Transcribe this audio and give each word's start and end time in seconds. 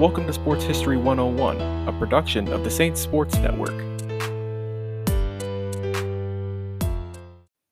Welcome 0.00 0.26
to 0.28 0.32
Sports 0.32 0.64
History 0.64 0.96
101, 0.96 1.60
a 1.86 1.92
production 1.98 2.48
of 2.54 2.64
the 2.64 2.70
Saints 2.70 3.02
Sports 3.02 3.36
Network. 3.36 3.78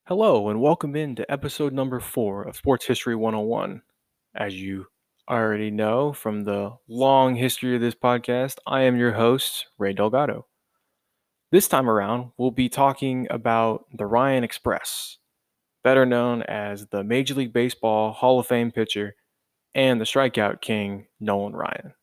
Hello, 0.06 0.50
and 0.50 0.60
welcome 0.60 0.94
in 0.94 1.16
to 1.16 1.32
episode 1.32 1.72
number 1.72 2.00
four 2.00 2.42
of 2.42 2.54
Sports 2.54 2.84
History 2.84 3.16
101. 3.16 3.80
As 4.36 4.60
you 4.60 4.88
already 5.26 5.70
know 5.70 6.12
from 6.12 6.42
the 6.42 6.76
long 6.86 7.34
history 7.36 7.74
of 7.74 7.80
this 7.80 7.94
podcast, 7.94 8.56
I 8.66 8.82
am 8.82 8.98
your 8.98 9.12
host, 9.12 9.68
Ray 9.78 9.94
Delgado. 9.94 10.44
This 11.50 11.66
time 11.66 11.88
around, 11.88 12.32
we'll 12.36 12.50
be 12.50 12.68
talking 12.68 13.26
about 13.30 13.86
the 13.90 14.04
Ryan 14.04 14.44
Express, 14.44 15.16
better 15.82 16.04
known 16.04 16.42
as 16.42 16.88
the 16.88 17.02
Major 17.02 17.32
League 17.32 17.54
Baseball 17.54 18.12
Hall 18.12 18.38
of 18.38 18.46
Fame 18.46 18.70
pitcher 18.70 19.16
and 19.74 19.98
the 19.98 20.04
strikeout 20.04 20.60
king, 20.60 21.06
Nolan 21.18 21.56
Ryan. 21.56 21.94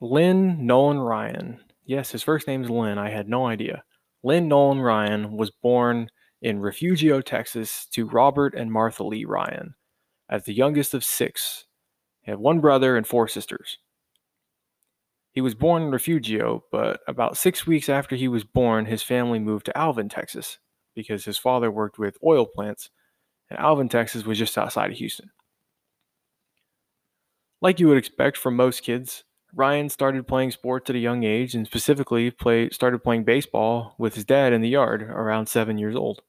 Lynn 0.00 0.66
Nolan 0.66 0.98
Ryan. 0.98 1.60
Yes, 1.84 2.10
his 2.10 2.22
first 2.22 2.46
name 2.46 2.64
is 2.64 2.70
Lynn. 2.70 2.98
I 2.98 3.10
had 3.10 3.28
no 3.28 3.46
idea. 3.46 3.84
Lynn 4.22 4.48
Nolan 4.48 4.80
Ryan 4.80 5.36
was 5.36 5.50
born 5.50 6.10
in 6.40 6.60
Refugio, 6.60 7.20
Texas, 7.20 7.86
to 7.92 8.06
Robert 8.06 8.54
and 8.54 8.72
Martha 8.72 9.04
Lee 9.04 9.24
Ryan 9.24 9.74
as 10.30 10.44
the 10.44 10.54
youngest 10.54 10.94
of 10.94 11.04
six. 11.04 11.66
He 12.22 12.30
had 12.30 12.38
one 12.38 12.60
brother 12.60 12.96
and 12.96 13.06
four 13.06 13.28
sisters. 13.28 13.78
He 15.32 15.40
was 15.40 15.54
born 15.54 15.82
in 15.82 15.90
Refugio, 15.90 16.64
but 16.72 17.00
about 17.06 17.36
six 17.36 17.66
weeks 17.66 17.88
after 17.88 18.16
he 18.16 18.28
was 18.28 18.44
born, 18.44 18.86
his 18.86 19.02
family 19.02 19.38
moved 19.38 19.66
to 19.66 19.76
Alvin, 19.76 20.08
Texas, 20.08 20.58
because 20.94 21.24
his 21.24 21.38
father 21.38 21.70
worked 21.70 21.98
with 21.98 22.18
oil 22.24 22.46
plants, 22.46 22.90
and 23.48 23.58
Alvin, 23.58 23.88
Texas 23.88 24.24
was 24.24 24.38
just 24.38 24.58
outside 24.58 24.90
of 24.90 24.96
Houston. 24.96 25.30
Like 27.60 27.78
you 27.78 27.88
would 27.88 27.98
expect 27.98 28.36
from 28.36 28.56
most 28.56 28.82
kids, 28.82 29.24
Ryan 29.54 29.88
started 29.88 30.28
playing 30.28 30.52
sports 30.52 30.88
at 30.90 30.96
a 30.96 31.00
young 31.00 31.24
age 31.24 31.54
and 31.54 31.66
specifically 31.66 32.30
play, 32.30 32.70
started 32.70 33.02
playing 33.02 33.24
baseball 33.24 33.94
with 33.98 34.14
his 34.14 34.24
dad 34.24 34.52
in 34.52 34.60
the 34.60 34.68
yard 34.68 35.02
around 35.02 35.46
seven 35.46 35.78
years 35.78 35.96
old. 35.96 36.22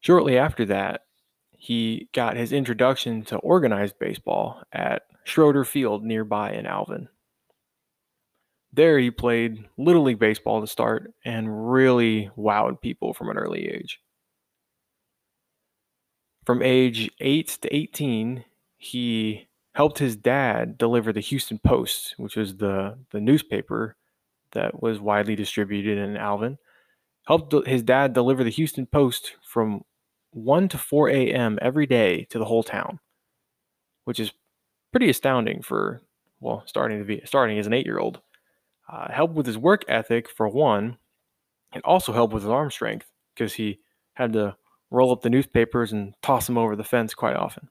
Shortly 0.00 0.38
after 0.38 0.64
that, 0.66 1.02
he 1.50 2.08
got 2.12 2.36
his 2.36 2.52
introduction 2.52 3.24
to 3.24 3.36
organized 3.38 3.98
baseball 3.98 4.62
at 4.72 5.02
Schroeder 5.24 5.64
Field 5.64 6.04
nearby 6.04 6.52
in 6.52 6.66
Alvin. 6.66 7.08
There, 8.72 8.98
he 8.98 9.10
played 9.10 9.64
Little 9.76 10.04
League 10.04 10.18
Baseball 10.18 10.60
to 10.60 10.66
start 10.66 11.12
and 11.24 11.72
really 11.72 12.30
wowed 12.36 12.80
people 12.80 13.12
from 13.14 13.30
an 13.30 13.38
early 13.38 13.66
age. 13.66 14.00
From 16.44 16.62
age 16.62 17.10
8 17.20 17.58
to 17.62 17.74
18, 17.74 18.44
he 18.76 19.47
helped 19.78 20.00
his 20.00 20.16
dad 20.16 20.76
deliver 20.76 21.12
the 21.12 21.20
Houston 21.20 21.56
Post, 21.56 22.14
which 22.16 22.34
was 22.34 22.56
the, 22.56 22.98
the 23.12 23.20
newspaper 23.20 23.94
that 24.50 24.82
was 24.82 24.98
widely 24.98 25.36
distributed 25.36 25.98
in 25.98 26.16
Alvin. 26.16 26.58
Helped 27.28 27.54
his 27.64 27.84
dad 27.84 28.12
deliver 28.12 28.42
the 28.42 28.50
Houston 28.50 28.86
Post 28.86 29.36
from 29.40 29.82
1 30.32 30.68
to 30.70 30.78
4 30.78 31.10
a.m. 31.10 31.60
every 31.62 31.86
day 31.86 32.24
to 32.24 32.40
the 32.40 32.44
whole 32.44 32.64
town, 32.64 32.98
which 34.02 34.18
is 34.18 34.32
pretty 34.90 35.08
astounding 35.08 35.62
for, 35.62 36.02
well, 36.40 36.64
starting 36.66 36.98
to 36.98 37.04
be 37.04 37.22
starting 37.24 37.56
as 37.56 37.68
an 37.68 37.72
eight 37.72 37.86
year 37.86 38.00
old. 38.00 38.20
Uh, 38.92 39.12
helped 39.12 39.34
with 39.34 39.46
his 39.46 39.58
work 39.58 39.84
ethic 39.86 40.28
for 40.28 40.48
one, 40.48 40.98
and 41.72 41.84
also 41.84 42.12
helped 42.12 42.34
with 42.34 42.42
his 42.42 42.50
arm 42.50 42.72
strength 42.72 43.06
because 43.32 43.54
he 43.54 43.78
had 44.14 44.32
to 44.32 44.56
roll 44.90 45.12
up 45.12 45.22
the 45.22 45.30
newspapers 45.30 45.92
and 45.92 46.14
toss 46.20 46.48
them 46.48 46.58
over 46.58 46.74
the 46.74 46.82
fence 46.82 47.14
quite 47.14 47.36
often. 47.36 47.68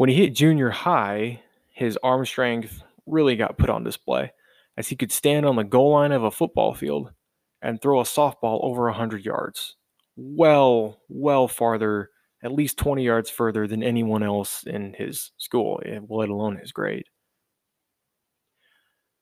When 0.00 0.08
he 0.08 0.16
hit 0.16 0.34
junior 0.34 0.70
high, 0.70 1.42
his 1.68 1.98
arm 2.02 2.24
strength 2.24 2.82
really 3.04 3.36
got 3.36 3.58
put 3.58 3.68
on 3.68 3.84
display 3.84 4.32
as 4.78 4.88
he 4.88 4.96
could 4.96 5.12
stand 5.12 5.44
on 5.44 5.56
the 5.56 5.62
goal 5.62 5.92
line 5.92 6.12
of 6.12 6.24
a 6.24 6.30
football 6.30 6.72
field 6.72 7.12
and 7.60 7.78
throw 7.82 8.00
a 8.00 8.04
softball 8.04 8.64
over 8.64 8.84
100 8.84 9.22
yards. 9.22 9.76
Well, 10.16 11.02
well 11.10 11.48
farther, 11.48 12.08
at 12.42 12.50
least 12.50 12.78
20 12.78 13.04
yards 13.04 13.28
further 13.28 13.66
than 13.66 13.82
anyone 13.82 14.22
else 14.22 14.62
in 14.62 14.94
his 14.94 15.32
school, 15.36 15.82
eh, 15.84 16.00
let 16.08 16.30
alone 16.30 16.56
his 16.56 16.72
grade. 16.72 17.04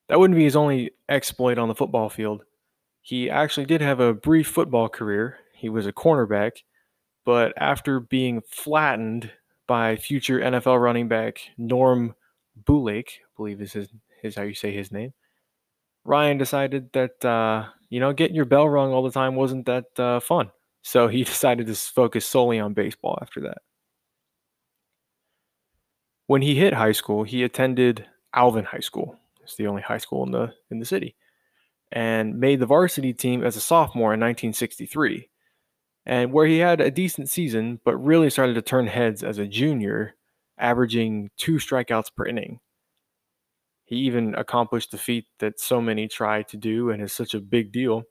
That 0.08 0.20
wouldn't 0.20 0.38
be 0.38 0.44
his 0.44 0.54
only 0.54 0.92
exploit 1.08 1.58
on 1.58 1.66
the 1.66 1.74
football 1.74 2.08
field. 2.08 2.44
He 3.00 3.28
actually 3.28 3.66
did 3.66 3.80
have 3.80 3.98
a 3.98 4.14
brief 4.14 4.46
football 4.46 4.88
career. 4.88 5.38
He 5.54 5.70
was 5.70 5.88
a 5.88 5.92
cornerback, 5.92 6.58
but 7.24 7.52
after 7.56 7.98
being 7.98 8.42
flattened 8.48 9.32
by 9.68 9.94
future 9.94 10.40
NFL 10.40 10.82
running 10.82 11.06
back 11.06 11.38
Norm 11.56 12.16
Bulaich, 12.64 13.10
I 13.20 13.30
believe 13.36 13.62
is 13.62 13.74
his 13.74 13.88
is 14.24 14.34
how 14.34 14.42
you 14.42 14.54
say 14.54 14.72
his 14.72 14.90
name. 14.90 15.12
Ryan 16.04 16.38
decided 16.38 16.92
that 16.92 17.24
uh, 17.24 17.66
you 17.88 18.00
know 18.00 18.12
getting 18.12 18.34
your 18.34 18.46
bell 18.46 18.68
rung 18.68 18.92
all 18.92 19.04
the 19.04 19.12
time 19.12 19.36
wasn't 19.36 19.66
that 19.66 19.84
uh, 20.00 20.18
fun, 20.18 20.50
so 20.82 21.06
he 21.06 21.22
decided 21.34 21.68
to 21.68 21.74
focus 21.74 22.26
solely 22.26 22.58
on 22.58 22.74
baseball 22.74 23.16
after 23.22 23.40
that. 23.42 23.58
When 26.26 26.42
he 26.42 26.56
hit 26.56 26.74
high 26.74 26.92
school, 26.92 27.22
he 27.22 27.44
attended 27.44 28.04
Alvin 28.34 28.64
High 28.64 28.80
School. 28.80 29.16
It's 29.42 29.54
the 29.54 29.66
only 29.66 29.82
high 29.82 29.98
school 29.98 30.24
in 30.24 30.32
the 30.32 30.52
in 30.70 30.80
the 30.80 30.84
city, 30.84 31.14
and 31.92 32.40
made 32.40 32.58
the 32.58 32.66
varsity 32.66 33.12
team 33.12 33.44
as 33.44 33.56
a 33.56 33.60
sophomore 33.60 34.14
in 34.14 34.20
1963 34.20 35.28
and 36.08 36.32
where 36.32 36.46
he 36.46 36.58
had 36.58 36.80
a 36.80 36.90
decent 36.90 37.28
season, 37.28 37.80
but 37.84 37.96
really 37.98 38.30
started 38.30 38.54
to 38.54 38.62
turn 38.62 38.86
heads 38.86 39.22
as 39.22 39.36
a 39.36 39.46
junior, 39.46 40.14
averaging 40.58 41.30
two 41.36 41.56
strikeouts 41.56 42.14
per 42.16 42.24
inning. 42.24 42.60
He 43.84 43.96
even 43.96 44.34
accomplished 44.34 44.90
the 44.90 44.98
feat 44.98 45.26
that 45.38 45.60
so 45.60 45.82
many 45.82 46.08
try 46.08 46.42
to 46.44 46.56
do 46.56 46.90
and 46.90 47.02
is 47.02 47.12
such 47.12 47.34
a 47.34 47.40
big 47.40 47.72
deal. 47.72 48.04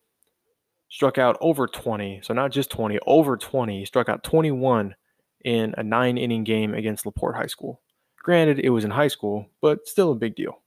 Struck 0.90 1.18
out 1.18 1.38
over 1.42 1.68
20, 1.68 2.22
so 2.24 2.36
not 2.36 2.52
just 2.52 2.70
20, 2.70 3.00
over 3.08 3.36
20. 3.36 3.80
He 3.80 3.86
struck 3.86 4.10
out 4.10 4.24
21 4.24 4.96
in 5.44 5.74
a 5.78 5.84
nine 5.84 6.20
inning 6.20 6.44
game 6.44 6.76
against 6.76 7.06
LaPorte 7.06 7.36
High 7.36 7.48
School. 7.48 7.82
Granted, 8.22 8.60
it 8.60 8.70
was 8.70 8.86
in 8.86 8.92
high 8.92 9.08
school, 9.08 9.48
but 9.60 9.88
still 9.88 10.12
a 10.12 10.16
big 10.16 10.36
deal. 10.36 10.62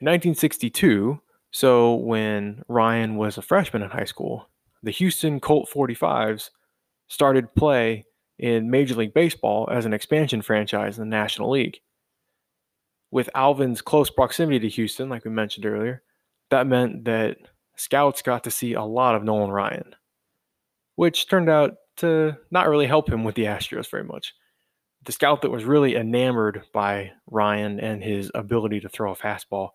In 0.00 0.06
1962, 0.06 1.20
so 1.50 1.94
when 1.94 2.62
Ryan 2.68 3.16
was 3.16 3.36
a 3.36 3.42
freshman 3.42 3.82
in 3.82 3.90
high 3.90 4.04
school, 4.04 4.48
the 4.84 4.90
Houston 4.90 5.40
Colt 5.40 5.68
45s 5.72 6.50
started 7.08 7.54
play 7.54 8.04
in 8.38 8.70
Major 8.70 8.94
League 8.94 9.14
Baseball 9.14 9.68
as 9.70 9.86
an 9.86 9.94
expansion 9.94 10.42
franchise 10.42 10.98
in 10.98 11.08
the 11.08 11.16
National 11.16 11.50
League. 11.50 11.80
With 13.10 13.30
Alvin's 13.34 13.80
close 13.80 14.10
proximity 14.10 14.58
to 14.58 14.68
Houston, 14.68 15.08
like 15.08 15.24
we 15.24 15.30
mentioned 15.30 15.64
earlier, 15.66 16.02
that 16.50 16.66
meant 16.66 17.04
that 17.04 17.38
scouts 17.76 18.22
got 18.22 18.44
to 18.44 18.50
see 18.50 18.74
a 18.74 18.82
lot 18.82 19.14
of 19.14 19.24
Nolan 19.24 19.50
Ryan, 19.50 19.94
which 20.96 21.28
turned 21.28 21.48
out 21.48 21.76
to 21.96 22.36
not 22.50 22.68
really 22.68 22.86
help 22.86 23.08
him 23.08 23.24
with 23.24 23.36
the 23.36 23.44
Astros 23.44 23.90
very 23.90 24.04
much. 24.04 24.34
The 25.04 25.12
scout 25.12 25.42
that 25.42 25.50
was 25.50 25.64
really 25.64 25.96
enamored 25.96 26.64
by 26.72 27.12
Ryan 27.26 27.78
and 27.78 28.02
his 28.02 28.30
ability 28.34 28.80
to 28.80 28.88
throw 28.88 29.12
a 29.12 29.16
fastball 29.16 29.70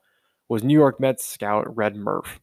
was 0.50 0.64
New 0.64 0.78
York 0.78 1.00
Mets 1.00 1.26
scout 1.26 1.76
Red 1.76 1.96
Murff, 1.96 2.40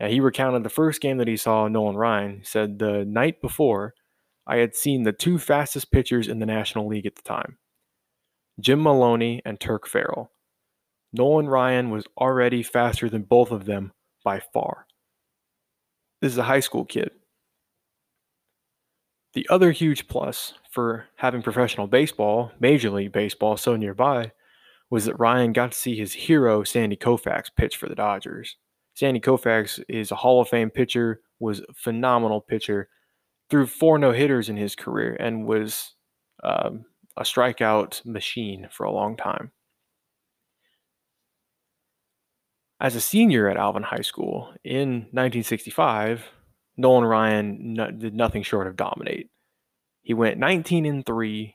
and 0.00 0.12
he 0.12 0.20
recounted 0.20 0.62
the 0.62 0.68
first 0.70 1.00
game 1.00 1.16
that 1.18 1.28
he 1.28 1.36
saw 1.36 1.68
Nolan 1.68 1.96
Ryan. 1.96 2.38
He 2.38 2.44
said 2.44 2.78
the 2.78 3.04
night 3.04 3.40
before, 3.40 3.94
I 4.46 4.56
had 4.56 4.74
seen 4.74 5.02
the 5.02 5.12
two 5.12 5.38
fastest 5.38 5.90
pitchers 5.90 6.28
in 6.28 6.38
the 6.38 6.46
National 6.46 6.86
League 6.86 7.06
at 7.06 7.16
the 7.16 7.22
time 7.22 7.58
Jim 8.60 8.82
Maloney 8.82 9.42
and 9.44 9.60
Turk 9.60 9.86
Farrell. 9.86 10.30
Nolan 11.12 11.48
Ryan 11.48 11.90
was 11.90 12.06
already 12.18 12.62
faster 12.62 13.08
than 13.08 13.22
both 13.22 13.50
of 13.50 13.64
them 13.64 13.92
by 14.24 14.40
far. 14.40 14.86
This 16.20 16.32
is 16.32 16.38
a 16.38 16.44
high 16.44 16.60
school 16.60 16.84
kid. 16.84 17.10
The 19.34 19.46
other 19.50 19.70
huge 19.70 20.08
plus 20.08 20.54
for 20.70 21.06
having 21.16 21.42
professional 21.42 21.86
baseball, 21.86 22.52
Major 22.58 22.90
League 22.90 23.12
Baseball, 23.12 23.56
so 23.56 23.76
nearby 23.76 24.32
was 24.90 25.04
that 25.04 25.18
Ryan 25.18 25.52
got 25.52 25.72
to 25.72 25.78
see 25.78 25.96
his 25.96 26.14
hero, 26.14 26.64
Sandy 26.64 26.96
Koufax, 26.96 27.50
pitch 27.54 27.76
for 27.76 27.88
the 27.88 27.94
Dodgers. 27.94 28.56
Sandy 28.98 29.20
Koufax 29.20 29.80
is 29.88 30.10
a 30.10 30.16
Hall 30.16 30.40
of 30.40 30.48
Fame 30.48 30.70
pitcher, 30.70 31.20
was 31.38 31.60
a 31.60 31.72
phenomenal 31.72 32.40
pitcher, 32.40 32.88
threw 33.48 33.64
four 33.64 33.96
no 33.96 34.10
hitters 34.10 34.48
in 34.48 34.56
his 34.56 34.74
career, 34.74 35.16
and 35.20 35.46
was 35.46 35.94
um, 36.42 36.84
a 37.16 37.22
strikeout 37.22 38.04
machine 38.04 38.66
for 38.72 38.82
a 38.82 38.90
long 38.90 39.16
time. 39.16 39.52
As 42.80 42.96
a 42.96 43.00
senior 43.00 43.48
at 43.48 43.56
Alvin 43.56 43.84
High 43.84 44.02
School 44.02 44.52
in 44.64 45.06
1965, 45.12 46.24
Nolan 46.76 47.04
Ryan 47.04 47.74
no, 47.74 47.92
did 47.92 48.16
nothing 48.16 48.42
short 48.42 48.66
of 48.66 48.74
dominate. 48.74 49.30
He 50.02 50.12
went 50.12 50.38
19 50.38 50.86
and 50.86 51.06
3. 51.06 51.54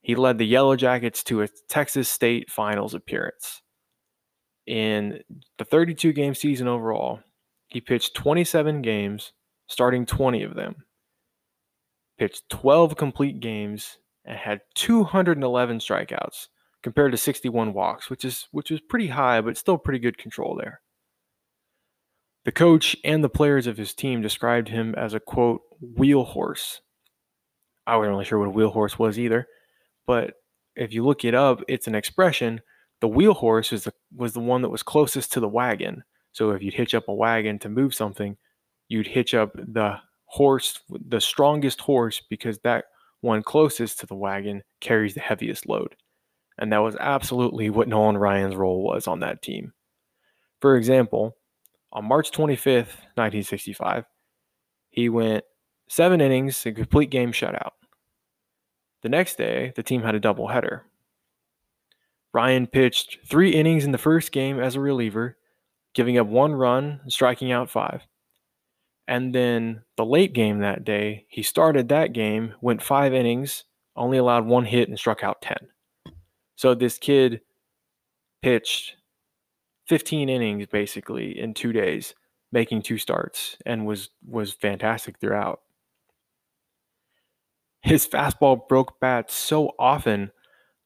He 0.00 0.14
led 0.16 0.38
the 0.38 0.44
Yellow 0.44 0.74
Jackets 0.74 1.22
to 1.24 1.42
a 1.42 1.48
Texas 1.68 2.08
State 2.08 2.50
Finals 2.50 2.92
appearance 2.92 3.62
in 4.66 5.20
the 5.58 5.64
32 5.64 6.12
game 6.12 6.34
season 6.34 6.68
overall, 6.68 7.20
he 7.68 7.80
pitched 7.80 8.14
27 8.14 8.82
games, 8.82 9.32
starting 9.66 10.06
20 10.06 10.42
of 10.42 10.54
them, 10.54 10.84
pitched 12.18 12.48
12 12.50 12.96
complete 12.96 13.40
games, 13.40 13.98
and 14.24 14.36
had 14.36 14.60
211 14.74 15.78
strikeouts 15.78 16.48
compared 16.82 17.12
to 17.12 17.18
61 17.18 17.72
walks, 17.72 18.10
which 18.10 18.24
is 18.24 18.48
which 18.50 18.70
is 18.70 18.80
pretty 18.80 19.08
high, 19.08 19.40
but 19.40 19.56
still 19.56 19.78
pretty 19.78 19.98
good 19.98 20.18
control 20.18 20.56
there. 20.56 20.80
The 22.44 22.52
coach 22.52 22.96
and 23.04 23.24
the 23.24 23.28
players 23.28 23.66
of 23.66 23.76
his 23.76 23.92
team 23.92 24.22
described 24.22 24.68
him 24.68 24.94
as 24.96 25.14
a 25.14 25.20
quote 25.20 25.62
wheel 25.80 26.24
horse. 26.24 26.80
I 27.86 27.96
wasn't 27.96 28.12
really 28.12 28.24
sure 28.24 28.38
what 28.38 28.48
a 28.48 28.52
wheel 28.52 28.70
horse 28.70 28.98
was 28.98 29.18
either, 29.18 29.48
but 30.06 30.34
if 30.76 30.92
you 30.92 31.04
look 31.04 31.24
it 31.24 31.34
up, 31.34 31.62
it's 31.66 31.86
an 31.86 31.94
expression. 31.94 32.60
The 33.00 33.08
wheel 33.08 33.34
horse 33.34 33.70
was 33.72 33.84
the 33.84 33.92
was 34.14 34.32
the 34.32 34.40
one 34.40 34.62
that 34.62 34.70
was 34.70 34.82
closest 34.82 35.32
to 35.32 35.40
the 35.40 35.48
wagon. 35.48 36.04
So 36.32 36.50
if 36.50 36.62
you'd 36.62 36.74
hitch 36.74 36.94
up 36.94 37.08
a 37.08 37.14
wagon 37.14 37.58
to 37.60 37.68
move 37.68 37.94
something, 37.94 38.36
you'd 38.88 39.06
hitch 39.06 39.34
up 39.34 39.52
the 39.54 39.98
horse, 40.26 40.80
the 40.90 41.20
strongest 41.20 41.80
horse, 41.80 42.22
because 42.28 42.58
that 42.58 42.86
one 43.20 43.42
closest 43.42 44.00
to 44.00 44.06
the 44.06 44.14
wagon 44.14 44.62
carries 44.80 45.14
the 45.14 45.20
heaviest 45.20 45.68
load. 45.68 45.96
And 46.58 46.72
that 46.72 46.78
was 46.78 46.96
absolutely 46.96 47.70
what 47.70 47.88
Nolan 47.88 48.18
Ryan's 48.18 48.56
role 48.56 48.82
was 48.82 49.06
on 49.06 49.20
that 49.20 49.42
team. 49.42 49.72
For 50.60 50.76
example, 50.76 51.36
on 51.92 52.04
March 52.06 52.30
25th, 52.30 53.04
1965, 53.14 54.04
he 54.90 55.08
went 55.08 55.44
seven 55.88 56.20
innings, 56.20 56.64
a 56.66 56.72
complete 56.72 57.10
game 57.10 57.32
shutout. 57.32 57.72
The 59.02 59.08
next 59.08 59.36
day, 59.36 59.72
the 59.76 59.82
team 59.82 60.02
had 60.02 60.14
a 60.14 60.20
doubleheader. 60.20 60.82
Ryan 62.36 62.66
pitched 62.66 63.16
three 63.24 63.54
innings 63.54 63.86
in 63.86 63.92
the 63.92 63.98
first 63.98 64.30
game 64.30 64.60
as 64.60 64.74
a 64.74 64.80
reliever, 64.80 65.38
giving 65.94 66.18
up 66.18 66.26
one 66.26 66.54
run, 66.54 67.00
striking 67.08 67.50
out 67.50 67.70
five. 67.70 68.02
And 69.08 69.34
then 69.34 69.84
the 69.96 70.04
late 70.04 70.34
game 70.34 70.58
that 70.58 70.84
day, 70.84 71.24
he 71.30 71.42
started 71.42 71.88
that 71.88 72.12
game, 72.12 72.52
went 72.60 72.82
five 72.82 73.14
innings, 73.14 73.64
only 73.96 74.18
allowed 74.18 74.44
one 74.44 74.66
hit, 74.66 74.86
and 74.86 74.98
struck 74.98 75.24
out 75.24 75.40
10. 75.40 75.56
So 76.56 76.74
this 76.74 76.98
kid 76.98 77.40
pitched 78.42 78.96
15 79.86 80.28
innings 80.28 80.66
basically 80.66 81.38
in 81.38 81.54
two 81.54 81.72
days, 81.72 82.14
making 82.52 82.82
two 82.82 82.98
starts, 82.98 83.56
and 83.64 83.86
was 83.86 84.10
was 84.28 84.52
fantastic 84.52 85.18
throughout. 85.20 85.60
His 87.80 88.06
fastball 88.06 88.68
broke 88.68 89.00
bats 89.00 89.34
so 89.34 89.72
often 89.78 90.32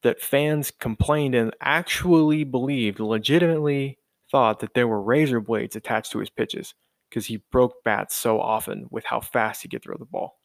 that 0.02 0.20
fans 0.20 0.70
complained 0.70 1.34
and 1.34 1.54
actually 1.60 2.44
believed, 2.44 3.00
legitimately 3.00 3.98
thought 4.30 4.60
that 4.60 4.74
there 4.74 4.88
were 4.88 5.02
razor 5.02 5.40
blades 5.40 5.76
attached 5.76 6.12
to 6.12 6.20
his 6.20 6.30
pitches 6.30 6.74
because 7.08 7.26
he 7.26 7.42
broke 7.50 7.82
bats 7.84 8.14
so 8.14 8.40
often 8.40 8.86
with 8.90 9.04
how 9.04 9.20
fast 9.20 9.62
he 9.62 9.68
could 9.68 9.82
throw 9.82 9.96
the 9.98 10.04
ball. 10.04 10.38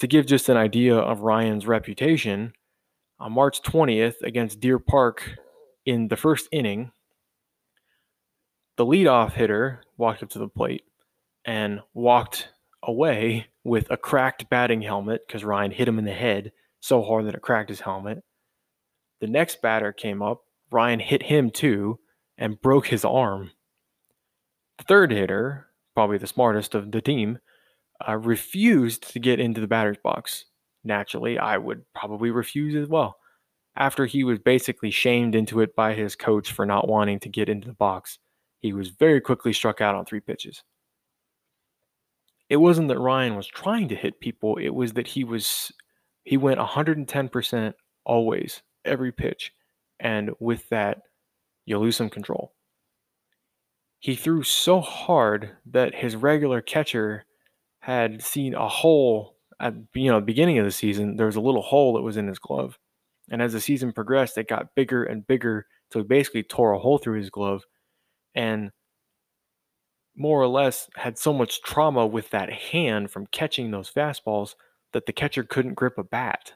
To 0.00 0.06
give 0.06 0.26
just 0.26 0.48
an 0.48 0.56
idea 0.56 0.96
of 0.96 1.20
Ryan's 1.20 1.66
reputation, 1.66 2.52
on 3.18 3.32
March 3.32 3.60
20th 3.62 4.22
against 4.22 4.60
Deer 4.60 4.78
Park 4.78 5.38
in 5.84 6.08
the 6.08 6.16
first 6.16 6.48
inning, 6.50 6.90
the 8.76 8.86
leadoff 8.86 9.32
hitter 9.32 9.82
walked 9.98 10.22
up 10.22 10.30
to 10.30 10.38
the 10.38 10.48
plate 10.48 10.84
and 11.44 11.80
walked 11.92 12.48
away 12.82 13.46
with 13.62 13.90
a 13.90 13.96
cracked 13.96 14.48
batting 14.48 14.80
helmet 14.80 15.26
because 15.26 15.44
Ryan 15.44 15.70
hit 15.70 15.86
him 15.86 15.98
in 15.98 16.06
the 16.06 16.12
head 16.12 16.52
so 16.80 17.02
hard 17.02 17.26
that 17.26 17.34
it 17.34 17.42
cracked 17.42 17.68
his 17.68 17.80
helmet. 17.80 18.22
The 19.20 19.26
next 19.26 19.62
batter 19.62 19.92
came 19.92 20.22
up. 20.22 20.42
Ryan 20.72 21.00
hit 21.00 21.22
him 21.22 21.50
too 21.50 21.98
and 22.38 22.60
broke 22.60 22.86
his 22.86 23.04
arm. 23.04 23.50
The 24.78 24.84
third 24.84 25.12
hitter, 25.12 25.66
probably 25.94 26.18
the 26.18 26.26
smartest 26.26 26.74
of 26.74 26.90
the 26.90 27.02
team, 27.02 27.38
uh, 28.06 28.16
refused 28.16 29.12
to 29.12 29.18
get 29.18 29.40
into 29.40 29.60
the 29.60 29.66
batter's 29.66 29.98
box. 30.02 30.46
Naturally, 30.84 31.38
I 31.38 31.58
would 31.58 31.84
probably 31.94 32.30
refuse 32.30 32.74
as 32.74 32.88
well. 32.88 33.16
After 33.76 34.06
he 34.06 34.24
was 34.24 34.38
basically 34.38 34.90
shamed 34.90 35.34
into 35.34 35.60
it 35.60 35.76
by 35.76 35.94
his 35.94 36.16
coach 36.16 36.52
for 36.52 36.64
not 36.64 36.88
wanting 36.88 37.20
to 37.20 37.28
get 37.28 37.48
into 37.48 37.68
the 37.68 37.74
box, 37.74 38.18
he 38.60 38.72
was 38.72 38.88
very 38.88 39.20
quickly 39.20 39.52
struck 39.52 39.80
out 39.80 39.94
on 39.94 40.04
three 40.06 40.20
pitches. 40.20 40.62
It 42.48 42.56
wasn't 42.56 42.88
that 42.88 42.98
Ryan 42.98 43.36
was 43.36 43.46
trying 43.46 43.88
to 43.88 43.94
hit 43.94 44.20
people, 44.20 44.56
it 44.56 44.70
was 44.70 44.94
that 44.94 45.08
he 45.08 45.24
was 45.24 45.70
he 46.24 46.36
went 46.36 46.60
110% 46.60 47.74
always, 48.04 48.62
every 48.84 49.12
pitch. 49.12 49.52
And 49.98 50.30
with 50.40 50.68
that, 50.70 51.02
you 51.66 51.78
lose 51.78 51.96
some 51.96 52.10
control 52.10 52.52
he 54.00 54.16
threw 54.16 54.42
so 54.42 54.80
hard 54.80 55.50
that 55.66 55.94
his 55.94 56.16
regular 56.16 56.60
catcher 56.62 57.24
had 57.80 58.22
seen 58.22 58.54
a 58.54 58.68
hole 58.68 59.36
at 59.60 59.74
you 59.94 60.10
know 60.10 60.18
the 60.18 60.26
beginning 60.26 60.58
of 60.58 60.64
the 60.64 60.70
season 60.70 61.16
there 61.16 61.26
was 61.26 61.36
a 61.36 61.40
little 61.40 61.62
hole 61.62 61.94
that 61.94 62.02
was 62.02 62.16
in 62.16 62.26
his 62.26 62.38
glove 62.38 62.78
and 63.30 63.40
as 63.40 63.52
the 63.52 63.60
season 63.60 63.92
progressed 63.92 64.36
it 64.36 64.48
got 64.48 64.74
bigger 64.74 65.04
and 65.04 65.26
bigger 65.26 65.66
so 65.92 66.00
he 66.00 66.04
basically 66.04 66.42
tore 66.42 66.72
a 66.72 66.78
hole 66.78 66.98
through 66.98 67.18
his 67.18 67.30
glove 67.30 67.62
and 68.34 68.70
more 70.16 70.40
or 70.40 70.48
less 70.48 70.88
had 70.96 71.18
so 71.18 71.32
much 71.32 71.62
trauma 71.62 72.06
with 72.06 72.30
that 72.30 72.50
hand 72.52 73.10
from 73.10 73.26
catching 73.26 73.70
those 73.70 73.90
fastballs 73.90 74.54
that 74.92 75.06
the 75.06 75.12
catcher 75.12 75.42
couldn't 75.42 75.74
grip 75.74 75.98
a 75.98 76.04
bat 76.04 76.52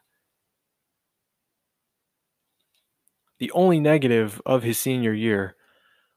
the 3.39 3.51
only 3.53 3.81
negative 3.81 4.41
of 4.47 4.63
his 4.63 4.79
senior 4.79 5.13
year 5.13 5.57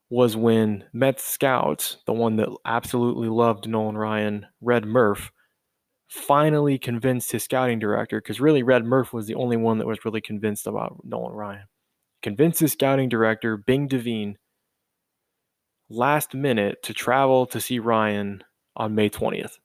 was 0.10 0.38
when 0.38 0.86
Mets 0.94 1.24
scouts, 1.24 1.98
the 2.06 2.14
one 2.14 2.38
that 2.38 2.50
absolutely 2.64 3.28
loved 3.28 3.68
Nolan 3.68 3.98
Ryan, 3.98 4.46
Red 4.62 4.84
Murff, 4.86 5.30
finally 6.08 6.78
convinced 6.78 7.32
his 7.32 7.44
scouting 7.44 7.80
director, 7.80 8.22
because 8.22 8.40
really 8.40 8.64
Red 8.64 8.84
Murff 8.84 9.12
was 9.12 9.28
the 9.28 9.36
only 9.36 9.58
one 9.58 9.80
that 9.80 9.88
was 9.88 10.06
really 10.06 10.22
convinced 10.22 10.68
about 10.68 11.02
Nolan 11.04 11.34
Ryan, 11.34 11.66
convinced 12.22 12.62
his 12.62 12.72
scouting 12.72 13.10
director, 13.10 13.58
Bing 13.58 13.88
Devine, 13.88 14.38
last 15.90 16.34
minute 16.34 16.82
to 16.84 16.94
travel 16.94 17.46
to 17.48 17.60
see 17.60 17.80
Ryan 17.80 18.44
on 18.78 18.96
May 18.96 19.10
20th. 19.10 19.58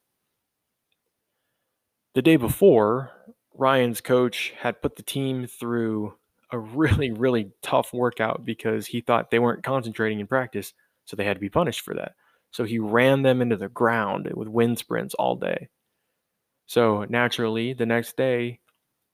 The 2.14 2.22
day 2.22 2.36
before, 2.36 3.10
Ryan's 3.54 4.00
coach 4.00 4.52
had 4.58 4.82
put 4.82 4.96
the 4.96 5.02
team 5.02 5.46
through 5.46 6.14
a 6.50 6.58
really, 6.58 7.10
really 7.10 7.52
tough 7.62 7.92
workout 7.94 8.44
because 8.44 8.86
he 8.86 9.00
thought 9.00 9.30
they 9.30 9.38
weren't 9.38 9.64
concentrating 9.64 10.20
in 10.20 10.26
practice, 10.26 10.74
so 11.06 11.16
they 11.16 11.24
had 11.24 11.36
to 11.36 11.40
be 11.40 11.48
punished 11.48 11.80
for 11.80 11.94
that. 11.94 12.12
So 12.50 12.64
he 12.64 12.78
ran 12.78 13.22
them 13.22 13.40
into 13.40 13.56
the 13.56 13.70
ground 13.70 14.30
with 14.34 14.48
wind 14.48 14.78
sprints 14.78 15.14
all 15.14 15.36
day. 15.36 15.70
So 16.66 17.06
naturally, 17.08 17.72
the 17.72 17.86
next 17.86 18.16
day, 18.16 18.60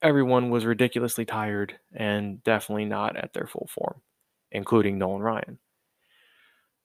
everyone 0.03 0.51
was 0.51 0.67
ridiculously 0.67 1.25
tired 1.25 1.79
and 1.95 2.43
definitely 2.43 2.85
not 2.85 3.17
at 3.17 3.33
their 3.33 3.47
full 3.47 3.69
form, 3.73 4.01
including 4.51 4.99
Nolan 4.99 5.23
Ryan. 5.23 5.59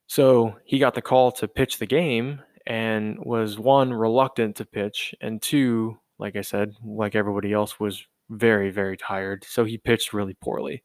So 0.06 0.58
he 0.64 0.78
got 0.78 0.94
the 0.94 1.02
call 1.02 1.32
to 1.34 1.48
pitch 1.48 1.80
the 1.80 1.88
game 1.88 2.42
and 2.68 3.18
was 3.20 3.58
one, 3.58 3.94
reluctant 3.94 4.58
to 4.58 4.66
pitch, 4.66 5.16
and 5.20 5.42
two, 5.42 5.98
like 6.24 6.38
I 6.38 6.42
said, 6.42 6.74
like 6.84 7.16
everybody 7.16 7.52
else, 7.52 7.82
was 7.82 8.08
very, 8.30 8.72
very 8.72 8.96
tired. 8.96 9.46
So 9.46 9.66
he 9.66 9.78
pitched 9.78 10.14
really 10.14 10.36
poorly. 10.42 10.84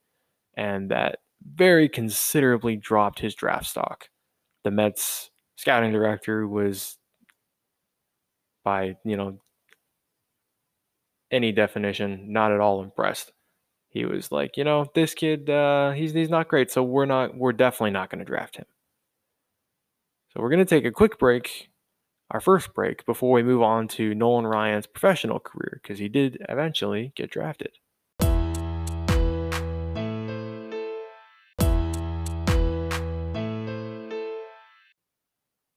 And 0.57 0.91
that 0.91 1.21
very 1.55 1.89
considerably 1.89 2.75
dropped 2.75 3.21
his 3.21 3.37
draft 3.37 3.67
stock. 3.67 4.09
The 4.65 4.73
Mets 4.73 5.31
scouting 5.55 5.93
director 5.93 6.47
was, 6.49 6.99
by, 8.65 8.97
you 9.05 9.17
know, 9.17 9.39
any 11.31 11.53
definition, 11.53 12.33
not 12.33 12.51
at 12.51 12.59
all 12.59 12.83
impressed. 12.83 13.31
He 13.91 14.05
was 14.05 14.33
like, 14.33 14.57
you 14.57 14.65
know, 14.65 14.87
this 14.95 15.15
kid, 15.15 15.49
uh, 15.49 15.93
he's 15.93 16.13
he's 16.13 16.29
not 16.29 16.49
great, 16.49 16.73
so 16.73 16.83
we're 16.83 17.07
not, 17.07 17.37
we're 17.37 17.53
definitely 17.53 17.93
not 17.93 18.11
going 18.11 18.19
to 18.19 18.25
draft 18.25 18.57
him. 18.57 18.67
So 20.31 20.41
we're 20.41 20.51
going 20.51 20.59
to 20.59 20.65
take 20.65 20.85
a 20.85 20.91
quick 20.91 21.17
break 21.19 21.71
our 22.31 22.41
first 22.41 22.75
break 22.75 23.07
before 23.07 23.33
we 23.33 23.43
move 23.43 23.63
on 23.63 23.89
to 23.89 24.15
Nolan 24.15 24.47
Ryan's 24.47 24.87
professional 24.87 25.41
career 25.41 25.81
because 25.83 25.99
he 25.99 26.09
did 26.09 26.39
eventually 26.49 27.13
get 27.17 27.31
drafted. 27.31 27.79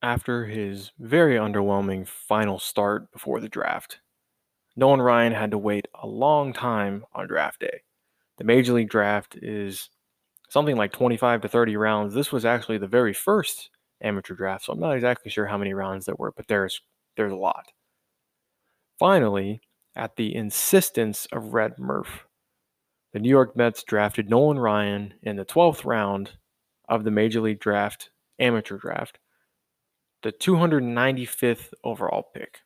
After 0.03 0.45
his 0.45 0.91
very 0.99 1.35
underwhelming 1.35 2.07
final 2.07 2.59
start 2.59 3.11
before 3.11 3.39
the 3.39 3.47
draft, 3.47 3.99
Nolan 4.75 5.01
Ryan 5.01 5.33
had 5.33 5.51
to 5.51 5.57
wait 5.57 5.87
a 6.01 6.07
long 6.07 6.53
time 6.53 7.05
on 7.13 7.27
draft 7.27 7.61
day. 7.61 7.83
The 8.37 8.43
Major 8.43 8.73
League 8.73 8.89
Draft 8.89 9.37
is 9.41 9.89
something 10.49 10.75
like 10.75 10.91
25 10.91 11.41
to 11.41 11.47
30 11.47 11.77
rounds. 11.77 12.13
This 12.13 12.31
was 12.31 12.45
actually 12.45 12.79
the 12.79 12.87
very 12.87 13.13
first 13.13 13.69
amateur 14.01 14.35
draft, 14.35 14.65
so 14.65 14.73
I'm 14.73 14.79
not 14.79 14.95
exactly 14.95 15.31
sure 15.31 15.45
how 15.47 15.57
many 15.57 15.73
rounds 15.73 16.05
there 16.05 16.15
were, 16.17 16.31
but 16.35 16.47
there's 16.47 16.81
there's 17.17 17.31
a 17.31 17.35
lot. 17.35 17.71
Finally, 18.99 19.61
at 19.95 20.15
the 20.15 20.35
insistence 20.35 21.27
of 21.31 21.53
Red 21.53 21.77
Murff, 21.77 22.25
the 23.13 23.19
New 23.19 23.29
York 23.29 23.55
Mets 23.55 23.83
drafted 23.83 24.29
Nolan 24.29 24.59
Ryan 24.59 25.13
in 25.21 25.35
the 25.35 25.45
12th 25.45 25.85
round 25.85 26.31
of 26.87 27.03
the 27.03 27.11
Major 27.11 27.41
League 27.41 27.59
Draft 27.59 28.09
amateur 28.39 28.77
draft, 28.77 29.19
the 30.23 30.31
295th 30.31 31.73
overall 31.83 32.23
pick. 32.33 32.59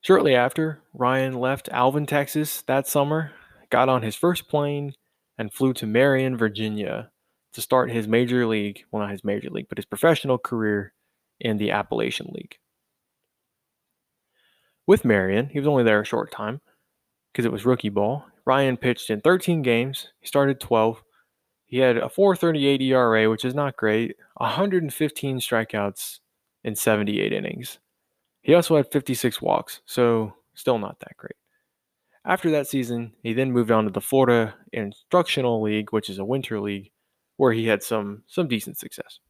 Shortly 0.00 0.34
after, 0.34 0.82
Ryan 0.92 1.34
left 1.34 1.68
Alvin, 1.70 2.06
Texas 2.06 2.62
that 2.62 2.88
summer, 2.88 3.32
got 3.70 3.88
on 3.88 4.02
his 4.02 4.16
first 4.16 4.48
plane, 4.48 4.94
and 5.38 5.52
flew 5.52 5.72
to 5.74 5.86
Marion, 5.86 6.36
Virginia 6.36 7.11
to 7.52 7.60
start 7.60 7.90
his 7.90 8.08
major 8.08 8.46
league, 8.46 8.84
well, 8.90 9.02
not 9.02 9.10
his 9.10 9.24
major 9.24 9.50
league, 9.50 9.68
but 9.68 9.78
his 9.78 9.84
professional 9.84 10.38
career 10.38 10.92
in 11.40 11.58
the 11.58 11.70
Appalachian 11.70 12.30
League. 12.32 12.58
With 14.86 15.04
Marion, 15.04 15.48
he 15.48 15.58
was 15.58 15.68
only 15.68 15.84
there 15.84 16.00
a 16.00 16.04
short 16.04 16.32
time 16.32 16.60
because 17.32 17.44
it 17.44 17.52
was 17.52 17.66
rookie 17.66 17.88
ball. 17.88 18.26
Ryan 18.44 18.76
pitched 18.76 19.10
in 19.10 19.20
13 19.20 19.62
games. 19.62 20.08
He 20.20 20.26
started 20.26 20.60
12. 20.60 21.02
He 21.66 21.78
had 21.78 21.96
a 21.96 22.08
4.38 22.08 22.80
ERA, 22.82 23.30
which 23.30 23.44
is 23.44 23.54
not 23.54 23.76
great. 23.76 24.16
115 24.36 25.38
strikeouts 25.38 26.18
in 26.64 26.74
78 26.74 27.32
innings. 27.32 27.78
He 28.42 28.54
also 28.54 28.76
had 28.76 28.90
56 28.90 29.40
walks, 29.40 29.80
so 29.86 30.34
still 30.54 30.78
not 30.78 30.98
that 31.00 31.16
great. 31.16 31.36
After 32.24 32.50
that 32.50 32.66
season, 32.66 33.12
he 33.22 33.32
then 33.32 33.52
moved 33.52 33.70
on 33.70 33.84
to 33.84 33.90
the 33.90 34.00
Florida 34.00 34.54
Instructional 34.72 35.62
League, 35.62 35.92
which 35.92 36.10
is 36.10 36.18
a 36.18 36.24
winter 36.24 36.60
league, 36.60 36.90
where 37.36 37.52
he 37.52 37.66
had 37.66 37.82
some 37.82 38.22
some 38.26 38.48
decent 38.48 38.78
success. 38.78 39.20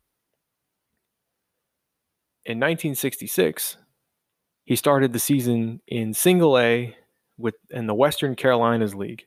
In 2.44 2.58
1966, 2.58 3.76
he 4.64 4.76
started 4.76 5.12
the 5.12 5.18
season 5.18 5.80
in 5.86 6.12
Single 6.12 6.58
A 6.58 6.96
with 7.38 7.54
in 7.70 7.86
the 7.86 7.94
Western 7.94 8.34
Carolinas 8.34 8.94
League. 8.94 9.26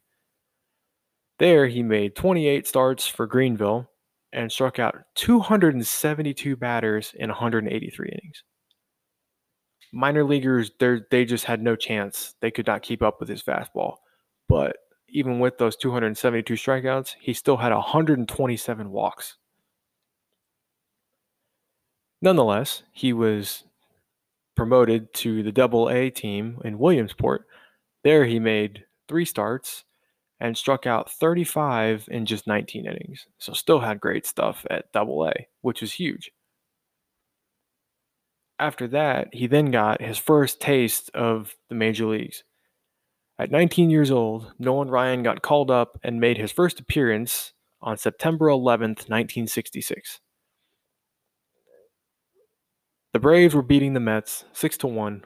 There, 1.40 1.68
he 1.68 1.84
made 1.84 2.16
28 2.16 2.66
starts 2.66 3.08
for 3.08 3.28
Greenville 3.28 3.90
and 4.32 4.52
struck 4.52 4.80
out 4.80 4.96
272 5.16 6.56
batters 6.56 7.14
in 7.18 7.30
183 7.30 8.08
innings. 8.10 8.44
Minor 9.94 10.26
leaguers, 10.26 10.72
they 10.80 11.26
just 11.26 11.46
had 11.46 11.62
no 11.62 11.76
chance. 11.76 12.36
They 12.42 12.52
could 12.52 12.68
not 12.68 12.82
keep 12.82 13.02
up 13.02 13.20
with 13.20 13.30
his 13.30 13.44
fastball. 13.44 13.96
But 14.50 14.76
even 15.10 15.40
with 15.40 15.58
those 15.58 15.76
272 15.76 16.54
strikeouts, 16.54 17.16
he 17.20 17.34
still 17.34 17.58
had 17.58 17.72
127 17.72 18.92
walks. 18.92 19.38
Nonetheless, 22.22 22.84
he 22.92 23.14
was 23.14 23.64
promoted 24.56 25.14
to 25.14 25.44
the 25.44 25.52
double 25.52 25.90
A 25.90 26.10
team 26.10 26.60
in 26.64 26.80
Williamsport. 26.80 27.46
There 28.04 28.26
he 28.26 28.40
made 28.40 28.86
three 29.08 29.26
starts 29.26 29.84
and 30.40 30.58
struck 30.58 30.86
out 30.86 31.12
35 31.12 32.08
in 32.10 32.26
just 32.26 32.48
19 32.48 32.86
innings. 32.86 33.28
So 33.38 33.54
still 33.54 33.80
had 33.80 34.00
great 34.00 34.26
stuff 34.26 34.66
at 34.70 34.92
double 34.92 35.26
A, 35.28 35.48
which 35.62 35.82
was 35.82 35.94
huge. 35.94 36.32
After 38.58 38.88
that, 38.88 39.34
he 39.34 39.48
then 39.48 39.72
got 39.72 40.02
his 40.02 40.18
first 40.18 40.62
taste 40.62 41.10
of 41.14 41.56
the 41.70 41.76
major 41.76 42.06
leagues. 42.06 42.44
At 43.38 43.52
19 43.52 43.90
years 43.90 44.12
old, 44.12 44.54
Nolan 44.60 44.90
Ryan 44.90 45.22
got 45.22 45.42
called 45.42 45.70
up 45.70 46.00
and 46.04 46.22
made 46.22 46.38
his 46.38 46.54
first 46.54 46.80
appearance 46.80 47.54
on 47.82 47.98
September 47.98 48.48
11th, 48.48 49.10
1966. 49.10 50.22
The 53.12 53.20
Braves 53.20 53.54
were 53.54 53.62
beating 53.62 53.94
the 53.94 54.00
Mets 54.00 54.46
6 54.54 54.78
to 54.80 54.88
1. 54.88 55.24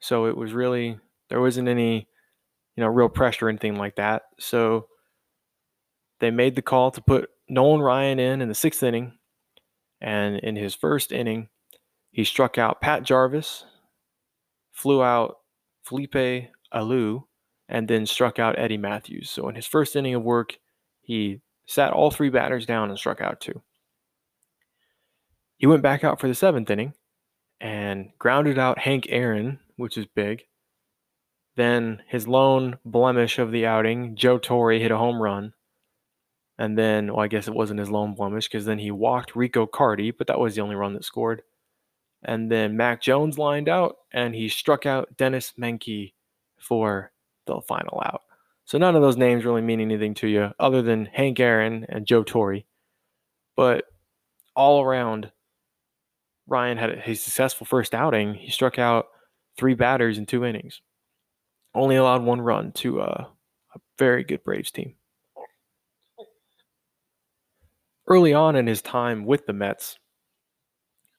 So 0.00 0.26
it 0.26 0.36
was 0.36 0.52
really 0.52 0.98
there 1.28 1.40
wasn't 1.40 1.68
any 1.68 2.08
you 2.76 2.82
know 2.82 2.88
real 2.88 3.08
pressure 3.08 3.46
or 3.46 3.48
anything 3.48 3.76
like 3.76 3.96
that. 3.96 4.22
So 4.38 4.88
they 6.20 6.30
made 6.30 6.56
the 6.56 6.62
call 6.62 6.90
to 6.92 7.00
put 7.00 7.30
Nolan 7.48 7.80
Ryan 7.80 8.18
in 8.18 8.42
in 8.42 8.48
the 8.48 8.54
6th 8.54 8.82
inning 8.82 9.18
and 10.00 10.36
in 10.38 10.56
his 10.56 10.74
first 10.74 11.12
inning 11.12 11.48
he 12.10 12.24
struck 12.24 12.58
out 12.58 12.80
Pat 12.80 13.02
Jarvis, 13.02 13.64
flew 14.72 15.02
out 15.02 15.36
Felipe 15.84 16.48
Alou, 16.72 17.24
and 17.68 17.88
then 17.88 18.06
struck 18.06 18.38
out 18.38 18.58
Eddie 18.58 18.76
Mathews. 18.76 19.30
So 19.30 19.48
in 19.48 19.54
his 19.54 19.66
first 19.66 19.96
inning 19.96 20.14
of 20.14 20.22
work, 20.22 20.58
he 21.00 21.40
sat 21.66 21.92
all 21.92 22.10
three 22.10 22.30
batters 22.30 22.66
down 22.66 22.90
and 22.90 22.98
struck 22.98 23.20
out 23.20 23.40
two. 23.40 23.62
He 25.56 25.66
went 25.66 25.82
back 25.82 26.04
out 26.04 26.20
for 26.20 26.28
the 26.28 26.34
seventh 26.34 26.70
inning 26.70 26.94
and 27.60 28.10
grounded 28.18 28.58
out 28.58 28.78
Hank 28.78 29.06
Aaron, 29.08 29.58
which 29.76 29.96
is 29.96 30.06
big. 30.06 30.44
Then 31.56 32.02
his 32.06 32.28
lone 32.28 32.78
blemish 32.84 33.38
of 33.38 33.50
the 33.50 33.66
outing, 33.66 34.14
Joe 34.14 34.38
Torre 34.38 34.72
hit 34.72 34.90
a 34.90 34.98
home 34.98 35.20
run. 35.20 35.54
And 36.58 36.78
then, 36.78 37.12
well, 37.12 37.24
I 37.24 37.28
guess 37.28 37.48
it 37.48 37.54
wasn't 37.54 37.80
his 37.80 37.90
lone 37.90 38.14
blemish 38.14 38.48
because 38.48 38.64
then 38.64 38.78
he 38.78 38.90
walked 38.90 39.36
Rico 39.36 39.66
Carty, 39.66 40.10
but 40.10 40.26
that 40.26 40.38
was 40.38 40.54
the 40.54 40.60
only 40.62 40.74
run 40.74 40.94
that 40.94 41.04
scored. 41.04 41.42
And 42.22 42.50
then 42.50 42.76
Mack 42.76 43.02
Jones 43.02 43.38
lined 43.38 43.68
out 43.68 43.96
and 44.12 44.34
he 44.34 44.48
struck 44.48 44.86
out 44.86 45.16
Denis 45.16 45.54
Menke 45.58 46.12
for 46.58 47.12
the 47.46 47.60
final 47.66 48.02
out. 48.04 48.22
So 48.64 48.78
none 48.78 48.96
of 48.96 49.02
those 49.02 49.16
names 49.16 49.44
really 49.44 49.62
mean 49.62 49.80
anything 49.80 50.14
to 50.14 50.26
you 50.26 50.50
other 50.58 50.82
than 50.82 51.06
Hank 51.06 51.38
Aaron 51.38 51.86
and 51.88 52.06
Joe 52.06 52.24
Torre. 52.24 52.62
But 53.54 53.84
all 54.54 54.82
around, 54.82 55.30
Ryan 56.48 56.76
had 56.76 56.90
a 56.90 57.14
successful 57.14 57.66
first 57.66 57.94
outing. 57.94 58.34
He 58.34 58.50
struck 58.50 58.78
out 58.78 59.06
three 59.56 59.74
batters 59.74 60.18
in 60.18 60.26
two 60.26 60.44
innings, 60.44 60.82
only 61.74 61.96
allowed 61.96 62.22
one 62.22 62.40
run 62.40 62.72
to 62.72 63.00
a, 63.00 63.28
a 63.74 63.80
very 63.98 64.24
good 64.24 64.44
Braves 64.44 64.70
team. 64.70 64.94
Early 68.08 68.32
on 68.34 68.54
in 68.54 68.66
his 68.66 68.82
time 68.82 69.24
with 69.24 69.46
the 69.46 69.52
Mets, 69.52 69.98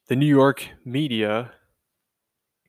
the 0.08 0.16
New 0.16 0.26
York 0.26 0.68
media 0.86 1.52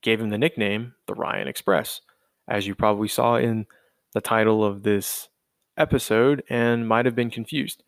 gave 0.03 0.21
him 0.21 0.31
the 0.31 0.39
nickname 0.39 0.95
the 1.07 1.15
Ryan 1.15 1.47
Express 1.47 2.01
as 2.49 2.67
you 2.67 2.75
probably 2.75 3.09
saw 3.09 3.37
in 3.37 3.67
the 4.15 4.21
title 4.21 4.65
of 4.65 4.83
this 4.83 5.29
episode 5.77 6.43
and 6.49 6.89
might 6.89 7.05
have 7.05 7.15
been 7.15 7.31
confused. 7.31 7.83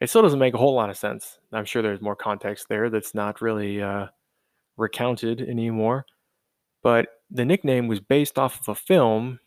It 0.00 0.10
still 0.10 0.22
doesn't 0.22 0.38
make 0.38 0.54
a 0.54 0.58
whole 0.58 0.74
lot 0.74 0.90
of 0.90 0.96
sense. 0.96 1.38
I'm 1.52 1.64
sure 1.64 1.82
there's 1.82 2.00
more 2.00 2.16
context 2.16 2.66
there 2.68 2.90
that's 2.90 3.14
not 3.14 3.40
really 3.40 3.80
uh, 3.80 4.06
recounted 4.76 5.40
anymore. 5.40 6.06
But 6.82 7.08
the 7.30 7.44
nickname 7.44 7.88
was 7.88 8.00
based 8.00 8.38
off 8.38 8.60
of 8.60 8.68
a 8.68 8.74
film, 8.74 9.38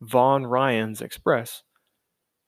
Von 0.00 0.46
Ryan's 0.46 1.00
Express. 1.00 1.62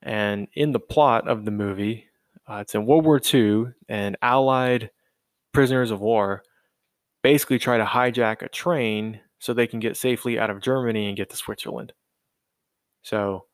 And 0.02 0.48
in 0.54 0.72
the 0.72 0.80
plot 0.80 1.28
of 1.28 1.44
the 1.44 1.50
movie, 1.50 2.06
uh, 2.48 2.56
it's 2.56 2.74
in 2.74 2.86
World 2.86 3.04
War 3.04 3.20
II, 3.32 3.66
and 3.88 4.16
Allied 4.20 4.90
prisoners 5.52 5.90
of 5.90 6.00
war 6.00 6.42
basically 7.22 7.58
try 7.58 7.78
to 7.78 7.84
hijack 7.84 8.42
a 8.42 8.48
train 8.48 9.20
so 9.44 9.52
they 9.52 9.66
can 9.66 9.78
get 9.78 9.94
safely 9.94 10.38
out 10.38 10.48
of 10.48 10.62
Germany 10.62 11.06
and 11.06 11.18
get 11.18 11.28
to 11.28 11.36
Switzerland. 11.36 11.92
So 13.02 13.44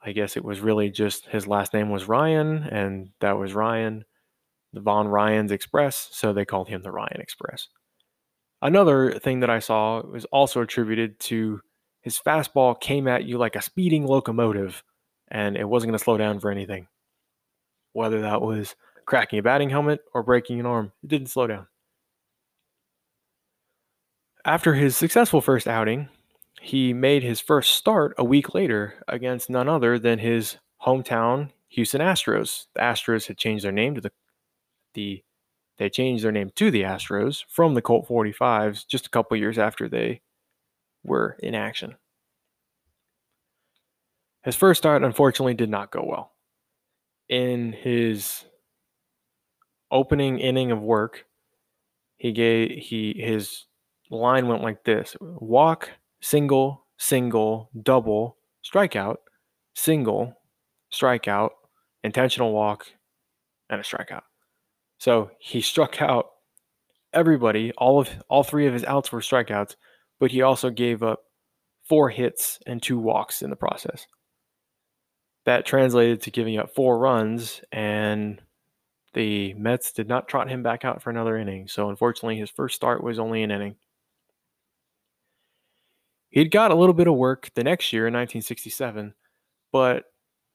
I 0.00 0.12
guess 0.12 0.36
it 0.36 0.44
was 0.44 0.60
really 0.60 0.90
just 0.90 1.26
his 1.26 1.48
last 1.48 1.74
name 1.74 1.90
was 1.90 2.06
Ryan, 2.06 2.62
and 2.62 3.08
that 3.20 3.36
was 3.36 3.52
Ryan, 3.52 4.04
the 4.72 4.80
Von 4.80 5.08
Ryan's 5.08 5.50
Express, 5.50 6.08
so 6.12 6.32
they 6.32 6.44
called 6.44 6.68
him 6.68 6.84
the 6.84 6.92
Ryan 6.92 7.20
Express. 7.20 7.66
Another 8.62 9.18
thing 9.18 9.40
that 9.40 9.50
I 9.50 9.58
saw 9.58 10.02
was 10.06 10.24
also 10.26 10.60
attributed 10.60 11.18
to 11.20 11.60
his 12.00 12.16
fastball 12.16 12.80
came 12.80 13.08
at 13.08 13.24
you 13.24 13.36
like 13.36 13.56
a 13.56 13.62
speeding 13.62 14.06
locomotive, 14.06 14.84
and 15.26 15.56
it 15.56 15.68
wasn't 15.68 15.90
going 15.90 15.98
to 15.98 16.04
slow 16.04 16.16
down 16.16 16.38
for 16.38 16.52
anything. 16.52 16.86
Whether 17.92 18.20
that 18.20 18.40
was 18.40 18.76
cracking 19.04 19.40
a 19.40 19.42
batting 19.42 19.70
helmet 19.70 19.98
or 20.14 20.22
breaking 20.22 20.60
an 20.60 20.66
arm, 20.66 20.92
it 21.02 21.08
didn't 21.08 21.30
slow 21.30 21.48
down. 21.48 21.66
After 24.46 24.74
his 24.74 24.94
successful 24.94 25.40
first 25.40 25.66
outing, 25.66 26.10
he 26.60 26.92
made 26.92 27.22
his 27.22 27.40
first 27.40 27.70
start 27.70 28.14
a 28.18 28.24
week 28.24 28.52
later 28.52 29.02
against 29.08 29.48
none 29.48 29.68
other 29.70 29.98
than 29.98 30.18
his 30.18 30.58
hometown 30.82 31.50
Houston 31.68 32.02
Astros. 32.02 32.66
The 32.74 32.80
Astros 32.80 33.26
had 33.26 33.38
changed 33.38 33.64
their 33.64 33.72
name 33.72 33.94
to 33.94 34.00
the 34.02 34.12
the 34.92 35.24
they 35.78 35.88
changed 35.88 36.22
their 36.22 36.30
name 36.30 36.50
to 36.56 36.70
the 36.70 36.82
Astros 36.82 37.44
from 37.48 37.74
the 37.74 37.82
Colt 37.82 38.06
45s 38.06 38.86
just 38.86 39.06
a 39.06 39.10
couple 39.10 39.36
years 39.36 39.58
after 39.58 39.88
they 39.88 40.20
were 41.02 41.36
in 41.40 41.54
action. 41.54 41.96
His 44.44 44.54
first 44.54 44.78
start 44.78 45.02
unfortunately 45.02 45.54
did 45.54 45.70
not 45.70 45.90
go 45.90 46.04
well. 46.04 46.32
In 47.28 47.72
his 47.72 48.44
opening 49.90 50.38
inning 50.38 50.70
of 50.70 50.82
work, 50.82 51.24
he 52.16 52.30
gave 52.30 52.70
he 52.70 53.14
his 53.18 53.64
line 54.10 54.48
went 54.48 54.62
like 54.62 54.84
this 54.84 55.16
walk, 55.20 55.90
single, 56.20 56.86
single, 56.98 57.70
double, 57.82 58.36
strikeout, 58.64 59.16
single, 59.74 60.34
strikeout, 60.92 61.50
intentional 62.02 62.52
walk, 62.52 62.86
and 63.68 63.80
a 63.80 63.84
strikeout. 63.84 64.22
So 64.98 65.30
he 65.38 65.60
struck 65.60 66.00
out 66.00 66.26
everybody. 67.12 67.72
All 67.72 68.00
of 68.00 68.10
all 68.28 68.44
three 68.44 68.66
of 68.66 68.72
his 68.72 68.84
outs 68.84 69.12
were 69.12 69.20
strikeouts, 69.20 69.76
but 70.20 70.30
he 70.30 70.42
also 70.42 70.70
gave 70.70 71.02
up 71.02 71.24
four 71.88 72.10
hits 72.10 72.58
and 72.66 72.82
two 72.82 72.98
walks 72.98 73.42
in 73.42 73.50
the 73.50 73.56
process. 73.56 74.06
That 75.44 75.66
translated 75.66 76.22
to 76.22 76.30
giving 76.30 76.56
up 76.56 76.74
four 76.74 76.98
runs, 76.98 77.60
and 77.70 78.40
the 79.12 79.52
Mets 79.54 79.92
did 79.92 80.08
not 80.08 80.26
trot 80.26 80.48
him 80.48 80.62
back 80.62 80.84
out 80.84 81.02
for 81.02 81.10
another 81.10 81.36
inning. 81.36 81.68
So 81.68 81.90
unfortunately, 81.90 82.36
his 82.36 82.50
first 82.50 82.74
start 82.74 83.04
was 83.04 83.18
only 83.18 83.42
an 83.42 83.50
inning. 83.50 83.76
He'd 86.34 86.50
got 86.50 86.72
a 86.72 86.74
little 86.74 86.94
bit 86.94 87.06
of 87.06 87.14
work 87.14 87.52
the 87.54 87.62
next 87.62 87.92
year 87.92 88.08
in 88.08 88.12
1967, 88.12 89.14
but 89.70 90.06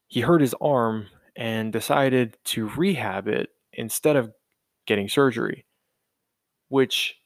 he 0.08 0.20
hurt 0.20 0.42
his 0.42 0.54
arm 0.60 1.06
and 1.34 1.72
decided 1.72 2.36
to 2.44 2.68
rehab 2.76 3.28
it 3.28 3.48
instead 3.72 4.16
of 4.16 4.30
getting 4.86 5.08
surgery, 5.08 5.64
which 6.68 7.16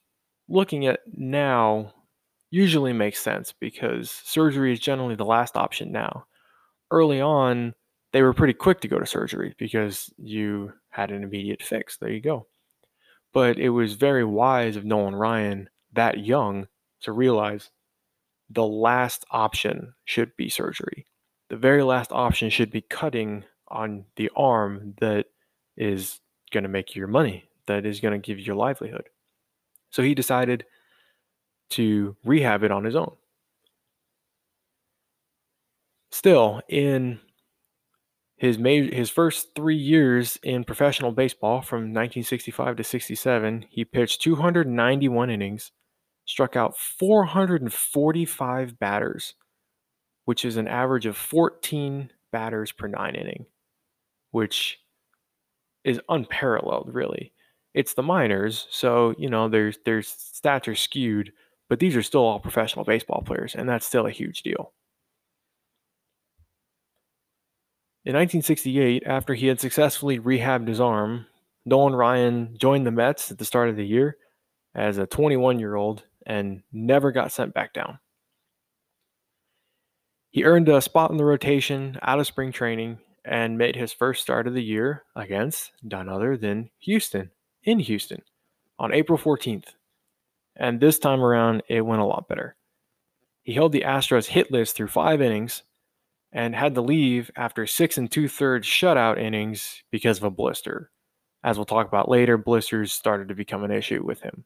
looking 0.49 0.87
at 0.87 1.01
now 1.13 1.95
usually 2.53 2.93
makes 2.93 3.21
sense 3.21 3.53
because 3.59 4.09
surgery 4.09 4.73
is 4.73 4.79
generally 4.79 5.17
the 5.17 5.25
last 5.25 5.57
option 5.57 5.91
now. 5.91 6.25
Early 6.93 7.21
on, 7.21 7.75
they 8.13 8.23
were 8.23 8.33
pretty 8.33 8.55
quick 8.55 8.81
to 8.83 8.89
go 8.89 9.01
to 9.01 9.07
surgery 9.07 9.57
because 9.59 10.15
you 10.17 10.73
had 10.91 11.11
an 11.11 11.25
immediate 11.25 11.61
fix. 11.61 11.97
There 11.97 12.13
you 12.13 12.21
go. 12.21 12.47
But 13.33 13.59
it 13.59 13.71
was 13.71 13.95
very 13.95 14.25
wise 14.25 14.77
of 14.77 14.85
Nolan 14.85 15.17
Ryan 15.17 15.69
that 15.95 16.25
young 16.25 16.69
to 17.01 17.11
realize 17.11 17.73
the 18.55 18.67
last 18.67 19.25
option 19.31 19.95
should 20.05 20.37
be 20.37 20.49
surgery. 20.49 21.07
The 21.51 21.57
very 21.57 21.83
last 21.83 22.13
option 22.13 22.51
should 22.51 22.71
be 22.71 22.81
cutting 22.81 23.45
on 23.69 24.05
the 24.17 24.31
arm 24.37 24.95
that 25.01 25.27
is 25.77 26.21
going 26.53 26.63
to 26.63 26.69
make 26.69 26.95
you 26.95 27.01
your 27.01 27.09
money, 27.09 27.45
that 27.67 27.85
is 27.85 28.01
going 28.01 28.13
to 28.13 28.25
give 28.25 28.39
you 28.39 28.45
your 28.45 28.57
livelihood. 28.57 29.09
So 29.91 30.03
he 30.03 30.15
decided 30.15 30.65
to 31.71 32.17
rehab 32.25 32.63
it 32.63 32.71
on 32.71 32.85
his 32.85 32.97
own. 32.97 33.15
Still, 36.11 36.63
in 36.69 37.21
his 38.37 38.59
major, 38.59 38.95
his 38.95 39.11
first 39.11 39.55
three 39.55 39.77
years 39.77 40.39
in 40.43 40.65
professional 40.65 41.13
baseball, 41.13 41.61
from 41.61 41.93
1965 41.93 42.77
to 42.77 42.85
67, 42.85 43.67
he 43.71 43.85
pitched 43.85 44.23
291 44.23 45.31
innings, 45.31 45.73
struck 46.27 46.57
out 46.57 46.79
445 46.79 48.79
batters, 48.79 49.35
which 50.25 50.45
is 50.45 50.57
an 50.57 50.69
average 50.69 51.07
of 51.07 51.17
14 51.17 52.11
batters 52.33 52.73
per 52.73 52.87
nine 52.87 53.15
inning, 53.15 53.47
which 54.31 54.81
is 55.85 56.01
unparalleled, 56.09 56.91
really. 56.93 57.33
It's 57.75 57.95
the 57.95 58.03
minors, 58.03 58.67
so 58.71 59.15
you 59.19 59.29
know 59.29 59.49
there's 59.49 59.79
there's 59.85 60.09
stats 60.09 60.69
are 60.69 60.77
skewed, 60.77 61.33
but 61.69 61.81
these 61.81 61.97
are 61.97 62.03
still 62.03 62.23
all 62.23 62.39
professional 62.39 62.85
baseball 62.85 63.23
players, 63.23 63.55
and 63.55 63.69
that's 63.69 63.87
still 63.87 64.07
a 64.07 64.13
huge 64.13 64.43
deal. 64.43 64.73
In 68.05 68.13
1968, 68.13 69.03
after 69.07 69.35
he 69.35 69.47
had 69.47 69.61
successfully 69.61 70.21
rehabbed 70.21 70.69
his 70.69 70.79
arm, 70.79 71.27
Nolan 71.65 71.95
Ryan 71.95 72.55
joined 72.59 72.87
the 72.87 72.91
Mets 72.91 73.33
at 73.33 73.39
the 73.39 73.47
start 73.47 73.71
of 73.71 73.77
the 73.77 73.87
year 73.87 74.19
as 74.75 74.99
a 74.99 75.07
21 75.07 75.59
year 75.59 75.75
old 75.75 76.05
and 76.27 76.63
never 76.73 77.13
got 77.13 77.33
sent 77.33 77.55
back 77.55 77.73
down. 77.73 77.99
He 80.31 80.45
earned 80.45 80.69
a 80.69 80.81
spot 80.81 81.11
in 81.11 81.17
the 81.17 81.25
rotation 81.25 81.99
out 82.03 82.19
of 82.19 82.27
spring 82.27 82.51
training 82.51 82.99
and 83.25 83.57
made 83.57 83.77
his 83.77 83.93
first 83.93 84.23
start 84.23 84.47
of 84.47 84.55
the 84.55 84.63
year 84.63 85.05
against 85.17 85.73
none 85.83 86.09
other 86.09 86.37
than 86.37 86.71
Houston, 86.81 87.31
in 87.63 87.79
Houston, 87.79 88.23
on 88.79 88.93
April 88.93 89.19
14th. 89.19 89.69
And 90.57 90.81
this 90.81 90.99
time 90.99 91.23
around, 91.23 91.63
it 91.69 91.81
went 91.83 92.03
a 92.03 92.07
lot 92.07 92.29
better. 92.29 92.57
He 93.43 93.55
held 93.55 93.73
the 93.73 93.83
Astros 93.83 94.29
hitless 94.29 94.73
through 94.73 94.89
five 94.89 95.21
innings 95.21 95.63
and 96.33 96.55
had 96.55 96.75
to 96.75 96.81
leave 96.81 97.31
after 97.37 97.67
six 97.67 97.97
and 97.97 98.11
two 98.11 98.29
thirds 98.29 98.67
shutout 98.67 99.19
innings 99.19 99.83
because 99.91 100.19
of 100.19 100.25
a 100.25 100.31
blister. 100.31 100.91
As 101.45 101.57
we'll 101.57 101.65
talk 101.65 101.87
about 101.87 102.09
later, 102.09 102.37
blisters 102.37 102.93
started 102.93 103.29
to 103.29 103.35
become 103.35 103.65
an 103.65 103.71
issue 103.71 104.03
with 104.03 104.23
him. 104.23 104.45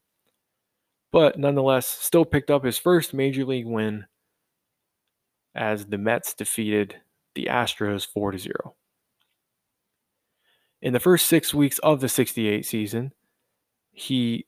But 1.11 1.39
nonetheless, 1.39 1.87
still 1.87 2.25
picked 2.25 2.51
up 2.51 2.65
his 2.65 2.79
first 2.79 3.15
major 3.15 3.45
league 3.45 3.67
win 3.67 4.07
as 5.55 5.87
the 5.87 5.99
Mets 5.99 6.35
defeated 6.35 6.97
the 7.35 7.47
Astros 7.51 8.07
4 8.07 8.37
0. 8.37 8.75
In 10.81 10.93
the 10.93 11.01
first 11.01 11.27
six 11.27 11.53
weeks 11.53 11.79
of 11.79 12.01
the 12.01 12.09
68 12.09 12.65
season, 12.65 13.13
he 13.91 14.47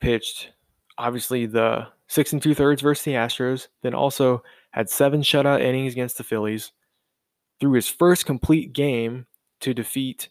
pitched 0.00 0.50
obviously 0.98 1.46
the 1.46 1.86
six 2.06 2.32
and 2.32 2.42
two 2.42 2.54
thirds 2.54 2.82
versus 2.82 3.04
the 3.04 3.12
Astros, 3.12 3.68
then 3.82 3.94
also 3.94 4.42
had 4.72 4.90
seven 4.90 5.22
shutout 5.22 5.60
innings 5.60 5.92
against 5.92 6.18
the 6.18 6.24
Phillies, 6.24 6.72
threw 7.60 7.72
his 7.72 7.88
first 7.88 8.26
complete 8.26 8.72
game 8.72 9.26
to 9.60 9.72
defeat 9.72 10.28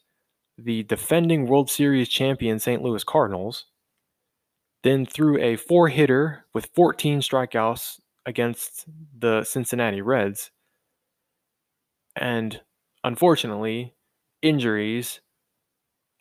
the 0.58 0.84
defending 0.84 1.48
World 1.48 1.70
Series 1.70 2.10
champion 2.10 2.60
St. 2.60 2.82
Louis 2.82 3.04
Cardinals, 3.04 3.66
then 4.84 5.06
threw 5.06 5.40
a 5.40 5.56
four 5.56 5.88
hitter 5.88 6.46
with 6.54 6.70
14 6.76 7.22
strikeouts 7.22 8.00
against 8.26 8.86
the 9.18 9.44
Cincinnati 9.44 10.02
Reds. 10.02 10.52
And 12.16 12.62
unfortunately, 13.04 13.96
injuries, 14.42 15.22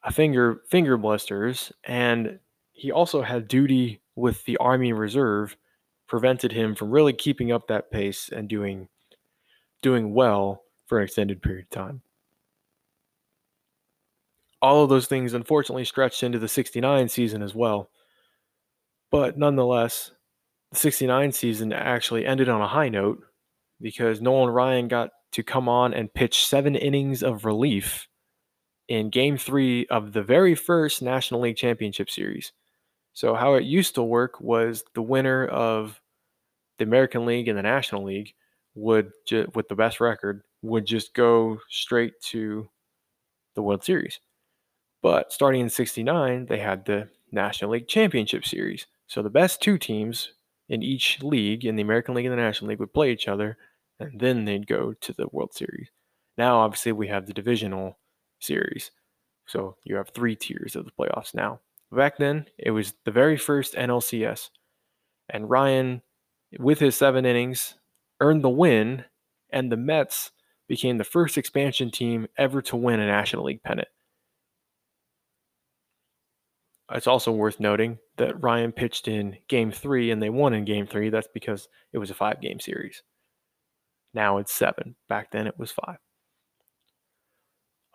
a 0.04 0.12
finger 0.12 0.62
finger 0.68 0.96
blisters, 0.96 1.72
and 1.84 2.38
he 2.72 2.90
also 2.90 3.22
had 3.22 3.46
duty 3.46 4.00
with 4.16 4.44
the 4.44 4.56
Army 4.56 4.92
Reserve 4.92 5.56
prevented 6.08 6.52
him 6.52 6.74
from 6.74 6.90
really 6.90 7.12
keeping 7.12 7.52
up 7.52 7.68
that 7.68 7.90
pace 7.90 8.28
and 8.30 8.48
doing 8.48 8.88
doing 9.82 10.14
well 10.14 10.62
for 10.86 10.98
an 10.98 11.04
extended 11.04 11.42
period 11.42 11.64
of 11.64 11.70
time. 11.70 12.02
All 14.60 14.84
of 14.84 14.90
those 14.90 15.06
things 15.06 15.34
unfortunately 15.34 15.84
stretched 15.84 16.22
into 16.22 16.38
the 16.38 16.48
69 16.48 17.08
season 17.08 17.42
as 17.42 17.54
well. 17.54 17.90
But 19.12 19.38
nonetheless, 19.38 20.10
the 20.72 20.78
69 20.78 21.32
season 21.32 21.72
actually 21.72 22.26
ended 22.26 22.48
on 22.48 22.62
a 22.62 22.66
high 22.66 22.88
note 22.88 23.22
because 23.80 24.22
Nolan 24.22 24.52
Ryan 24.52 24.88
got 24.88 25.10
to 25.32 25.42
come 25.42 25.68
on 25.68 25.92
and 25.92 26.12
pitch 26.12 26.46
seven 26.46 26.74
innings 26.74 27.22
of 27.22 27.44
relief 27.44 28.08
in 28.88 29.10
game 29.10 29.36
three 29.36 29.86
of 29.86 30.14
the 30.14 30.22
very 30.22 30.54
first 30.54 31.02
National 31.02 31.42
League 31.42 31.56
Championship 31.56 32.10
Series. 32.10 32.52
So, 33.12 33.34
how 33.34 33.54
it 33.54 33.64
used 33.64 33.94
to 33.96 34.02
work 34.02 34.40
was 34.40 34.82
the 34.94 35.02
winner 35.02 35.46
of 35.46 36.00
the 36.78 36.84
American 36.84 37.26
League 37.26 37.48
and 37.48 37.58
the 37.58 37.62
National 37.62 38.04
League 38.04 38.32
would 38.74 39.12
ju- 39.26 39.50
with 39.54 39.68
the 39.68 39.74
best 39.74 40.00
record 40.00 40.42
would 40.62 40.86
just 40.86 41.12
go 41.12 41.58
straight 41.68 42.14
to 42.30 42.68
the 43.54 43.62
World 43.62 43.84
Series. 43.84 44.20
But 45.02 45.32
starting 45.32 45.60
in 45.60 45.68
69, 45.68 46.46
they 46.46 46.58
had 46.58 46.86
the 46.86 47.08
National 47.30 47.72
League 47.72 47.88
Championship 47.88 48.46
Series. 48.46 48.86
So 49.12 49.20
the 49.20 49.28
best 49.28 49.60
two 49.60 49.76
teams 49.76 50.32
in 50.70 50.82
each 50.82 51.22
league, 51.22 51.66
in 51.66 51.76
the 51.76 51.82
American 51.82 52.14
League 52.14 52.24
and 52.24 52.32
the 52.32 52.42
National 52.42 52.70
League, 52.70 52.78
would 52.78 52.94
play 52.94 53.12
each 53.12 53.28
other, 53.28 53.58
and 54.00 54.18
then 54.18 54.46
they'd 54.46 54.66
go 54.66 54.94
to 55.02 55.12
the 55.12 55.26
World 55.30 55.52
Series. 55.52 55.90
Now, 56.38 56.60
obviously, 56.60 56.92
we 56.92 57.08
have 57.08 57.26
the 57.26 57.34
divisional 57.34 57.98
series. 58.40 58.90
So 59.46 59.76
you 59.84 59.96
have 59.96 60.08
three 60.08 60.34
tiers 60.34 60.76
of 60.76 60.86
the 60.86 60.92
playoffs 60.98 61.34
now. 61.34 61.60
Back 61.90 62.16
then, 62.16 62.46
it 62.56 62.70
was 62.70 62.94
the 63.04 63.10
very 63.10 63.36
first 63.36 63.74
NLCS. 63.74 64.48
And 65.28 65.50
Ryan 65.50 66.00
with 66.58 66.78
his 66.78 66.96
seven 66.96 67.26
innings, 67.26 67.74
earned 68.18 68.42
the 68.42 68.48
win, 68.48 69.04
and 69.52 69.70
the 69.70 69.76
Mets 69.76 70.30
became 70.68 70.96
the 70.96 71.04
first 71.04 71.36
expansion 71.36 71.90
team 71.90 72.28
ever 72.38 72.62
to 72.62 72.76
win 72.76 72.98
a 72.98 73.06
National 73.06 73.44
League 73.44 73.62
pennant. 73.62 73.88
It's 76.92 77.06
also 77.06 77.32
worth 77.32 77.58
noting 77.60 77.98
that 78.16 78.42
Ryan 78.42 78.72
pitched 78.72 79.08
in 79.08 79.38
game 79.48 79.72
three 79.72 80.10
and 80.10 80.22
they 80.22 80.30
won 80.30 80.54
in 80.54 80.64
game 80.64 80.86
three. 80.86 81.10
That's 81.10 81.28
because 81.32 81.68
it 81.92 81.98
was 81.98 82.10
a 82.10 82.14
five 82.14 82.40
game 82.40 82.60
series. 82.60 83.02
Now 84.14 84.38
it's 84.38 84.52
seven. 84.52 84.96
Back 85.08 85.30
then 85.30 85.46
it 85.46 85.58
was 85.58 85.72
five. 85.72 85.96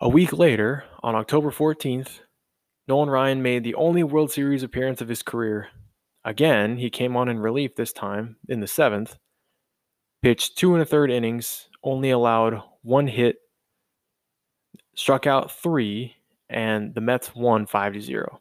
A 0.00 0.08
week 0.08 0.32
later, 0.32 0.84
on 1.02 1.14
October 1.14 1.50
14th, 1.50 2.20
Nolan 2.86 3.10
Ryan 3.10 3.42
made 3.42 3.64
the 3.64 3.74
only 3.74 4.02
World 4.02 4.30
Series 4.30 4.62
appearance 4.62 5.00
of 5.00 5.08
his 5.08 5.22
career 5.22 5.68
Again, 6.28 6.76
he 6.76 6.90
came 6.90 7.16
on 7.16 7.30
in 7.30 7.38
relief 7.38 7.74
this 7.74 7.90
time 7.90 8.36
in 8.50 8.60
the 8.60 8.66
seventh, 8.66 9.16
pitched 10.20 10.58
two 10.58 10.74
and 10.74 10.82
a 10.82 10.84
third 10.84 11.10
innings, 11.10 11.70
only 11.82 12.10
allowed 12.10 12.62
one 12.82 13.06
hit, 13.06 13.36
struck 14.94 15.26
out 15.26 15.50
three, 15.50 16.16
and 16.50 16.94
the 16.94 17.00
Mets 17.00 17.34
won 17.34 17.64
5 17.64 17.94
to 17.94 18.00
0. 18.02 18.40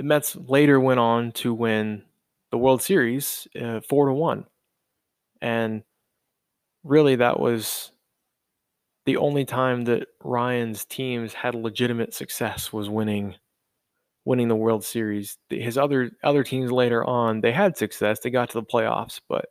The 0.00 0.06
Mets 0.06 0.34
later 0.34 0.80
went 0.80 0.98
on 0.98 1.30
to 1.32 1.52
win 1.52 2.04
the 2.50 2.56
World 2.56 2.80
Series 2.80 3.46
uh, 3.60 3.82
4 3.86 4.06
to 4.06 4.14
1. 4.14 4.46
And 5.42 5.82
really, 6.82 7.16
that 7.16 7.38
was 7.38 7.92
the 9.04 9.18
only 9.18 9.44
time 9.44 9.84
that 9.84 10.08
Ryan's 10.24 10.86
teams 10.86 11.34
had 11.34 11.54
legitimate 11.54 12.14
success 12.14 12.72
was 12.72 12.88
winning 12.88 13.34
winning 14.24 14.48
the 14.48 14.56
World 14.56 14.84
Series. 14.84 15.36
His 15.50 15.76
other 15.76 16.12
other 16.24 16.44
teams 16.44 16.72
later 16.72 17.04
on, 17.04 17.42
they 17.42 17.52
had 17.52 17.76
success. 17.76 18.20
They 18.20 18.30
got 18.30 18.48
to 18.48 18.60
the 18.60 18.66
playoffs, 18.66 19.20
but 19.28 19.50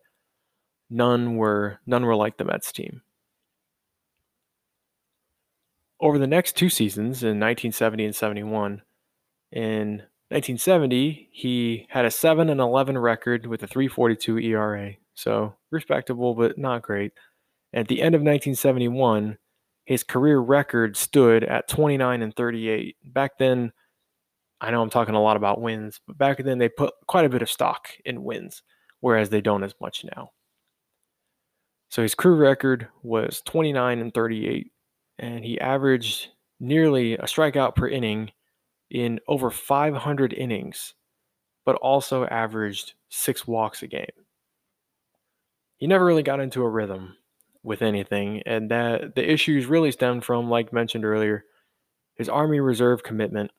none 0.90 1.36
were 1.36 1.80
none 1.86 2.08
were 2.08 2.16
like 2.16 2.38
the 2.38 2.46
Mets 2.46 2.72
team. 2.72 3.04
Over 6.00 6.18
the 6.18 6.26
next 6.26 6.56
two 6.56 6.70
seasons 6.70 7.22
in 7.22 7.40
1970 7.40 8.06
and 8.06 8.16
71, 8.16 8.82
in 9.52 10.02
1970, 10.30 11.30
he 11.32 11.88
had 11.90 12.06
a 12.06 12.12
7 12.12 12.50
and 12.50 12.62
11 12.62 12.98
record 12.98 13.48
with 13.48 13.64
a 13.64 13.68
3.42 13.68 14.44
ERA, 14.46 14.94
so 15.16 15.56
respectable 15.72 16.36
but 16.36 16.58
not 16.58 16.84
great. 16.84 17.14
At 17.74 17.88
the 17.88 18.02
end 18.02 18.14
of 18.14 18.22
1971, 18.22 19.40
his 19.86 20.04
career 20.04 20.38
record 20.38 20.96
stood 20.96 21.44
at 21.44 21.68
29 21.68 22.22
and 22.22 22.36
38. 22.36 22.96
Back 23.06 23.40
then, 23.40 23.72
I 24.62 24.70
know 24.70 24.84
I'm 24.84 24.92
talking 24.92 25.16
a 25.16 25.22
lot 25.22 25.36
about 25.36 25.62
wins, 25.62 26.00
but 26.06 26.18
back 26.18 26.38
then 26.44 26.60
they 26.60 26.70
put 26.70 26.94
quite 27.08 27.26
a 27.26 27.30
bit 27.30 27.42
of 27.42 27.50
stock 27.50 27.90
in 28.06 28.24
wins, 28.24 28.62
whereas 29.00 29.30
they 29.30 29.42
don't 29.42 29.64
as 29.64 29.74
much 29.82 30.06
now. 30.16 30.30
So 31.90 32.04
his 32.04 32.14
career 32.14 32.36
record 32.36 32.88
was 33.02 33.42
29 33.46 33.98
and 33.98 34.14
38, 34.14 34.72
and 35.18 35.44
he 35.44 35.60
averaged 35.60 36.28
nearly 36.60 37.14
a 37.14 37.24
strikeout 37.24 37.76
per 37.76 37.88
inning 37.88 38.32
in 38.90 39.20
over 39.28 39.52
500 39.52 40.34
innings, 40.34 40.94
but 41.66 41.76
also 41.78 42.26
averaged 42.26 42.94
six 43.10 43.48
walks 43.48 43.84
a 43.84 43.88
game. 43.88 44.06
He 45.78 45.88
never 45.88 46.06
really 46.06 46.24
got 46.24 46.40
into 46.40 46.64
a 46.64 46.70
rhythm 46.70 47.16
with 47.64 47.82
anything, 47.82 48.42
and 48.46 48.72
that 48.72 49.16
the 49.16 49.32
issues 49.32 49.66
really 49.66 49.92
stemmed 49.92 50.26
from, 50.26 50.50
like 50.50 50.74
mentioned 50.74 51.06
earlier, 51.06 51.46
his 52.16 52.30
Army 52.30 52.60
Reserve 52.60 53.04
commitment. 53.04 53.52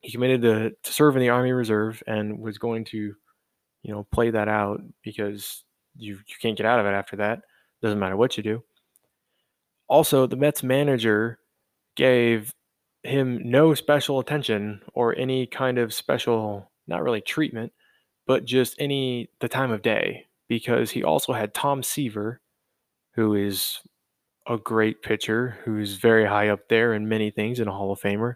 He 0.00 0.12
committed 0.12 0.42
to, 0.42 0.70
to 0.70 0.92
serve 0.92 1.16
in 1.16 1.22
the 1.22 1.28
Army 1.28 1.52
Reserve 1.52 2.02
and 2.06 2.38
was 2.38 2.58
going 2.58 2.84
to, 2.86 3.14
you 3.82 3.92
know, 3.92 4.06
play 4.12 4.30
that 4.30 4.48
out 4.48 4.80
because 5.02 5.64
you 5.96 6.14
you 6.14 6.34
can't 6.40 6.56
get 6.56 6.66
out 6.66 6.80
of 6.80 6.86
it 6.86 6.90
after 6.90 7.16
that. 7.16 7.40
Doesn't 7.82 7.98
matter 7.98 8.16
what 8.16 8.36
you 8.36 8.42
do. 8.42 8.62
Also, 9.88 10.26
the 10.26 10.36
Mets 10.36 10.62
manager 10.62 11.38
gave 11.96 12.54
him 13.02 13.40
no 13.44 13.74
special 13.74 14.18
attention 14.18 14.82
or 14.94 15.16
any 15.16 15.46
kind 15.46 15.78
of 15.78 15.94
special, 15.94 16.70
not 16.86 17.02
really 17.02 17.20
treatment, 17.20 17.72
but 18.26 18.44
just 18.44 18.76
any 18.78 19.30
the 19.40 19.48
time 19.48 19.70
of 19.70 19.82
day 19.82 20.26
because 20.48 20.90
he 20.90 21.02
also 21.02 21.32
had 21.32 21.54
Tom 21.54 21.82
Seaver, 21.82 22.40
who 23.14 23.34
is 23.34 23.80
a 24.46 24.58
great 24.58 25.02
pitcher, 25.02 25.58
who's 25.64 25.94
very 25.94 26.26
high 26.26 26.48
up 26.48 26.68
there 26.68 26.92
in 26.92 27.08
many 27.08 27.30
things 27.30 27.60
and 27.60 27.68
a 27.68 27.72
Hall 27.72 27.92
of 27.92 28.00
Famer, 28.00 28.34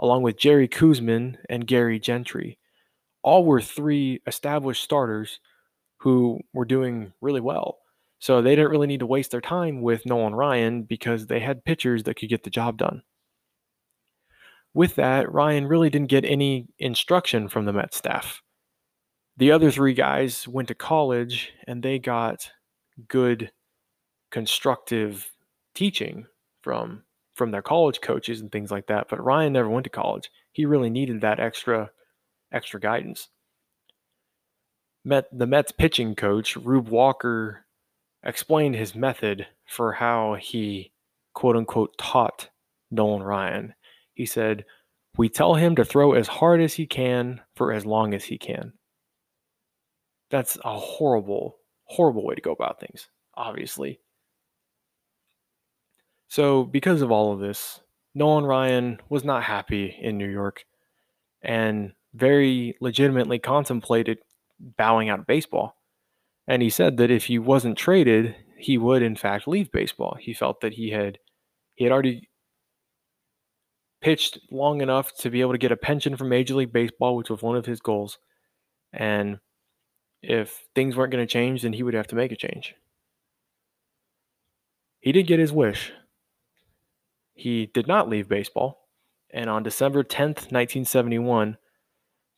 along 0.00 0.22
with 0.22 0.38
Jerry 0.38 0.68
Koosman 0.68 1.36
and 1.48 1.66
Gary 1.66 2.00
Gentry. 2.00 2.58
All 3.22 3.44
were 3.44 3.60
three 3.60 4.20
established 4.26 4.82
starters 4.82 5.40
who 5.98 6.40
were 6.52 6.64
doing 6.64 7.12
really 7.20 7.40
well. 7.40 7.78
So 8.18 8.40
they 8.40 8.54
didn't 8.54 8.70
really 8.70 8.86
need 8.86 9.00
to 9.00 9.06
waste 9.06 9.30
their 9.30 9.40
time 9.40 9.82
with 9.82 10.06
Nolan 10.06 10.34
Ryan 10.34 10.82
because 10.82 11.26
they 11.26 11.40
had 11.40 11.64
pitchers 11.64 12.04
that 12.04 12.14
could 12.14 12.28
get 12.28 12.44
the 12.44 12.50
job 12.50 12.78
done. 12.78 13.02
With 14.74 14.96
that, 14.96 15.32
Ryan 15.32 15.68
really 15.68 15.88
didn't 15.88 16.10
get 16.10 16.24
any 16.24 16.66
instruction 16.78 17.48
from 17.48 17.64
the 17.64 17.72
Met 17.72 17.94
staff. 17.94 18.42
The 19.36 19.52
other 19.52 19.70
three 19.70 19.94
guys 19.94 20.46
went 20.46 20.68
to 20.68 20.74
college 20.74 21.52
and 21.66 21.82
they 21.82 21.98
got 21.98 22.50
good 23.08 23.50
constructive 24.30 25.32
teaching 25.74 26.26
from 26.62 27.04
from 27.34 27.50
their 27.50 27.62
college 27.62 28.00
coaches 28.00 28.40
and 28.40 28.52
things 28.52 28.70
like 28.70 28.86
that, 28.86 29.08
but 29.08 29.22
Ryan 29.22 29.52
never 29.52 29.68
went 29.68 29.84
to 29.84 29.90
college. 29.90 30.30
He 30.52 30.66
really 30.66 30.90
needed 30.90 31.20
that 31.20 31.40
extra 31.40 31.90
extra 32.52 32.78
guidance. 32.80 33.28
Met 35.04 35.26
the 35.36 35.46
Mets 35.46 35.72
pitching 35.72 36.14
coach, 36.14 36.56
Rube 36.56 36.88
Walker, 36.88 37.66
explained 38.22 38.76
his 38.76 38.94
method 38.94 39.46
for 39.66 39.92
how 39.92 40.34
he 40.34 40.92
quote 41.32 41.56
unquote 41.56 41.96
taught 41.98 42.48
Nolan 42.90 43.22
Ryan. 43.22 43.74
He 44.14 44.26
said, 44.26 44.64
We 45.16 45.28
tell 45.28 45.54
him 45.54 45.76
to 45.76 45.84
throw 45.84 46.12
as 46.12 46.28
hard 46.28 46.60
as 46.60 46.74
he 46.74 46.86
can 46.86 47.40
for 47.54 47.72
as 47.72 47.84
long 47.84 48.14
as 48.14 48.24
he 48.24 48.38
can. 48.38 48.72
That's 50.30 50.56
a 50.64 50.78
horrible, 50.78 51.58
horrible 51.84 52.24
way 52.24 52.34
to 52.34 52.40
go 52.40 52.52
about 52.52 52.80
things, 52.80 53.08
obviously. 53.34 54.00
So, 56.28 56.64
because 56.64 57.02
of 57.02 57.12
all 57.12 57.32
of 57.32 57.40
this, 57.40 57.80
Nolan 58.14 58.44
Ryan 58.44 58.98
was 59.08 59.24
not 59.24 59.42
happy 59.42 59.96
in 60.00 60.18
New 60.18 60.28
York 60.28 60.64
and 61.42 61.92
very 62.14 62.76
legitimately 62.80 63.38
contemplated 63.38 64.18
bowing 64.58 65.10
out 65.10 65.20
of 65.20 65.26
baseball. 65.26 65.76
And 66.46 66.62
he 66.62 66.70
said 66.70 66.96
that 66.96 67.10
if 67.10 67.24
he 67.24 67.38
wasn't 67.38 67.76
traded, 67.76 68.34
he 68.58 68.78
would 68.78 69.02
in 69.02 69.16
fact 69.16 69.48
leave 69.48 69.70
baseball. 69.72 70.16
He 70.20 70.32
felt 70.32 70.60
that 70.60 70.74
he 70.74 70.90
had 70.90 71.18
he 71.74 71.84
had 71.84 71.92
already 71.92 72.28
pitched 74.04 74.38
long 74.50 74.82
enough 74.82 75.14
to 75.14 75.30
be 75.30 75.40
able 75.40 75.52
to 75.52 75.58
get 75.58 75.72
a 75.72 75.78
pension 75.78 76.14
from 76.14 76.28
Major 76.28 76.54
League 76.54 76.74
Baseball, 76.74 77.16
which 77.16 77.30
was 77.30 77.40
one 77.40 77.56
of 77.56 77.64
his 77.64 77.80
goals. 77.80 78.18
And 78.92 79.38
if 80.22 80.66
things 80.74 80.94
weren't 80.94 81.10
going 81.10 81.26
to 81.26 81.32
change, 81.32 81.62
then 81.62 81.72
he 81.72 81.82
would 81.82 81.94
have 81.94 82.08
to 82.08 82.14
make 82.14 82.30
a 82.30 82.36
change. 82.36 82.74
He 85.00 85.10
did 85.10 85.26
get 85.26 85.38
his 85.38 85.52
wish. 85.52 85.90
He 87.32 87.64
did 87.72 87.88
not 87.88 88.10
leave 88.10 88.28
baseball. 88.28 88.88
And 89.32 89.48
on 89.48 89.62
December 89.62 90.04
10th, 90.04 90.52
1971, 90.52 91.56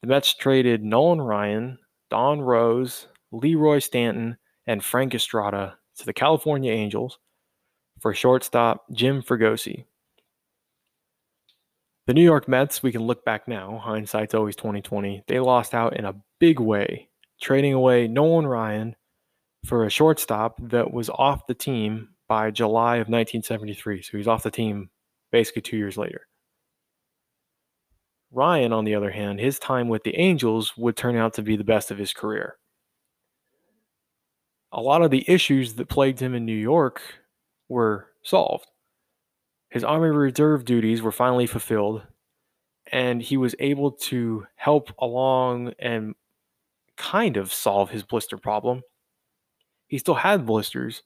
the 0.02 0.07
Mets 0.07 0.35
traded 0.35 0.85
Nolan 0.85 1.20
Ryan, 1.20 1.79
Don 2.11 2.42
Rose, 2.42 3.09
Leroy 3.33 3.81
Stanton, 3.81 4.37
and 4.68 4.85
Frank 4.85 5.16
Estrada 5.16 5.79
to 5.98 6.07
the 6.07 6.12
California 6.12 6.70
Angels 6.70 7.18
for 8.00 8.14
shortstop 8.14 8.85
Jim 8.92 9.20
Fregosi. 9.20 9.87
The 12.06 12.14
New 12.14 12.22
York 12.22 12.46
Mets, 12.46 12.84
we 12.84 12.92
can 12.92 13.02
look 13.02 13.24
back 13.24 13.48
now, 13.48 13.78
hindsight's 13.82 14.34
always 14.34 14.54
2020. 14.54 15.24
They 15.26 15.40
lost 15.40 15.74
out 15.74 15.96
in 15.96 16.04
a 16.04 16.14
big 16.38 16.60
way, 16.60 17.08
trading 17.40 17.72
away 17.72 18.06
Nolan 18.06 18.46
Ryan 18.46 18.94
for 19.64 19.84
a 19.84 19.90
shortstop 19.90 20.60
that 20.62 20.92
was 20.92 21.10
off 21.10 21.48
the 21.48 21.54
team 21.54 22.10
by 22.28 22.52
July 22.52 22.96
of 22.96 23.08
1973. 23.08 24.02
So 24.02 24.16
he's 24.16 24.28
off 24.28 24.44
the 24.44 24.52
team 24.52 24.90
basically 25.32 25.62
two 25.62 25.76
years 25.76 25.96
later. 25.96 26.28
Ryan, 28.30 28.72
on 28.72 28.84
the 28.84 28.94
other 28.94 29.10
hand, 29.10 29.40
his 29.40 29.58
time 29.58 29.88
with 29.88 30.04
the 30.04 30.16
Angels 30.16 30.76
would 30.76 30.96
turn 30.96 31.16
out 31.16 31.34
to 31.34 31.42
be 31.42 31.56
the 31.56 31.64
best 31.64 31.90
of 31.90 31.98
his 31.98 32.12
career. 32.12 32.56
A 34.70 34.80
lot 34.80 35.02
of 35.02 35.10
the 35.10 35.24
issues 35.28 35.74
that 35.74 35.88
plagued 35.88 36.20
him 36.20 36.34
in 36.34 36.44
New 36.44 36.52
York 36.52 37.00
were 37.68 38.10
solved. 38.22 38.66
His 39.70 39.85
Army 39.85 40.09
Reserve 40.09 40.64
duties 40.64 41.02
were 41.02 41.12
finally 41.12 41.46
fulfilled, 41.46 42.02
and 42.92 43.20
he 43.20 43.37
was 43.37 43.55
able 43.59 43.92
to 43.92 44.46
help 44.57 44.90
along 44.98 45.74
and 45.79 46.14
kind 46.96 47.37
of 47.37 47.52
solve 47.52 47.90
his 47.90 48.02
blister 48.02 48.38
problem. 48.38 48.83
He 49.88 49.98
still 49.98 50.14
had 50.14 50.46
blisters, 50.46 51.02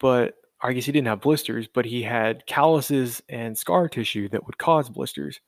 but 0.00 0.34
I 0.62 0.72
guess 0.72 0.86
he 0.86 0.92
didn't 0.92 1.08
have 1.08 1.20
blisters, 1.20 1.68
but 1.68 1.84
he 1.84 2.02
had 2.02 2.46
calluses 2.46 3.22
and 3.28 3.56
scar 3.56 3.88
tissue 3.88 4.28
that 4.30 4.46
would 4.46 4.58
cause 4.58 4.88
blisters. 4.88 5.40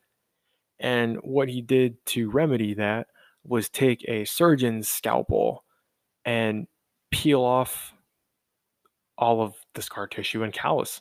And 0.79 1.17
what 1.23 1.49
he 1.49 1.63
did 1.63 2.05
to 2.07 2.31
remedy 2.31 2.75
that 2.75 3.07
was 3.45 3.69
take 3.69 4.05
a 4.09 4.25
surgeon's 4.27 4.89
scalpel 4.89 5.65
and 6.25 6.67
peel 7.11 7.43
off 7.43 7.95
all 9.17 9.41
of 9.41 9.55
the 9.75 9.83
scar 9.83 10.07
tissue 10.07 10.43
and 10.43 10.53
callus, 10.53 11.01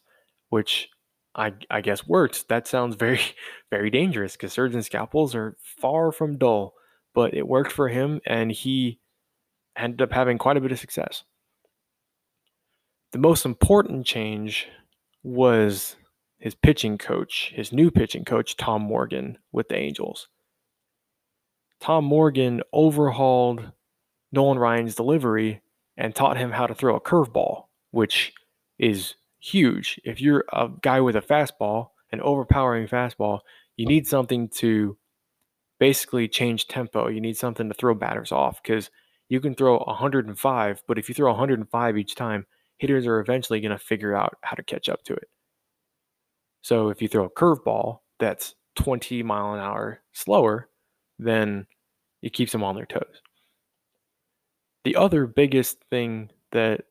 which 0.50 0.90
I, 1.36 1.54
I 1.70 1.82
guess 1.82 2.08
worked. 2.08 2.48
That 2.48 2.68
sounds 2.68 2.96
very, 2.96 3.20
very 3.70 3.90
dangerous 3.90 4.34
because 4.34 4.54
surgeon 4.54 4.82
scalpels 4.82 5.36
are 5.36 5.58
far 5.62 6.12
from 6.12 6.38
dull, 6.38 6.74
but 7.14 7.34
it 7.34 7.48
worked 7.48 7.72
for 7.72 7.90
him 7.90 8.22
and 8.26 8.52
he 8.52 9.00
ended 9.78 10.02
up 10.02 10.14
having 10.14 10.38
quite 10.38 10.58
a 10.58 10.62
bit 10.62 10.72
of 10.72 10.80
success. 10.80 11.24
The 13.12 13.20
most 13.20 13.46
important 13.46 14.06
change 14.06 14.68
was 15.24 15.96
his 16.40 16.56
pitching 16.56 16.98
coach, 16.98 17.52
his 17.56 17.72
new 17.72 17.92
pitching 17.92 18.26
coach, 18.26 18.58
Tom 18.58 18.82
Morgan, 18.82 19.38
with 19.52 19.70
the 19.70 19.76
Angels. 19.76 20.28
Tom 21.80 22.06
Morgan 22.06 22.62
overhauled 22.74 23.72
Nolan 24.32 24.60
Ryan's 24.60 24.96
delivery 24.96 25.62
and 25.98 26.14
taught 26.14 26.38
him 26.38 26.52
how 26.52 26.68
to 26.68 26.76
throw 26.76 26.96
a 26.96 27.02
curveball, 27.02 27.66
which 27.92 28.34
is 28.78 29.16
huge. 29.46 30.00
If 30.04 30.20
you're 30.20 30.46
a 30.52 30.70
guy 30.82 31.02
with 31.02 31.16
a 31.16 31.22
fastball, 31.22 31.90
an 32.12 32.22
overpowering 32.22 32.88
fastball, 32.88 33.42
you 33.78 33.86
need 33.86 34.08
something 34.08 34.50
to 34.50 34.98
basically 35.80 36.28
change 36.28 36.68
tempo. 36.68 37.08
You 37.08 37.22
need 37.22 37.38
something 37.38 37.68
to 37.68 37.76
throw 37.76 37.94
batters 37.94 38.32
off 38.32 38.62
because 38.64 38.90
you 39.30 39.40
can 39.40 39.54
throw 39.54 39.78
105, 39.78 40.84
but 40.88 40.98
if 40.98 41.10
you 41.10 41.16
throw 41.16 41.32
105 41.32 41.98
each 41.98 42.16
time, 42.16 42.46
hitters 42.78 43.06
are 43.06 43.20
eventually 43.20 43.60
going 43.60 43.72
to 43.72 43.78
figure 43.78 44.16
out 44.16 44.38
how 44.42 44.56
to 44.56 44.64
catch 44.64 44.90
up 44.90 45.04
to 45.04 45.14
it. 45.14 45.30
So 46.62 46.90
if 46.90 47.02
you 47.02 47.08
throw 47.08 47.26
a 47.26 47.30
curveball 47.30 48.00
that's 48.20 48.56
20 48.78 49.24
mile 49.24 49.54
an 49.54 49.60
hour 49.60 50.02
slower, 50.14 50.70
then 51.20 51.68
it 52.22 52.34
keeps 52.34 52.52
them 52.52 52.64
on 52.64 52.76
their 52.76 52.86
toes. 52.86 53.22
The 54.84 54.96
other 54.96 55.28
biggest 55.28 55.78
thing 55.90 56.32
that 56.52 56.86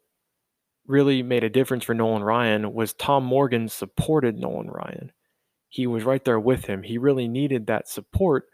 really 0.86 1.22
made 1.22 1.44
a 1.44 1.50
difference 1.50 1.84
for 1.84 1.94
Nolan 1.94 2.22
Ryan 2.22 2.74
was 2.74 2.92
Tom 2.92 3.24
Morgan 3.24 3.68
supported 3.68 4.36
Nolan 4.36 4.68
Ryan. 4.68 5.12
He 5.68 5.86
was 5.86 6.04
right 6.04 6.24
there 6.24 6.40
with 6.40 6.66
him. 6.66 6.82
He 6.82 6.98
really 6.98 7.28
needed 7.28 7.66
that 7.66 7.88
support 7.88 8.46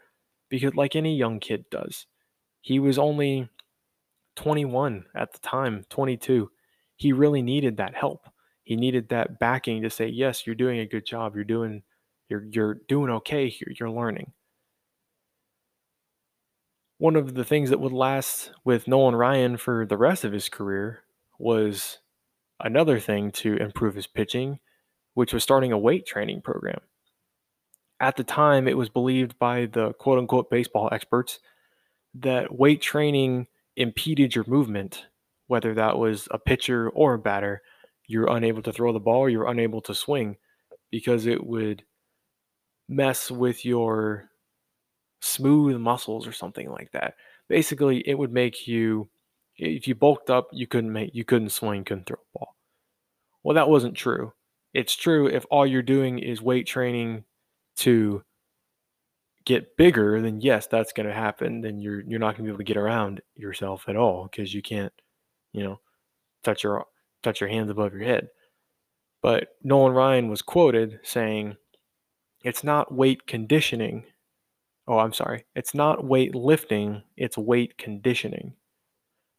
because, 0.49 0.75
like 0.75 0.95
any 0.95 1.15
young 1.15 1.39
kid 1.39 1.65
does, 1.69 2.07
he 2.61 2.79
was 2.79 2.97
only 2.97 3.49
21 4.35 5.05
at 5.15 5.33
the 5.33 5.39
time, 5.39 5.85
22. 5.89 6.49
He 6.95 7.13
really 7.13 7.41
needed 7.41 7.77
that 7.77 7.95
help. 7.95 8.27
He 8.63 8.75
needed 8.75 9.09
that 9.09 9.39
backing 9.39 9.81
to 9.81 9.89
say, 9.89 10.07
"Yes, 10.07 10.45
you're 10.45 10.55
doing 10.55 10.79
a 10.79 10.85
good 10.85 11.05
job. 11.05 11.35
You're 11.35 11.43
doing 11.43 11.83
you're 12.29 12.45
you're 12.45 12.75
doing 12.87 13.09
okay 13.11 13.49
here. 13.49 13.73
You're 13.79 13.91
learning." 13.91 14.33
One 16.97 17.15
of 17.15 17.33
the 17.33 17.43
things 17.43 17.71
that 17.71 17.79
would 17.79 17.91
last 17.91 18.51
with 18.63 18.87
Nolan 18.87 19.15
Ryan 19.15 19.57
for 19.57 19.85
the 19.85 19.97
rest 19.97 20.23
of 20.23 20.31
his 20.31 20.49
career 20.49 21.03
was 21.39 21.99
another 22.65 22.99
thing 22.99 23.31
to 23.31 23.55
improve 23.57 23.95
his 23.95 24.07
pitching, 24.07 24.59
which 25.13 25.33
was 25.33 25.43
starting 25.43 25.71
a 25.71 25.77
weight 25.77 26.05
training 26.05 26.41
program. 26.41 26.79
At 27.99 28.15
the 28.15 28.23
time, 28.23 28.67
it 28.67 28.77
was 28.77 28.89
believed 28.89 29.37
by 29.37 29.67
the 29.67 29.93
quote 29.93 30.19
unquote 30.19 30.49
baseball 30.49 30.89
experts 30.91 31.39
that 32.15 32.53
weight 32.57 32.81
training 32.81 33.47
impeded 33.75 34.35
your 34.35 34.45
movement, 34.47 35.05
whether 35.47 35.73
that 35.73 35.97
was 35.97 36.27
a 36.31 36.39
pitcher 36.39 36.89
or 36.89 37.13
a 37.13 37.19
batter. 37.19 37.61
You're 38.07 38.35
unable 38.35 38.61
to 38.63 38.73
throw 38.73 38.91
the 38.91 38.99
ball, 38.99 39.29
you're 39.29 39.47
unable 39.47 39.81
to 39.81 39.95
swing 39.95 40.37
because 40.89 41.25
it 41.25 41.45
would 41.45 41.83
mess 42.89 43.31
with 43.31 43.63
your 43.63 44.29
smooth 45.21 45.77
muscles 45.79 46.27
or 46.27 46.33
something 46.33 46.69
like 46.69 46.91
that. 46.91 47.15
Basically, 47.47 47.99
it 48.07 48.17
would 48.17 48.33
make 48.33 48.67
you 48.67 49.09
if 49.61 49.87
you 49.87 49.95
bulked 49.95 50.29
up, 50.29 50.49
you 50.51 50.67
couldn't 50.67 50.91
make 50.91 51.13
you 51.13 51.23
couldn't 51.23 51.51
swing, 51.51 51.83
couldn't 51.83 52.07
throw 52.07 52.17
a 52.17 52.37
ball. 52.37 52.55
Well, 53.43 53.55
that 53.55 53.69
wasn't 53.69 53.95
true. 53.95 54.33
It's 54.73 54.95
true 54.95 55.27
if 55.27 55.45
all 55.51 55.67
you're 55.67 55.81
doing 55.83 56.19
is 56.19 56.41
weight 56.41 56.65
training 56.67 57.25
to 57.77 58.23
get 59.45 59.77
bigger, 59.77 60.21
then 60.21 60.41
yes, 60.41 60.67
that's 60.67 60.93
going 60.93 61.07
to 61.07 61.13
happen. 61.13 61.61
Then 61.61 61.79
you're 61.79 62.01
you're 62.01 62.19
not 62.19 62.35
going 62.35 62.37
to 62.37 62.43
be 62.43 62.49
able 62.49 62.57
to 62.59 62.63
get 62.63 62.77
around 62.77 63.21
yourself 63.35 63.85
at 63.87 63.95
all 63.95 64.29
because 64.31 64.53
you 64.53 64.61
can't, 64.61 64.93
you 65.53 65.63
know, 65.63 65.79
touch 66.43 66.63
your 66.63 66.85
touch 67.23 67.41
your 67.41 67.49
hands 67.49 67.69
above 67.69 67.93
your 67.93 68.03
head. 68.03 68.29
But 69.21 69.49
Nolan 69.63 69.93
Ryan 69.93 70.29
was 70.29 70.41
quoted 70.41 70.99
saying, 71.03 71.55
"It's 72.43 72.63
not 72.63 72.93
weight 72.93 73.27
conditioning. 73.27 74.05
Oh, 74.87 74.97
I'm 74.99 75.13
sorry. 75.13 75.45
It's 75.55 75.75
not 75.75 76.03
weight 76.05 76.35
lifting. 76.35 77.03
It's 77.17 77.37
weight 77.37 77.77
conditioning. 77.77 78.55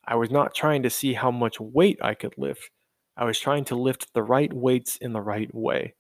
I 0.05 0.17
was 0.17 0.31
not 0.31 0.55
trying 0.55 0.83
to 0.83 0.91
see 0.91 1.15
how 1.15 1.31
much 1.31 1.61
weight 1.61 1.99
I 2.03 2.15
could 2.15 2.37
lift. 2.37 2.71
I 3.17 3.25
was 3.25 3.39
trying 3.39 3.65
to 3.67 3.77
lift 3.77 4.15
the 4.15 4.23
right 4.23 4.53
weights 4.53 4.97
in 4.97 5.13
the 5.13 5.21
right 5.21 5.53
way." 5.55 5.95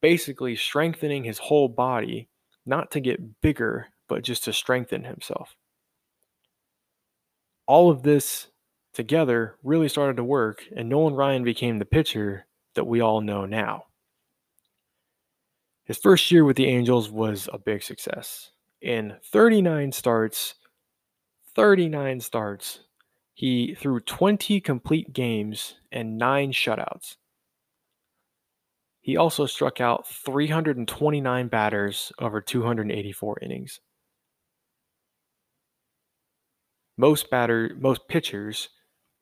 Basically, 0.00 0.56
strengthening 0.56 1.24
his 1.24 1.38
whole 1.38 1.68
body 1.68 2.28
not 2.66 2.90
to 2.92 3.00
get 3.00 3.40
bigger, 3.40 3.88
but 4.08 4.22
just 4.22 4.44
to 4.44 4.52
strengthen 4.52 5.04
himself. 5.04 5.56
All 7.66 7.90
of 7.90 8.02
this 8.02 8.48
together 8.92 9.58
really 9.62 9.88
started 9.88 10.16
to 10.16 10.24
work, 10.24 10.64
and 10.76 10.88
Nolan 10.88 11.14
Ryan 11.14 11.44
became 11.44 11.78
the 11.78 11.84
pitcher 11.84 12.46
that 12.74 12.86
we 12.86 13.00
all 13.00 13.20
know 13.20 13.44
now. 13.46 13.86
His 15.84 15.98
first 15.98 16.30
year 16.30 16.44
with 16.44 16.56
the 16.56 16.66
Angels 16.66 17.10
was 17.10 17.48
a 17.52 17.58
big 17.58 17.82
success. 17.82 18.50
In 18.80 19.18
39 19.24 19.92
starts, 19.92 20.54
39 21.54 22.20
starts, 22.20 22.80
he 23.34 23.74
threw 23.74 23.98
20 24.00 24.60
complete 24.60 25.12
games 25.12 25.74
and 25.90 26.16
9 26.16 26.52
shutouts. 26.52 27.16
He 29.00 29.16
also 29.16 29.44
struck 29.44 29.80
out 29.80 30.08
329 30.08 31.48
batters 31.48 32.12
over 32.20 32.40
284 32.40 33.38
innings. 33.42 33.80
Most 36.96 37.28
batter 37.28 37.76
most 37.78 38.08
pitchers 38.08 38.68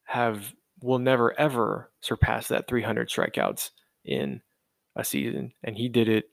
have 0.04 0.52
will 0.82 0.98
never 0.98 1.38
ever 1.40 1.90
surpass 2.00 2.48
that 2.48 2.68
300 2.68 3.08
strikeouts 3.08 3.70
in 4.04 4.42
a 4.94 5.04
season 5.04 5.52
and 5.64 5.76
he 5.76 5.88
did 5.88 6.08
it 6.08 6.26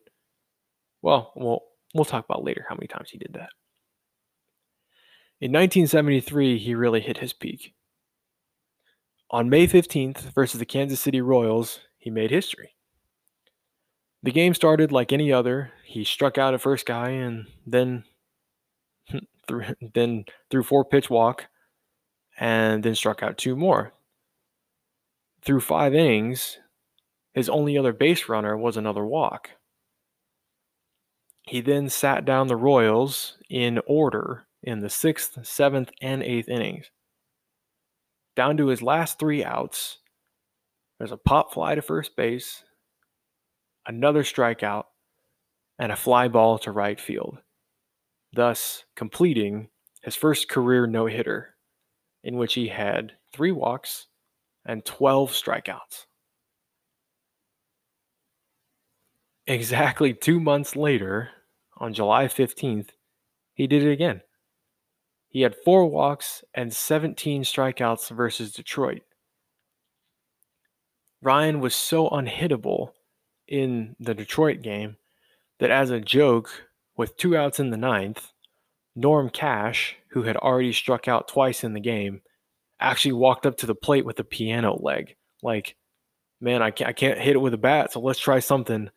well, 1.02 1.32
well 1.36 1.62
we'll 1.94 2.04
talk 2.04 2.26
about 2.26 2.44
later 2.44 2.66
how 2.68 2.76
many 2.76 2.88
times 2.88 3.10
he 3.10 3.18
did 3.18 3.34
that. 3.34 3.50
In 5.42 5.54
1973, 5.54 6.58
he 6.58 6.76
really 6.76 7.00
hit 7.00 7.20
his 7.20 7.32
peak. 7.32 7.74
On 9.32 9.50
May 9.50 9.68
15th 9.68 10.34
versus 10.34 10.60
the 10.60 10.66
Kansas 10.66 11.00
City 11.00 11.22
Royals, 11.22 11.80
he 11.98 12.10
made 12.10 12.30
history. 12.30 12.76
The 14.22 14.34
game 14.34 14.54
started 14.54 14.92
like 14.92 15.14
any 15.14 15.32
other. 15.32 15.72
He 15.86 16.04
struck 16.04 16.38
out 16.38 16.54
a 16.54 16.60
first 16.60 16.86
guy 16.86 17.12
and 17.12 17.48
then 17.66 18.04
threw, 19.48 19.64
then 19.94 20.26
threw 20.52 20.62
four 20.62 20.84
pitch 20.84 21.10
walk 21.10 21.46
and 22.38 22.84
then 22.84 22.96
struck 22.96 23.24
out 23.24 23.38
two 23.38 23.56
more. 23.56 23.94
Through 25.42 25.62
five 25.62 25.96
innings, 25.96 26.58
his 27.34 27.48
only 27.48 27.78
other 27.78 27.94
base 27.94 28.28
runner 28.28 28.58
was 28.58 28.76
another 28.76 29.06
walk. 29.06 29.52
He 31.44 31.62
then 31.62 31.88
sat 31.88 32.26
down 32.26 32.48
the 32.48 32.58
Royals 32.58 33.38
in 33.50 33.80
order 33.88 34.48
in 34.64 34.80
the 34.80 34.90
sixth, 34.90 35.38
seventh, 35.44 35.92
and 36.02 36.24
eighth 36.24 36.50
innings. 36.50 36.92
Down 38.36 38.58
to 38.58 38.68
his 38.68 38.82
last 38.82 39.20
three 39.20 39.44
outs, 39.44 40.00
there's 40.98 41.12
a 41.12 41.18
pop 41.18 41.54
fly 41.54 41.76
to 41.76 41.82
first 41.82 42.16
base, 42.16 42.64
another 43.86 44.24
strikeout, 44.24 44.86
and 45.78 45.92
a 45.92 45.96
fly 45.96 46.28
ball 46.28 46.58
to 46.60 46.72
right 46.72 47.00
field, 47.00 47.40
thus 48.34 48.84
completing 48.96 49.70
his 50.02 50.16
first 50.16 50.50
career 50.50 50.88
no 50.88 51.06
hitter, 51.06 51.56
in 52.24 52.38
which 52.38 52.54
he 52.54 52.68
had 52.68 53.14
three 53.34 53.52
walks 53.52 54.08
and 54.66 54.86
12 54.86 55.32
strikeouts. 55.32 56.06
Exactly 59.48 60.14
two 60.14 60.40
months 60.40 60.76
later, 60.76 61.30
on 61.78 61.94
July 61.94 62.26
15th, 62.26 62.90
he 63.54 63.66
did 63.66 63.84
it 63.84 63.92
again. 63.92 64.22
He 65.30 65.42
had 65.42 65.56
four 65.56 65.86
walks 65.86 66.44
and 66.54 66.74
17 66.74 67.44
strikeouts 67.44 68.10
versus 68.16 68.52
Detroit. 68.52 69.04
Ryan 71.22 71.60
was 71.60 71.76
so 71.76 72.10
unhittable 72.10 72.92
in 73.48 73.96
the 74.00 74.16
Detroit 74.16 74.62
game 74.62 74.98
that, 75.60 75.72
as 75.72 75.92
a 75.92 76.00
joke, 76.00 76.50
with 76.98 77.18
two 77.18 77.38
outs 77.38 77.60
in 77.60 77.70
the 77.70 77.78
ninth, 77.78 78.32
Norm 78.96 79.30
Cash, 79.30 79.96
who 80.10 80.24
had 80.24 80.38
already 80.38 80.74
struck 80.74 81.08
out 81.08 81.28
twice 81.28 81.64
in 81.64 81.74
the 81.74 81.80
game, 81.80 82.22
actually 82.80 83.14
walked 83.14 83.46
up 83.46 83.58
to 83.58 83.66
the 83.66 83.76
plate 83.76 84.06
with 84.06 84.20
a 84.20 84.24
piano 84.24 84.76
leg. 84.82 85.16
Like, 85.44 85.76
man, 86.42 86.62
I 86.62 86.72
can't, 86.72 86.90
I 86.90 86.94
can't 86.94 87.20
hit 87.20 87.36
it 87.36 87.40
with 87.40 87.54
a 87.54 87.58
bat, 87.58 87.94
so 87.94 88.00
let's 88.00 88.20
try 88.20 88.40
something. 88.40 88.90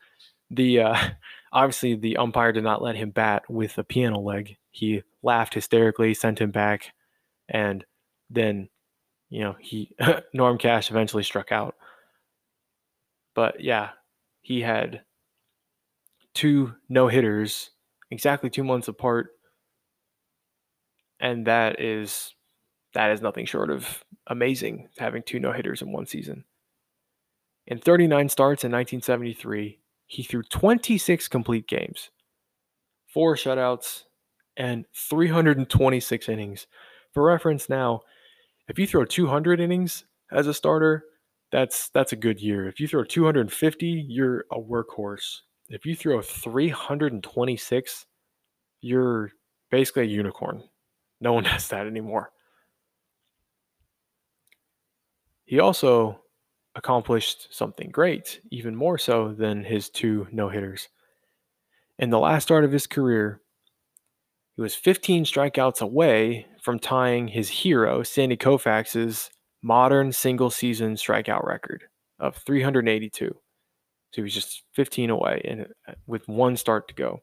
The 0.51 0.81
uh, 0.81 0.97
obviously 1.53 1.97
the 1.97 2.17
umpire 2.17 2.53
did 2.53 2.65
not 2.65 2.83
let 2.83 2.97
him 2.97 3.11
bat 3.11 3.43
with 3.49 3.77
a 3.79 3.85
piano 3.85 4.19
leg. 4.21 4.57
He 4.71 5.03
laughed 5.23 5.55
hysterically, 5.55 6.15
sent 6.15 6.41
him 6.41 6.51
back, 6.51 6.93
and 7.49 7.85
then, 8.31 8.69
you 9.31 9.41
know, 9.41 9.57
he 9.61 9.95
Norm 10.35 10.59
Cash 10.59 10.91
eventually 10.91 11.23
struck 11.23 11.53
out. 11.53 11.75
But 13.35 13.61
yeah, 13.61 13.91
he 14.41 14.61
had 14.61 15.03
two 16.35 16.75
no 16.89 17.09
hitters 17.09 17.71
exactly 18.11 18.51
two 18.51 18.65
months 18.65 18.89
apart. 18.89 19.29
And 21.19 21.47
that 21.47 21.81
is 21.81 22.35
that 22.95 23.11
is 23.11 23.23
nothing 23.23 23.47
short 23.47 23.71
of 23.71 24.05
amazing 24.27 24.89
having 24.99 25.23
two 25.23 25.41
no 25.41 25.53
hitters 25.53 25.83
in 25.83 25.93
one 25.93 26.07
season. 26.07 26.45
In 27.67 27.79
39 27.79 28.29
starts 28.29 28.65
in 28.65 28.73
1973, 28.73 29.79
he 30.07 30.23
threw 30.23 30.43
26 30.43 31.29
complete 31.29 31.69
games, 31.69 32.11
four 33.07 33.37
shutouts, 33.37 34.03
and 34.57 34.85
326 34.95 36.29
innings. 36.29 36.67
For 37.13 37.23
reference 37.23 37.69
now, 37.69 38.03
if 38.69 38.79
you 38.79 38.87
throw 38.87 39.05
200 39.05 39.61
innings 39.61 40.05
as 40.31 40.47
a 40.47 40.55
starter, 40.55 41.05
that's 41.51 41.91
that's 41.91 42.13
a 42.13 42.17
good 42.17 42.41
year. 42.41 42.67
If 42.67 42.81
you 42.81 42.89
throw 42.89 43.05
250, 43.05 43.87
you're 44.09 44.47
a 44.51 44.59
workhorse. 44.59 45.41
If 45.69 45.85
you 45.85 45.95
throw 45.95 46.23
326, 46.23 48.07
you're 48.81 49.31
basically 49.71 50.05
a 50.05 50.07
unicorn. 50.07 50.63
No 51.21 51.35
one 51.35 51.45
does 51.45 51.69
that 51.69 51.87
anymore. 51.87 52.31
He 55.45 55.61
also 55.61 56.23
accomplished 56.75 57.55
something 57.55 57.91
great, 57.91 58.41
even 58.51 58.75
more 58.75 58.97
so 58.97 59.35
than 59.35 59.63
his 59.63 59.91
two 59.91 60.27
no 60.33 60.49
hitters. 60.49 60.89
In 61.99 62.09
the 62.09 62.19
last 62.19 62.45
start 62.45 62.65
of 62.65 62.73
his 62.73 62.87
career, 62.87 63.42
he 64.57 64.63
was 64.63 64.75
15 64.75 65.25
strikeouts 65.25 65.81
away 65.81 66.47
from 66.61 66.79
tying 66.79 67.29
his 67.29 67.49
hero, 67.49 68.03
Sandy 68.03 68.37
Koufax's 68.37 69.31
modern 69.63 70.13
single 70.13 70.51
season 70.51 70.95
strikeout 70.95 71.47
record 71.47 71.85
of 72.19 72.37
382. 72.37 73.29
So 73.29 73.37
he 74.13 74.23
was 74.23 74.35
just 74.35 74.65
15 74.75 75.11
away 75.11 75.43
and 75.45 75.67
uh, 75.89 75.95
with 76.07 76.29
one 76.29 76.57
start 76.57 76.89
to 76.89 76.95
go. 76.95 77.21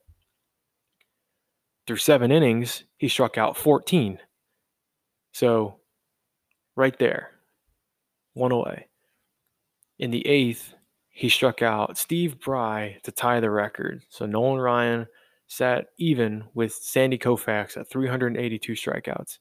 through 1.86 1.98
seven 1.98 2.32
innings, 2.32 2.84
he 2.98 3.08
struck 3.08 3.38
out 3.38 3.58
14. 3.58 4.20
So, 5.34 5.80
right 6.76 6.98
there, 7.00 7.32
one 8.34 8.52
away. 8.52 8.88
In 10.00 10.12
the 10.12 10.26
eighth, 10.28 10.74
he 11.10 11.30
struck 11.30 11.62
out 11.62 11.98
Steve 11.98 12.40
Brye 12.40 13.02
to 13.04 13.12
tie 13.12 13.40
the 13.40 13.52
record. 13.52 14.04
So, 14.10 14.26
Nolan 14.26 14.60
Ryan 14.60 15.08
sat 15.50 15.88
even 15.98 16.46
with 16.54 16.72
Sandy 16.72 17.18
Koufax 17.18 17.76
at 17.76 17.90
382 17.90 18.74
strikeouts. 18.74 19.40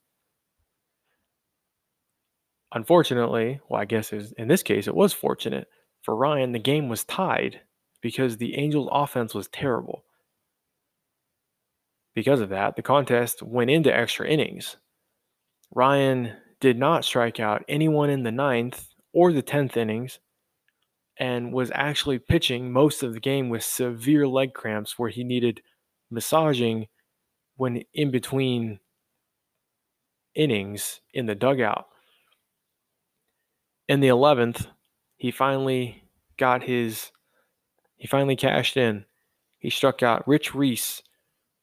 Unfortunately, 2.72 3.60
well, 3.68 3.80
I 3.80 3.84
guess 3.84 4.12
in 4.12 4.48
this 4.48 4.62
case 4.62 4.88
it 4.88 4.94
was 4.94 5.12
fortunate 5.12 5.68
for 6.02 6.16
Ryan, 6.16 6.52
the 6.52 6.58
game 6.58 6.88
was 6.88 7.04
tied 7.04 7.60
because 8.00 8.36
the 8.36 8.56
Angels' 8.56 8.88
offense 8.90 9.34
was 9.34 9.48
terrible. 9.48 10.04
Because 12.14 12.40
of 12.40 12.48
that, 12.48 12.76
the 12.76 12.82
contest 12.82 13.42
went 13.42 13.70
into 13.70 13.94
extra 13.94 14.26
innings. 14.26 14.76
Ryan 15.74 16.32
did 16.60 16.78
not 16.78 17.04
strike 17.04 17.38
out 17.38 17.64
anyone 17.68 18.08
in 18.08 18.22
the 18.22 18.32
ninth 18.32 18.88
or 19.12 19.32
the 19.32 19.42
10th 19.42 19.76
innings 19.76 20.20
and 21.18 21.52
was 21.52 21.70
actually 21.74 22.18
pitching 22.18 22.72
most 22.72 23.02
of 23.02 23.12
the 23.12 23.20
game 23.20 23.50
with 23.50 23.62
severe 23.62 24.26
leg 24.26 24.54
cramps 24.54 24.98
where 24.98 25.10
he 25.10 25.22
needed 25.22 25.60
massaging 26.10 26.86
when 27.56 27.82
in 27.92 28.10
between 28.10 28.80
innings 30.34 31.00
in 31.12 31.26
the 31.26 31.34
dugout. 31.34 31.86
In 33.88 34.00
the 34.00 34.08
11th, 34.08 34.66
he 35.16 35.30
finally 35.30 36.04
got 36.36 36.62
his 36.62 37.10
he 37.96 38.06
finally 38.06 38.36
cashed 38.36 38.76
in. 38.76 39.04
He 39.58 39.70
struck 39.70 40.04
out 40.04 40.26
Rich 40.28 40.54
Reese 40.54 41.02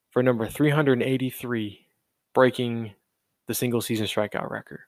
for 0.09 0.21
number 0.21 0.47
383, 0.47 1.87
breaking 2.33 2.93
the 3.47 3.53
single 3.53 3.81
season 3.81 4.05
strikeout 4.05 4.51
record. 4.51 4.81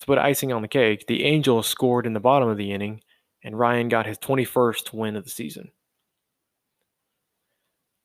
To 0.00 0.06
put 0.06 0.18
icing 0.18 0.52
on 0.52 0.62
the 0.62 0.68
cake, 0.68 1.06
the 1.06 1.24
Angels 1.24 1.68
scored 1.68 2.04
in 2.04 2.14
the 2.14 2.20
bottom 2.20 2.48
of 2.48 2.56
the 2.56 2.72
inning, 2.72 3.02
and 3.44 3.58
Ryan 3.58 3.88
got 3.88 4.06
his 4.06 4.18
21st 4.18 4.92
win 4.92 5.14
of 5.14 5.24
the 5.24 5.30
season. 5.30 5.70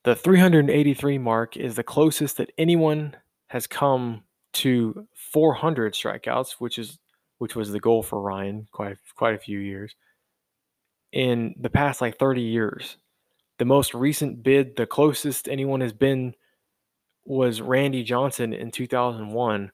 The 0.09 0.15
383 0.15 1.19
mark 1.19 1.55
is 1.55 1.75
the 1.75 1.83
closest 1.83 2.37
that 2.37 2.51
anyone 2.57 3.15
has 3.45 3.67
come 3.67 4.23
to 4.53 5.07
400 5.13 5.93
strikeouts, 5.93 6.53
which 6.53 6.79
is 6.79 6.97
which 7.37 7.55
was 7.55 7.71
the 7.71 7.79
goal 7.79 8.01
for 8.01 8.19
Ryan 8.19 8.67
quite 8.71 8.97
quite 9.15 9.35
a 9.35 9.37
few 9.37 9.59
years 9.59 9.95
in 11.11 11.53
the 11.59 11.69
past 11.69 12.01
like 12.01 12.17
30 12.17 12.41
years. 12.41 12.97
The 13.59 13.65
most 13.65 13.93
recent 13.93 14.41
bid, 14.41 14.77
the 14.77 14.87
closest 14.87 15.47
anyone 15.47 15.81
has 15.81 15.93
been 15.93 16.33
was 17.23 17.61
Randy 17.61 18.01
Johnson 18.01 18.51
in 18.51 18.71
2001 18.71 19.71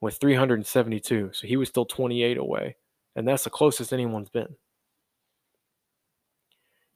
with 0.00 0.16
372. 0.16 1.30
So 1.34 1.46
he 1.46 1.58
was 1.58 1.68
still 1.68 1.84
28 1.84 2.38
away, 2.38 2.76
and 3.14 3.28
that's 3.28 3.44
the 3.44 3.50
closest 3.50 3.92
anyone's 3.92 4.30
been. 4.30 4.56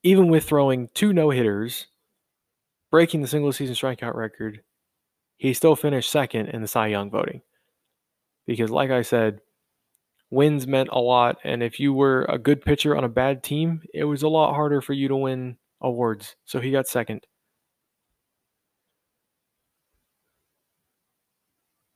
Even 0.03 0.29
with 0.29 0.45
throwing 0.45 0.89
two 0.95 1.13
no-hitters, 1.13 1.89
breaking 2.91 3.23
the 3.23 3.29
single 3.29 3.53
season 3.53 3.75
strikeout 3.75 4.15
record, 4.15 4.63
he 5.37 5.55
still 5.55 5.77
finished 5.77 6.11
second 6.11 6.49
in 6.49 6.63
the 6.63 6.69
Cy 6.69 6.89
Young 6.89 7.11
voting. 7.11 7.43
Because 8.47 8.71
like 8.71 8.91
I 8.91 9.03
said, 9.03 9.41
wins 10.31 10.67
meant 10.67 10.89
a 10.93 11.01
lot. 11.01 11.39
And 11.45 11.63
if 11.63 11.79
you 11.81 11.93
were 11.93 12.25
a 12.29 12.39
good 12.39 12.63
pitcher 12.63 12.97
on 12.97 13.05
a 13.05 13.09
bad 13.09 13.43
team, 13.43 13.83
it 13.95 14.05
was 14.05 14.23
a 14.23 14.29
lot 14.29 14.55
harder 14.55 14.81
for 14.81 14.93
you 14.93 15.09
to 15.09 15.17
win 15.17 15.57
awards. 15.81 16.37
So 16.45 16.61
he 16.61 16.71
got 16.71 16.89
second. 16.89 17.27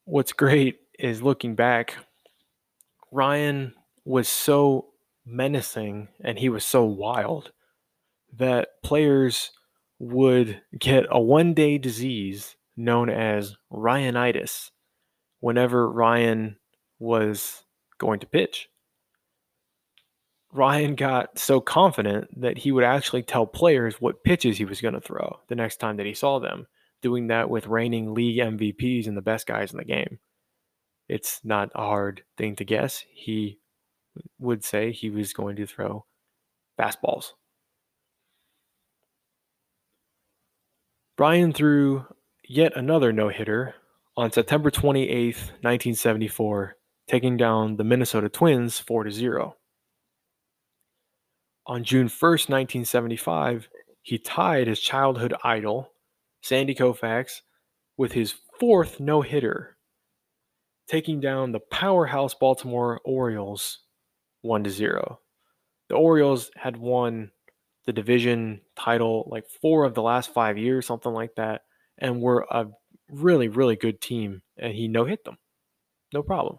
What's 0.04 0.32
great 0.32 0.80
is 0.98 1.22
looking 1.22 1.54
back, 1.54 1.96
Ryan 3.10 3.74
was 4.04 4.28
so 4.28 4.88
menacing 5.24 6.08
and 6.20 6.38
he 6.38 6.48
was 6.48 6.64
so 6.64 6.84
wild 6.84 7.52
that 8.36 8.82
players 8.82 9.52
would 10.02 10.60
get 10.76 11.06
a 11.10 11.20
one 11.20 11.54
day 11.54 11.78
disease 11.78 12.56
known 12.76 13.08
as 13.08 13.54
Ryanitis 13.72 14.70
whenever 15.38 15.88
Ryan 15.88 16.56
was 16.98 17.62
going 17.98 18.18
to 18.18 18.26
pitch. 18.26 18.68
Ryan 20.50 20.96
got 20.96 21.38
so 21.38 21.60
confident 21.60 22.28
that 22.40 22.58
he 22.58 22.72
would 22.72 22.82
actually 22.82 23.22
tell 23.22 23.46
players 23.46 24.00
what 24.00 24.24
pitches 24.24 24.58
he 24.58 24.64
was 24.64 24.80
going 24.80 24.94
to 24.94 25.00
throw 25.00 25.38
the 25.46 25.54
next 25.54 25.76
time 25.76 25.98
that 25.98 26.06
he 26.06 26.14
saw 26.14 26.40
them, 26.40 26.66
doing 27.00 27.28
that 27.28 27.48
with 27.48 27.68
reigning 27.68 28.12
league 28.12 28.38
MVPs 28.38 29.06
and 29.06 29.16
the 29.16 29.22
best 29.22 29.46
guys 29.46 29.70
in 29.70 29.78
the 29.78 29.84
game. 29.84 30.18
It's 31.08 31.40
not 31.44 31.70
a 31.76 31.82
hard 31.82 32.24
thing 32.36 32.56
to 32.56 32.64
guess. 32.64 33.04
He 33.08 33.60
would 34.40 34.64
say 34.64 34.90
he 34.90 35.10
was 35.10 35.32
going 35.32 35.54
to 35.56 35.66
throw 35.66 36.06
fastballs. 36.76 37.34
Ryan 41.22 41.52
threw 41.52 42.04
yet 42.48 42.76
another 42.76 43.12
no 43.12 43.28
hitter 43.28 43.76
on 44.16 44.32
September 44.32 44.72
28th, 44.72 45.52
1974, 45.62 46.74
taking 47.06 47.36
down 47.36 47.76
the 47.76 47.84
Minnesota 47.84 48.28
Twins 48.28 48.80
4 48.80 49.08
0. 49.08 49.54
On 51.68 51.84
June 51.84 52.08
1st, 52.08 52.48
1975, 52.50 53.68
he 54.02 54.18
tied 54.18 54.66
his 54.66 54.80
childhood 54.80 55.32
idol, 55.44 55.92
Sandy 56.40 56.74
Koufax, 56.74 57.42
with 57.96 58.10
his 58.10 58.34
fourth 58.58 58.98
no 58.98 59.22
hitter, 59.22 59.76
taking 60.88 61.20
down 61.20 61.52
the 61.52 61.60
powerhouse 61.60 62.34
Baltimore 62.34 63.00
Orioles 63.04 63.78
1 64.40 64.68
0. 64.68 65.20
The 65.88 65.94
Orioles 65.94 66.50
had 66.56 66.76
won 66.78 67.30
the 67.86 67.92
division 67.92 68.60
title 68.76 69.28
like 69.30 69.48
four 69.48 69.84
of 69.84 69.94
the 69.94 70.02
last 70.02 70.32
five 70.32 70.58
years, 70.58 70.86
something 70.86 71.12
like 71.12 71.34
that, 71.36 71.62
and 71.98 72.20
were 72.20 72.46
a 72.50 72.66
really, 73.10 73.48
really 73.48 73.76
good 73.76 74.00
team. 74.00 74.42
And 74.56 74.74
he 74.74 74.88
no 74.88 75.04
hit 75.04 75.24
them. 75.24 75.38
No 76.12 76.22
problem. 76.22 76.58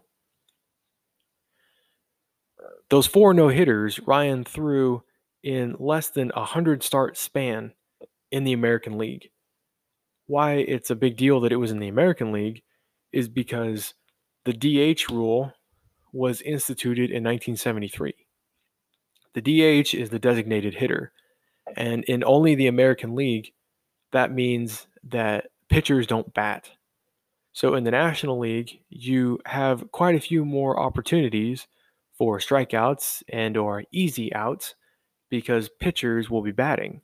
Those 2.90 3.08
four 3.08 3.34
no 3.34 3.48
hitters 3.48 4.00
Ryan 4.00 4.44
threw 4.44 5.04
in 5.42 5.76
less 5.80 6.10
than 6.10 6.32
a 6.36 6.46
hundred 6.46 6.84
start 6.84 7.18
span 7.18 7.74
in 8.32 8.44
the 8.44 8.54
American 8.54 8.98
League. 8.98 9.30
Why 10.28 10.54
it's 10.56 10.90
a 10.90 10.96
big 10.96 11.18
deal 11.18 11.42
that 11.42 11.52
it 11.52 11.58
was 11.58 11.72
in 11.72 11.80
the 11.80 11.88
American 11.88 12.32
League 12.32 12.64
is 13.12 13.28
because 13.28 13.94
the 14.46 14.54
DH 14.54 15.10
rule 15.10 15.54
was 16.12 16.42
instituted 16.42 17.10
in 17.10 17.24
1973. 17.24 18.14
The 19.34 19.42
DH 19.42 19.94
is 19.94 20.10
the 20.10 20.20
designated 20.20 20.76
hitter, 20.76 21.12
and 21.76 22.04
in 22.06 22.24
only 22.24 22.56
the 22.56 22.68
American 22.68 23.16
League, 23.16 23.54
that 24.12 24.32
means 24.32 24.88
that 25.04 25.48
pitchers 25.70 26.08
don't 26.08 26.34
bat. 26.34 26.70
So 27.52 27.76
in 27.76 27.84
the 27.84 27.92
National 27.92 28.40
League, 28.40 28.80
you 28.90 29.40
have 29.46 29.92
quite 29.92 30.16
a 30.16 30.20
few 30.20 30.46
more 30.46 30.80
opportunities 30.80 31.68
for 32.18 32.40
strikeouts 32.40 33.24
and 33.30 33.58
or 33.58 33.84
easy 33.92 34.34
outs 34.34 34.76
because 35.30 35.70
pitchers 35.80 36.30
will 36.30 36.42
be 36.42 36.52
batting. 36.52 37.02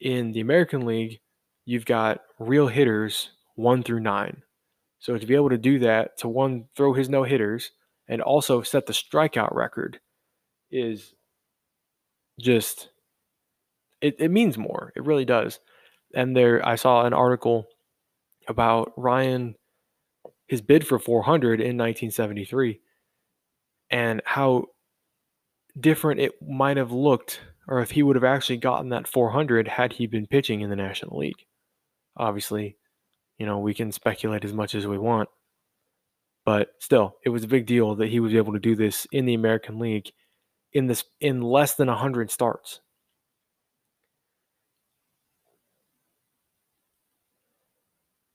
In 0.00 0.32
the 0.32 0.40
American 0.40 0.84
League, 0.84 1.20
you've 1.64 1.86
got 1.86 2.20
real 2.38 2.68
hitters 2.68 3.30
1 3.54 3.82
through 3.82 4.00
9. 4.00 4.42
So 4.98 5.16
to 5.16 5.26
be 5.26 5.34
able 5.34 5.50
to 5.50 5.58
do 5.58 5.78
that 5.80 6.18
to 6.18 6.28
one 6.28 6.66
throw 6.76 6.92
his 6.92 7.08
no 7.08 7.22
hitters 7.22 7.70
and 8.08 8.20
also 8.22 8.62
set 8.62 8.86
the 8.86 8.92
strikeout 8.92 9.54
record 9.54 10.00
is 10.70 11.14
just 12.40 12.90
it, 14.00 14.16
it 14.18 14.30
means 14.30 14.58
more. 14.58 14.92
It 14.96 15.04
really 15.04 15.24
does. 15.24 15.60
And 16.14 16.36
there 16.36 16.66
I 16.66 16.76
saw 16.76 17.04
an 17.04 17.12
article 17.12 17.66
about 18.48 18.92
Ryan 18.96 19.56
his 20.46 20.60
bid 20.60 20.86
for 20.86 20.98
400 20.98 21.60
in 21.60 21.76
1973 21.76 22.80
and 23.90 24.22
how 24.24 24.66
different 25.78 26.20
it 26.20 26.32
might 26.40 26.76
have 26.76 26.92
looked 26.92 27.40
or 27.68 27.80
if 27.80 27.90
he 27.90 28.02
would 28.02 28.16
have 28.16 28.24
actually 28.24 28.58
gotten 28.58 28.90
that 28.90 29.08
400 29.08 29.66
had 29.66 29.92
he 29.92 30.06
been 30.06 30.26
pitching 30.26 30.60
in 30.60 30.70
the 30.70 30.76
National 30.76 31.18
League. 31.18 31.44
Obviously, 32.16 32.76
you 33.38 33.46
know, 33.46 33.58
we 33.58 33.74
can 33.74 33.90
speculate 33.90 34.44
as 34.44 34.52
much 34.52 34.74
as 34.74 34.86
we 34.86 34.98
want. 34.98 35.28
But 36.44 36.70
still, 36.78 37.16
it 37.24 37.30
was 37.30 37.42
a 37.42 37.48
big 37.48 37.66
deal 37.66 37.96
that 37.96 38.08
he 38.08 38.20
was 38.20 38.34
able 38.34 38.52
to 38.52 38.60
do 38.60 38.76
this 38.76 39.06
in 39.10 39.26
the 39.26 39.34
American 39.34 39.80
League 39.80 40.12
in 40.76 40.88
this 40.88 41.04
in 41.22 41.40
less 41.40 41.74
than 41.74 41.88
100 41.88 42.30
starts. 42.30 42.80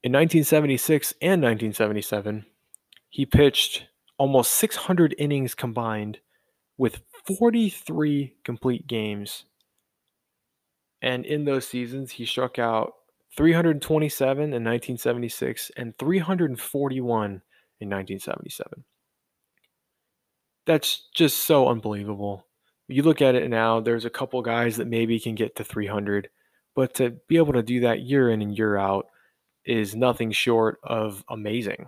In 0.03 0.11
1976 0.11 1.13
and 1.21 1.43
1977, 1.43 2.47
he 3.09 3.27
pitched 3.27 3.85
almost 4.17 4.53
600 4.53 5.13
innings 5.19 5.53
combined 5.53 6.17
with 6.79 7.01
43 7.37 8.33
complete 8.43 8.87
games. 8.87 9.45
And 10.99 11.27
in 11.27 11.45
those 11.45 11.67
seasons, 11.67 12.13
he 12.13 12.25
struck 12.25 12.57
out 12.57 12.93
327 13.37 14.45
in 14.45 14.49
1976, 14.49 15.71
and 15.77 15.95
341 15.99 17.25
in 17.79 17.89
1977. 17.89 18.83
That's 20.65 21.07
just 21.13 21.45
so 21.45 21.67
unbelievable. 21.67 22.45
You 22.87 23.03
look 23.03 23.21
at 23.21 23.35
it 23.35 23.49
now, 23.49 23.79
there's 23.79 24.05
a 24.05 24.09
couple 24.09 24.41
guys 24.41 24.77
that 24.77 24.87
maybe 24.87 25.19
can 25.19 25.35
get 25.35 25.55
to 25.55 25.63
300, 25.63 26.29
but 26.75 26.93
to 26.95 27.17
be 27.27 27.37
able 27.37 27.53
to 27.53 27.63
do 27.63 27.79
that 27.81 28.01
year 28.01 28.29
in 28.29 28.41
and 28.41 28.57
year 28.57 28.77
out 28.77 29.07
is 29.65 29.95
nothing 29.95 30.31
short 30.31 30.79
of 30.83 31.23
amazing. 31.29 31.87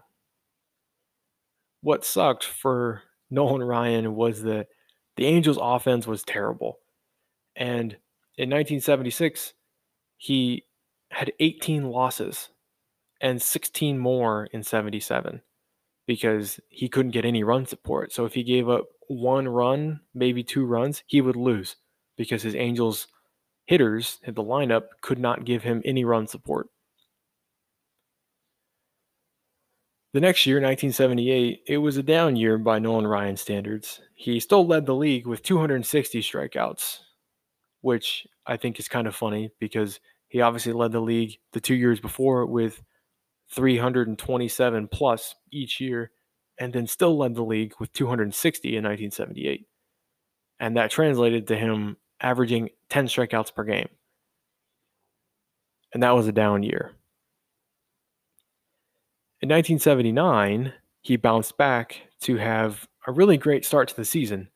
What 1.81 2.05
sucked 2.05 2.43
for 2.43 3.03
Nolan 3.29 3.63
Ryan 3.63 4.15
was 4.15 4.43
that 4.43 4.67
the 5.17 5.25
Angels' 5.25 5.59
offense 5.61 6.07
was 6.07 6.23
terrible. 6.23 6.79
And 7.55 7.97
in 8.37 8.49
1976, 8.49 9.53
he 10.17 10.65
had 11.11 11.33
18 11.39 11.89
losses 11.89 12.49
and 13.21 13.41
16 13.41 13.97
more 13.97 14.45
in 14.51 14.63
77 14.63 15.41
because 16.05 16.59
he 16.69 16.89
couldn't 16.89 17.11
get 17.11 17.25
any 17.25 17.43
run 17.43 17.65
support. 17.65 18.11
So 18.11 18.25
if 18.25 18.33
he 18.33 18.43
gave 18.43 18.69
up 18.69 18.85
one 19.07 19.47
run, 19.47 20.01
maybe 20.13 20.43
two 20.43 20.65
runs, 20.65 21.03
he 21.07 21.21
would 21.21 21.35
lose 21.35 21.75
because 22.17 22.43
his 22.43 22.55
Angels 22.55 23.07
hitters, 23.65 24.19
in 24.23 24.33
the 24.33 24.43
lineup, 24.43 24.83
could 25.01 25.19
not 25.19 25.45
give 25.45 25.63
him 25.63 25.81
any 25.85 26.03
run 26.03 26.27
support. 26.27 26.67
The 30.13 30.19
next 30.19 30.45
year, 30.45 30.57
1978, 30.57 31.63
it 31.65 31.77
was 31.79 31.97
a 31.97 32.03
down 32.03 32.35
year 32.35 32.59
by 32.59 32.77
Nolan 32.77 33.07
Ryan 33.07 33.35
standards. 33.35 33.99
He 34.13 34.39
still 34.39 34.67
led 34.67 34.85
the 34.85 34.93
league 34.93 35.25
with 35.25 35.41
260 35.41 36.21
strikeouts, 36.21 36.99
which 37.81 38.27
I 38.45 38.57
think 38.57 38.79
is 38.79 38.87
kind 38.87 39.07
of 39.07 39.15
funny 39.15 39.49
because 39.59 39.99
he 40.27 40.41
obviously 40.41 40.73
led 40.73 40.91
the 40.91 40.99
league 40.99 41.39
the 41.53 41.59
two 41.59 41.73
years 41.73 41.99
before 41.99 42.45
with 42.45 42.83
327 43.53 44.87
plus 44.87 45.35
each 45.51 45.79
year, 45.79 46.11
and 46.59 46.73
then 46.73 46.87
still 46.87 47.17
led 47.17 47.35
the 47.35 47.43
league 47.43 47.73
with 47.79 47.93
260 47.93 48.67
in 48.69 48.83
1978. 48.83 49.67
And 50.59 50.77
that 50.77 50.91
translated 50.91 51.47
to 51.47 51.55
him 51.55 51.97
averaging 52.21 52.69
10 52.89 53.07
strikeouts 53.07 53.53
per 53.53 53.63
game. 53.63 53.89
And 55.93 56.01
that 56.01 56.15
was 56.15 56.27
a 56.27 56.31
down 56.31 56.63
year. 56.63 56.93
In 59.41 59.49
1979, 59.49 60.73
he 61.01 61.17
bounced 61.17 61.57
back 61.57 62.01
to 62.21 62.37
have 62.37 62.87
a 63.05 63.11
really 63.11 63.37
great 63.37 63.65
start 63.65 63.89
to 63.89 63.95
the 63.95 64.05
season, 64.05 64.49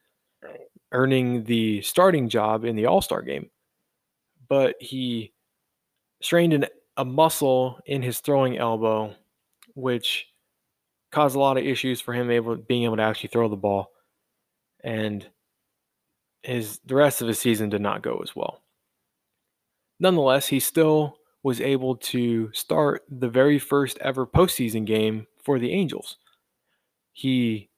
earning 0.93 1.43
the 1.43 1.81
starting 1.81 2.29
job 2.29 2.63
in 2.63 2.75
the 2.75 2.85
All 2.85 3.01
Star 3.01 3.21
game. 3.21 3.49
But 4.47 4.75
he 4.79 5.33
strained 6.21 6.53
an, 6.53 6.65
a 6.97 7.05
muscle 7.05 7.79
in 7.85 8.01
his 8.01 8.19
throwing 8.19 8.57
elbow, 8.57 9.15
which 9.75 10.27
caused 11.11 11.35
a 11.35 11.39
lot 11.39 11.57
of 11.57 11.63
issues 11.63 12.01
for 12.01 12.13
him 12.13 12.29
able 12.29 12.55
being 12.55 12.83
able 12.83 12.97
to 12.97 13.03
actually 13.03 13.29
throw 13.29 13.47
the 13.47 13.55
ball. 13.55 13.91
And 14.83 15.25
his 16.41 16.79
the 16.85 16.95
rest 16.95 17.21
of 17.21 17.27
his 17.27 17.39
season 17.39 17.69
did 17.69 17.81
not 17.81 18.01
go 18.01 18.19
as 18.23 18.35
well. 18.35 18.61
Nonetheless, 19.99 20.47
he 20.47 20.59
still 20.59 21.17
was 21.43 21.61
able 21.61 21.95
to 21.95 22.51
start 22.53 23.03
the 23.09 23.29
very 23.29 23.59
first 23.59 23.97
ever 23.99 24.25
postseason 24.25 24.85
game 24.85 25.27
for 25.43 25.59
the 25.59 25.71
Angels. 25.71 26.17
He 27.13 27.69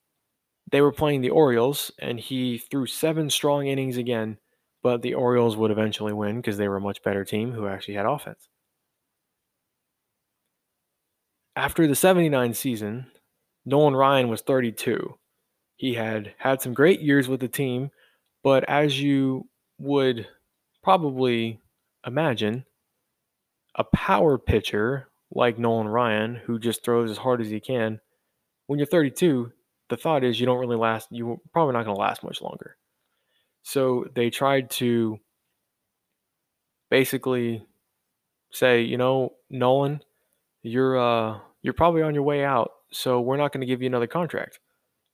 they 0.71 0.81
were 0.81 0.91
playing 0.91 1.21
the 1.21 1.29
Orioles 1.29 1.91
and 1.99 2.19
he 2.19 2.57
threw 2.57 2.85
seven 2.85 3.29
strong 3.29 3.67
innings 3.67 3.97
again, 3.97 4.37
but 4.83 5.01
the 5.01 5.13
Orioles 5.15 5.57
would 5.57 5.71
eventually 5.71 6.13
win 6.13 6.37
because 6.37 6.57
they 6.57 6.67
were 6.67 6.77
a 6.77 6.81
much 6.81 7.03
better 7.03 7.25
team 7.25 7.51
who 7.51 7.67
actually 7.67 7.95
had 7.95 8.05
offense. 8.05 8.47
After 11.55 11.87
the 11.87 11.95
79 11.95 12.53
season, 12.53 13.07
Nolan 13.65 13.95
Ryan 13.95 14.29
was 14.29 14.41
32. 14.41 15.17
He 15.75 15.93
had 15.93 16.33
had 16.37 16.61
some 16.61 16.73
great 16.73 17.01
years 17.01 17.27
with 17.27 17.39
the 17.39 17.47
team, 17.47 17.91
but 18.43 18.63
as 18.69 19.01
you 19.01 19.47
would 19.77 20.27
probably 20.83 21.59
imagine, 22.05 22.65
a 23.75 23.83
power 23.83 24.37
pitcher 24.37 25.09
like 25.31 25.59
Nolan 25.59 25.87
Ryan, 25.87 26.35
who 26.35 26.59
just 26.59 26.83
throws 26.83 27.11
as 27.11 27.17
hard 27.17 27.41
as 27.41 27.49
he 27.49 27.59
can, 27.59 27.99
when 28.67 28.79
you're 28.79 28.85
32, 28.85 29.51
the 29.89 29.97
thought 29.97 30.23
is 30.23 30.39
you 30.39 30.45
don't 30.45 30.59
really 30.59 30.75
last, 30.75 31.07
you're 31.11 31.37
probably 31.53 31.73
not 31.73 31.85
going 31.85 31.95
to 31.95 32.01
last 32.01 32.23
much 32.23 32.41
longer. 32.41 32.77
So 33.63 34.05
they 34.15 34.29
tried 34.29 34.69
to 34.71 35.19
basically 36.89 37.65
say, 38.51 38.81
you 38.81 38.97
know, 38.97 39.33
Nolan, 39.49 40.01
you're 40.61 40.97
uh 40.99 41.39
you're 41.61 41.73
probably 41.73 42.01
on 42.01 42.13
your 42.13 42.23
way 42.23 42.43
out, 42.43 42.71
so 42.91 43.19
we're 43.19 43.37
not 43.37 43.51
going 43.51 43.61
to 43.61 43.67
give 43.67 43.81
you 43.81 43.87
another 43.87 44.07
contract. 44.07 44.59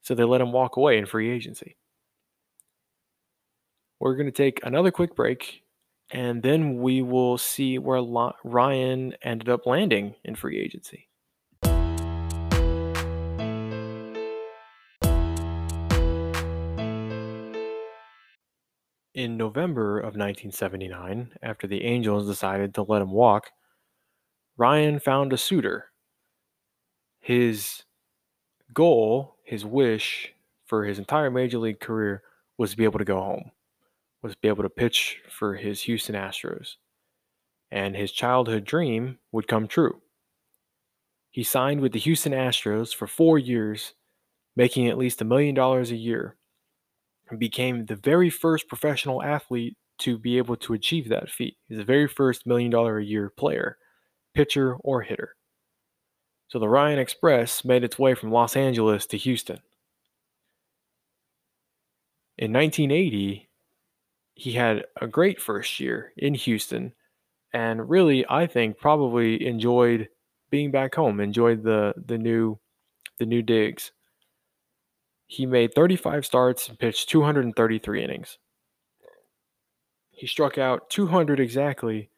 So 0.01 0.13
they 0.13 0.23
let 0.23 0.41
him 0.41 0.51
walk 0.51 0.77
away 0.77 0.97
in 0.97 1.05
free 1.05 1.31
agency. 1.31 1.75
We're 3.99 4.15
going 4.15 4.27
to 4.27 4.31
take 4.31 4.59
another 4.63 4.91
quick 4.91 5.15
break 5.15 5.63
and 6.11 6.43
then 6.43 6.81
we 6.81 7.01
will 7.01 7.37
see 7.37 7.79
where 7.79 8.01
Ryan 8.43 9.15
ended 9.23 9.49
up 9.49 9.65
landing 9.65 10.15
in 10.23 10.35
free 10.35 10.59
agency. 10.59 11.07
In 19.15 19.37
November 19.37 19.97
of 19.97 20.17
1979, 20.17 21.31
after 21.41 21.67
the 21.67 21.85
Angels 21.85 22.27
decided 22.27 22.75
to 22.75 22.83
let 22.83 23.01
him 23.01 23.11
walk, 23.11 23.49
Ryan 24.57 24.99
found 24.99 25.33
a 25.33 25.37
suitor. 25.37 25.91
His 27.19 27.83
goal, 28.73 29.37
his 29.43 29.65
wish 29.65 30.33
for 30.65 30.85
his 30.85 30.99
entire 30.99 31.29
major 31.29 31.57
league 31.57 31.79
career 31.79 32.23
was 32.57 32.71
to 32.71 32.77
be 32.77 32.83
able 32.83 32.99
to 32.99 33.05
go 33.05 33.19
home 33.19 33.51
was 34.25 34.33
to 34.33 34.39
be 34.41 34.47
able 34.47 34.63
to 34.63 34.69
pitch 34.69 35.21
for 35.29 35.53
his 35.53 35.83
Houston 35.83 36.15
Astros, 36.15 36.77
and 37.69 37.95
his 37.95 38.11
childhood 38.11 38.65
dream 38.65 39.19
would 39.31 39.47
come 39.47 39.67
true. 39.67 40.01
He 41.29 41.43
signed 41.43 41.81
with 41.81 41.91
the 41.91 41.99
Houston 41.99 42.31
Astros 42.31 42.93
for 42.93 43.05
four 43.05 43.37
years, 43.37 43.93
making 44.55 44.87
at 44.87 44.97
least 44.97 45.21
a 45.21 45.25
million 45.25 45.53
dollars 45.53 45.91
a 45.91 45.95
year, 45.95 46.37
and 47.29 47.39
became 47.39 47.85
the 47.85 47.95
very 47.95 48.31
first 48.31 48.67
professional 48.67 49.21
athlete 49.21 49.77
to 49.99 50.17
be 50.17 50.39
able 50.39 50.55
to 50.55 50.73
achieve 50.73 51.07
that 51.09 51.29
feat. 51.29 51.57
He's 51.67 51.77
the 51.77 51.83
very 51.83 52.07
first 52.07 52.47
million 52.47 52.71
dollar 52.71 52.97
a 52.97 53.05
year 53.05 53.29
player, 53.29 53.77
pitcher 54.35 54.75
or 54.81 55.01
hitter. 55.01 55.35
So 56.47 56.59
the 56.59 56.69
Ryan 56.69 56.99
Express 56.99 57.65
made 57.65 57.83
its 57.83 57.97
way 57.97 58.13
from 58.13 58.31
Los 58.31 58.55
Angeles 58.55 59.05
to 59.07 59.17
Houston. 59.17 59.59
In 62.37 62.53
1980, 62.53 63.49
he 64.35 64.51
had 64.51 64.83
a 65.01 65.07
great 65.07 65.41
first 65.41 65.79
year 65.79 66.11
in 66.17 66.33
Houston 66.33 66.93
and 67.53 67.89
really 67.89 68.25
I 68.29 68.47
think 68.47 68.77
probably 68.77 69.47
enjoyed 69.47 70.09
being 70.49 70.71
back 70.71 70.95
home, 70.95 71.21
enjoyed 71.21 71.63
the 71.63 71.93
the 71.95 72.17
new 72.17 72.59
the 73.17 73.25
new 73.25 73.41
digs. 73.41 73.91
He 75.27 75.45
made 75.45 75.73
35 75.73 76.25
starts 76.25 76.67
and 76.67 76.77
pitched 76.77 77.09
233 77.09 78.03
innings. 78.03 78.37
He 80.11 80.27
struck 80.27 80.57
out 80.57 80.89
200 80.89 81.39
exactly 81.39 82.09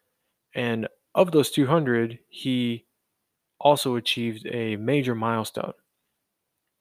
and 0.54 0.88
of 1.18 1.32
those 1.32 1.50
200 1.50 2.20
he 2.30 2.86
also 3.60 3.96
achieved 3.96 4.46
a 4.46 4.76
major 4.76 5.16
milestone. 5.16 5.74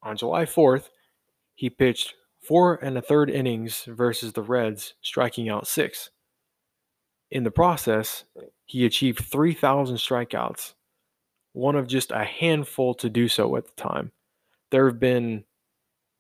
On 0.03 0.15
July 0.15 0.45
4th, 0.45 0.91
he 1.55 1.71
pitched 1.71 2.15
four 2.39 2.77
and 2.77 2.99
a 2.99 3.03
third 3.03 3.31
innings 3.31 3.85
versus 3.85 4.35
the 4.35 4.43
Reds, 4.43 4.93
striking 5.01 5.49
out 5.49 5.67
six. 5.67 6.11
In 7.31 7.45
the 7.45 7.51
process, 7.51 8.25
he 8.67 8.85
achieved 8.85 9.25
3,000 9.25 9.97
strikeouts, 9.97 10.75
one 11.55 11.75
of 11.75 11.89
just 11.89 12.13
a 12.13 12.25
handful 12.25 12.95
to 12.97 13.09
do 13.09 13.29
so 13.29 13.57
at 13.57 13.65
the 13.65 13.83
time. 13.83 14.13
There 14.71 14.87
have 14.87 15.01
been 15.01 15.45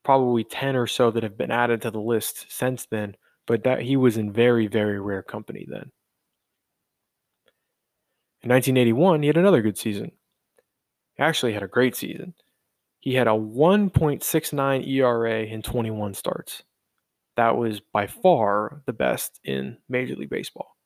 probably 0.05 0.43
10 0.43 0.75
or 0.75 0.87
so 0.87 1.11
that 1.11 1.23
have 1.23 1.37
been 1.37 1.51
added 1.51 1.83
to 1.83 1.91
the 1.91 2.01
list 2.01 2.47
since 2.49 2.87
then, 2.87 3.17
but 3.47 3.62
that 3.64 3.83
he 3.83 3.97
was 3.97 4.17
in 4.17 4.33
very, 4.33 4.69
very 4.69 4.99
rare 4.99 5.23
company 5.23 5.67
then. 5.69 5.93
In 8.47 8.51
1981, 8.51 9.22
he 9.22 9.26
had 9.26 9.36
another 9.36 9.61
good 9.61 9.76
season. 9.76 10.12
He 11.16 11.22
actually 11.24 11.53
had 11.53 11.64
a 11.64 11.66
great 11.66 11.97
season. 11.97 12.34
He 13.01 13.14
had 13.14 13.26
a 13.26 13.32
1.69 13.32 14.86
ERA 14.86 15.42
in 15.42 15.62
21 15.62 16.14
starts. 16.14 16.62
That 17.36 17.57
was 17.57 17.80
by 17.80 18.07
far 18.07 18.82
the 18.86 18.92
best 18.92 19.40
in 19.42 19.78
Major 19.88 20.14
League 20.14 20.30
Baseball. 20.30 20.76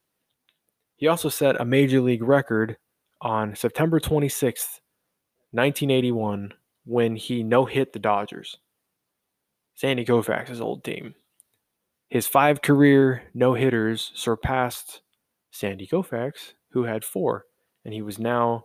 He 0.96 1.06
also 1.06 1.28
set 1.28 1.60
a 1.60 1.66
Major 1.66 2.00
League 2.00 2.22
record 2.22 2.78
on 3.20 3.54
September 3.54 4.00
26th, 4.00 4.80
1981, 5.50 6.54
when 6.86 7.14
he 7.14 7.42
no 7.42 7.66
hit 7.66 7.92
the 7.92 7.98
Dodgers. 7.98 8.56
Sandy 9.74 10.06
Koufax's 10.06 10.62
old 10.62 10.82
team. 10.82 11.14
His 12.08 12.26
five 12.26 12.62
career 12.62 13.24
no 13.34 13.52
hitters 13.52 14.12
surpassed 14.14 15.02
Sandy 15.50 15.86
Koufax, 15.86 16.54
who 16.70 16.84
had 16.84 17.04
four 17.04 17.44
and 17.84 17.94
he 17.94 18.02
was 18.02 18.18
now 18.18 18.64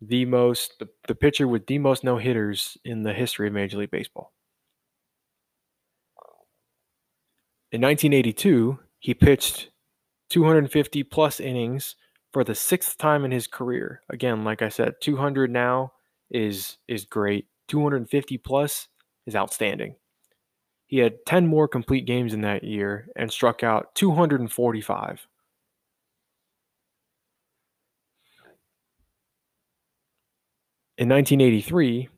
the 0.00 0.24
most 0.24 0.74
the, 0.80 0.88
the 1.06 1.14
pitcher 1.14 1.46
with 1.46 1.66
the 1.66 1.78
most 1.78 2.04
no 2.04 2.18
hitters 2.18 2.76
in 2.84 3.02
the 3.02 3.12
history 3.12 3.46
of 3.46 3.54
Major 3.54 3.78
League 3.78 3.90
Baseball. 3.90 4.32
In 7.70 7.80
1982, 7.80 8.78
he 8.98 9.14
pitched 9.14 9.70
250 10.30 11.02
plus 11.04 11.40
innings 11.40 11.96
for 12.32 12.44
the 12.44 12.54
sixth 12.54 12.98
time 12.98 13.24
in 13.24 13.30
his 13.30 13.46
career. 13.46 14.02
Again, 14.10 14.44
like 14.44 14.62
I 14.62 14.68
said, 14.68 14.94
200 15.00 15.50
now 15.50 15.92
is 16.30 16.78
is 16.88 17.04
great. 17.04 17.46
250 17.68 18.38
plus 18.38 18.88
is 19.26 19.36
outstanding. 19.36 19.96
He 20.86 20.98
had 20.98 21.24
10 21.26 21.46
more 21.46 21.68
complete 21.68 22.06
games 22.06 22.34
in 22.34 22.42
that 22.42 22.64
year 22.64 23.08
and 23.16 23.32
struck 23.32 23.62
out 23.62 23.94
245. 23.94 25.26
In 30.98 31.08
1983, 31.08 32.10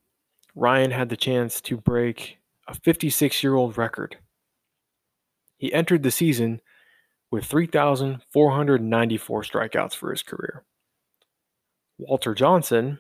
Ryan 0.57 0.91
had 0.91 1.09
the 1.09 1.17
chance 1.17 1.61
to 1.61 1.77
break 1.77 2.39
a 2.67 2.75
56 2.75 3.41
year 3.43 3.55
old 3.55 3.79
record. 3.79 4.17
He 5.57 5.73
entered 5.73 6.03
the 6.03 6.11
season 6.11 6.61
with 7.31 7.45
3,494 7.45 9.43
strikeouts 9.43 9.95
for 9.95 10.11
his 10.11 10.25
career. 10.25 10.65
Walter 11.99 12.35
Johnson 12.35 12.99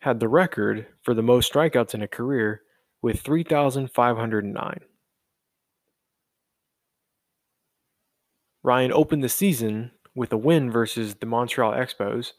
had 0.00 0.20
the 0.20 0.28
record 0.28 0.86
for 1.02 1.14
the 1.14 1.22
most 1.22 1.50
strikeouts 1.50 1.94
in 1.94 2.02
a 2.02 2.08
career 2.08 2.60
with 3.00 3.20
3,509. 3.22 4.80
Ryan 8.62 8.92
opened 8.92 9.24
the 9.24 9.30
season 9.30 9.92
with 10.14 10.30
a 10.34 10.38
win 10.38 10.70
versus 10.70 11.14
the 11.14 11.26
Montreal 11.26 11.72
Expos, 11.72 12.32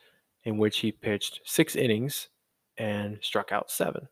in 0.43 0.57
which 0.57 0.79
he 0.79 0.91
pitched 0.91 1.41
six 1.43 1.75
innings 1.75 2.29
and 2.77 3.19
struck 3.21 3.51
out 3.51 3.71
seven. 3.71 4.07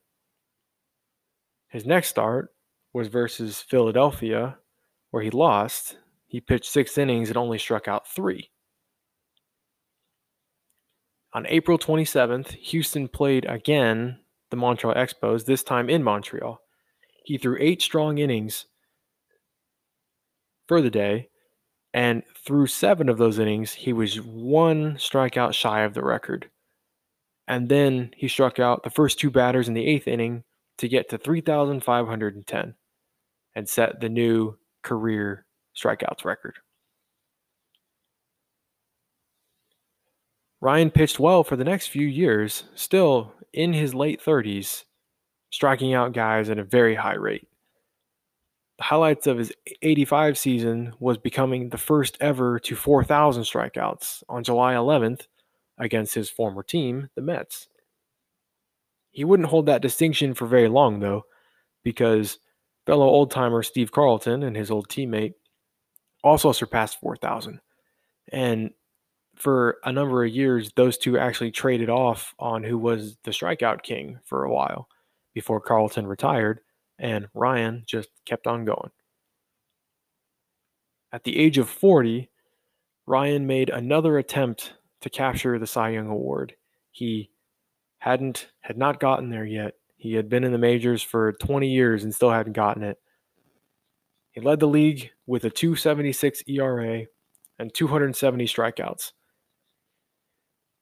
His 1.69 1.85
next 1.85 2.09
start 2.09 2.53
was 2.93 3.07
versus 3.07 3.61
Philadelphia, 3.61 4.57
where 5.11 5.23
he 5.23 5.31
lost. 5.31 5.97
He 6.27 6.39
pitched 6.39 6.71
six 6.71 6.97
innings 6.97 7.29
and 7.29 7.37
only 7.37 7.57
struck 7.57 7.87
out 7.87 8.07
three. 8.07 8.51
On 11.33 11.47
April 11.47 11.79
27th, 11.79 12.51
Houston 12.51 13.07
played 13.07 13.45
again 13.45 14.19
the 14.51 14.57
Montreal 14.57 14.95
Expos, 14.95 15.45
this 15.45 15.63
time 15.63 15.89
in 15.89 16.03
Montreal. 16.03 16.61
He 17.25 17.39
threw 17.39 17.57
eight 17.59 17.81
strong 17.81 18.19
innings 18.19 18.67
for 20.67 20.79
the 20.79 20.91
day, 20.91 21.29
and 21.91 22.21
through 22.45 22.67
seven 22.67 23.09
of 23.09 23.17
those 23.17 23.39
innings, 23.39 23.73
he 23.73 23.93
was 23.93 24.21
one 24.21 24.95
strikeout 24.95 25.53
shy 25.53 25.81
of 25.81 25.95
the 25.95 26.03
record. 26.03 26.51
And 27.47 27.69
then 27.69 28.11
he 28.15 28.27
struck 28.27 28.59
out 28.59 28.83
the 28.83 28.89
first 28.89 29.19
two 29.19 29.29
batters 29.29 29.67
in 29.67 29.73
the 29.73 29.85
eighth 29.85 30.07
inning 30.07 30.43
to 30.77 30.87
get 30.87 31.09
to 31.09 31.17
3,510 31.17 32.75
and 33.55 33.69
set 33.69 33.99
the 33.99 34.09
new 34.09 34.57
career 34.81 35.45
strikeouts 35.75 36.25
record. 36.25 36.55
Ryan 40.61 40.91
pitched 40.91 41.19
well 41.19 41.43
for 41.43 41.57
the 41.57 41.65
next 41.65 41.87
few 41.87 42.07
years, 42.07 42.63
still 42.73 43.33
in 43.51 43.73
his 43.73 43.93
late 43.93 44.23
30s, 44.23 44.85
striking 45.49 45.93
out 45.93 46.13
guys 46.13 46.49
at 46.49 46.57
a 46.57 46.63
very 46.63 46.95
high 46.95 47.15
rate. 47.15 47.47
The 48.77 48.85
highlights 48.85 49.27
of 49.27 49.37
his 49.37 49.51
85 49.81 50.37
season 50.37 50.93
was 50.99 51.17
becoming 51.17 51.69
the 51.69 51.77
first 51.77 52.17
ever 52.21 52.59
to 52.59 52.75
4,000 52.75 53.43
strikeouts 53.43 54.23
on 54.29 54.43
July 54.43 54.73
11th 54.73 55.27
against 55.77 56.13
his 56.13 56.29
former 56.29 56.63
team, 56.63 57.09
the 57.15 57.21
Mets. 57.21 57.67
He 59.11 59.23
wouldn't 59.23 59.49
hold 59.49 59.67
that 59.67 59.81
distinction 59.81 60.33
for 60.33 60.47
very 60.47 60.67
long, 60.67 60.99
though, 60.99 61.23
because 61.83 62.39
fellow 62.85 63.05
old 63.05 63.31
timer 63.31 63.63
Steve 63.63 63.91
Carlton 63.91 64.43
and 64.43 64.55
his 64.55 64.71
old 64.71 64.89
teammate 64.89 65.33
also 66.23 66.51
surpassed 66.51 66.99
4,000. 66.99 67.59
And 68.31 68.71
for 69.35 69.77
a 69.83 69.91
number 69.91 70.23
of 70.23 70.31
years, 70.31 70.71
those 70.75 70.97
two 70.97 71.17
actually 71.17 71.51
traded 71.51 71.89
off 71.89 72.33
on 72.39 72.63
who 72.63 72.77
was 72.77 73.17
the 73.23 73.31
strikeout 73.31 73.83
king 73.83 74.19
for 74.25 74.43
a 74.43 74.51
while 74.51 74.87
before 75.33 75.59
Carlton 75.59 76.07
retired 76.07 76.59
and 76.99 77.27
Ryan 77.33 77.83
just 77.85 78.09
kept 78.25 78.47
on 78.47 78.65
going. 78.65 78.91
At 81.11 81.23
the 81.23 81.37
age 81.37 81.57
of 81.57 81.69
40, 81.69 82.29
Ryan 83.05 83.45
made 83.45 83.69
another 83.69 84.17
attempt 84.17 84.73
to 85.03 85.09
capture 85.09 85.59
the 85.59 85.67
Cy 85.67 85.89
Young 85.89 86.07
Award. 86.07 86.55
He 86.91 87.29
hadn't 87.99 88.49
had 88.61 88.77
not 88.77 88.99
gotten 88.99 89.29
there 89.29 89.45
yet. 89.45 89.75
He 89.95 90.13
had 90.13 90.27
been 90.27 90.43
in 90.43 90.51
the 90.51 90.57
majors 90.57 91.01
for 91.01 91.33
20 91.33 91.67
years 91.67 92.03
and 92.03 92.13
still 92.13 92.31
hadn't 92.31 92.53
gotten 92.53 92.83
it. 92.83 92.97
He 94.31 94.41
led 94.41 94.59
the 94.59 94.67
league 94.67 95.11
with 95.27 95.45
a 95.45 95.49
276 95.49 96.43
ERA 96.47 97.05
and 97.59 97.73
270 97.73 98.45
strikeouts. 98.45 99.11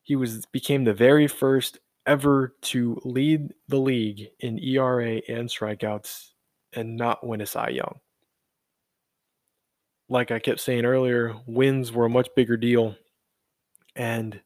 He 0.03 0.15
was 0.15 0.45
became 0.47 0.83
the 0.83 0.93
very 0.93 1.27
first 1.27 1.79
ever 2.05 2.55
to 2.61 2.99
lead 3.03 3.53
the 3.67 3.77
league 3.77 4.29
in 4.39 4.57
ERA 4.59 5.21
and 5.27 5.49
strikeouts 5.49 6.29
and 6.73 6.95
not 6.95 7.25
win 7.25 7.41
a 7.41 7.45
Cy 7.45 7.69
Young. 7.69 7.99
Like 10.09 10.31
I 10.31 10.39
kept 10.39 10.59
saying 10.59 10.85
earlier, 10.85 11.35
wins 11.45 11.91
were 11.91 12.05
a 12.05 12.09
much 12.09 12.29
bigger 12.35 12.57
deal. 12.57 12.95
And 13.95 14.41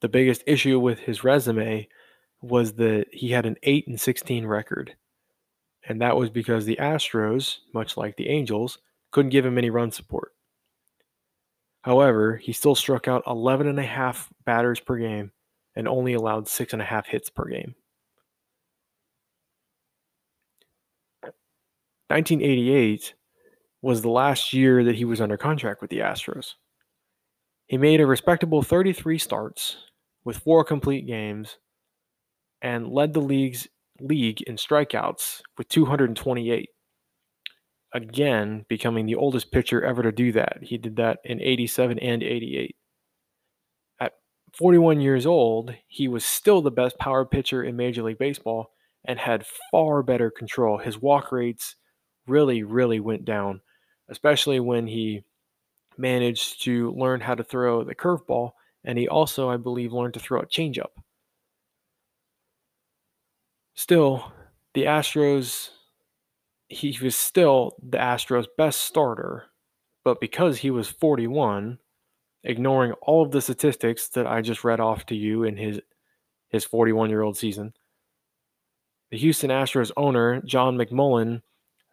the 0.00 0.08
biggest 0.08 0.42
issue 0.46 0.78
with 0.78 0.98
his 0.98 1.24
resume 1.24 1.88
was 2.42 2.74
that 2.74 3.06
he 3.12 3.30
had 3.30 3.46
an 3.46 3.56
8 3.62 3.88
and 3.88 4.00
16 4.00 4.46
record. 4.46 4.96
And 5.88 6.00
that 6.00 6.16
was 6.16 6.30
because 6.30 6.64
the 6.64 6.78
Astros, 6.80 7.58
much 7.72 7.96
like 7.96 8.16
the 8.16 8.28
Angels, 8.28 8.78
couldn't 9.12 9.30
give 9.30 9.46
him 9.46 9.58
any 9.58 9.70
run 9.70 9.90
support. 9.90 10.32
However, 11.82 12.36
he 12.36 12.52
still 12.52 12.74
struck 12.74 13.06
out 13.06 13.22
11 13.26 13.68
and 13.68 13.78
a 13.78 13.84
half 13.84 14.28
batters 14.44 14.80
per 14.80 14.96
game 14.96 15.30
and 15.76 15.86
only 15.86 16.14
allowed 16.14 16.48
six 16.48 16.72
and 16.72 16.82
a 16.82 16.84
half 16.84 17.06
hits 17.06 17.30
per 17.30 17.44
game. 17.44 17.74
1988 22.08 23.14
was 23.82 24.02
the 24.02 24.08
last 24.08 24.52
year 24.52 24.84
that 24.84 24.94
he 24.94 25.04
was 25.04 25.20
under 25.20 25.36
contract 25.36 25.80
with 25.80 25.90
the 25.90 25.98
Astros. 25.98 26.54
He 27.66 27.78
made 27.78 28.00
a 28.00 28.06
respectable 28.06 28.62
33 28.62 29.18
starts 29.18 29.76
with 30.24 30.38
four 30.38 30.64
complete 30.64 31.06
games 31.06 31.58
and 32.62 32.88
led 32.88 33.12
the 33.12 33.20
league's 33.20 33.68
league 34.00 34.42
in 34.42 34.56
strikeouts 34.56 35.42
with 35.58 35.68
228 35.68 36.68
again 37.96 38.64
becoming 38.68 39.06
the 39.06 39.14
oldest 39.14 39.50
pitcher 39.50 39.82
ever 39.82 40.02
to 40.02 40.12
do 40.12 40.30
that. 40.32 40.58
He 40.62 40.76
did 40.76 40.96
that 40.96 41.18
in 41.24 41.40
87 41.40 41.98
and 41.98 42.22
88. 42.22 42.76
At 44.00 44.12
41 44.52 45.00
years 45.00 45.26
old, 45.26 45.74
he 45.86 46.06
was 46.06 46.24
still 46.24 46.60
the 46.60 46.70
best 46.70 46.98
power 46.98 47.24
pitcher 47.24 47.64
in 47.64 47.76
Major 47.76 48.02
League 48.02 48.18
Baseball 48.18 48.70
and 49.04 49.18
had 49.18 49.46
far 49.70 50.02
better 50.02 50.30
control. 50.30 50.78
His 50.78 51.00
walk 51.00 51.32
rates 51.32 51.76
really, 52.26 52.62
really 52.62 53.00
went 53.00 53.24
down, 53.24 53.62
especially 54.10 54.60
when 54.60 54.88
he 54.88 55.22
managed 55.98 56.62
to 56.64 56.92
learn 56.92 57.20
how 57.20 57.34
to 57.34 57.44
throw 57.44 57.84
the 57.84 57.94
curveball. 57.94 58.52
And 58.84 58.98
he 58.98 59.08
also, 59.08 59.48
I 59.48 59.56
believe, 59.56 59.92
learned 59.92 60.14
to 60.14 60.20
throw 60.20 60.40
a 60.40 60.46
changeup. 60.46 60.92
Still, 63.74 64.32
the 64.74 64.84
Astros 64.84 65.70
he 66.68 66.96
was 67.00 67.16
still 67.16 67.76
the 67.82 67.98
Astros' 67.98 68.46
best 68.56 68.80
starter, 68.80 69.44
but 70.04 70.20
because 70.20 70.58
he 70.58 70.70
was 70.70 70.88
41, 70.88 71.78
ignoring 72.44 72.92
all 73.02 73.22
of 73.22 73.30
the 73.30 73.40
statistics 73.40 74.08
that 74.10 74.26
I 74.26 74.40
just 74.40 74.64
read 74.64 74.80
off 74.80 75.06
to 75.06 75.14
you 75.14 75.44
in 75.44 75.56
his 75.56 75.80
his 76.48 76.64
41 76.64 77.10
year 77.10 77.22
old 77.22 77.36
season, 77.36 77.74
the 79.10 79.18
Houston 79.18 79.50
Astros 79.50 79.90
owner 79.96 80.40
John 80.42 80.76
McMullen 80.76 81.42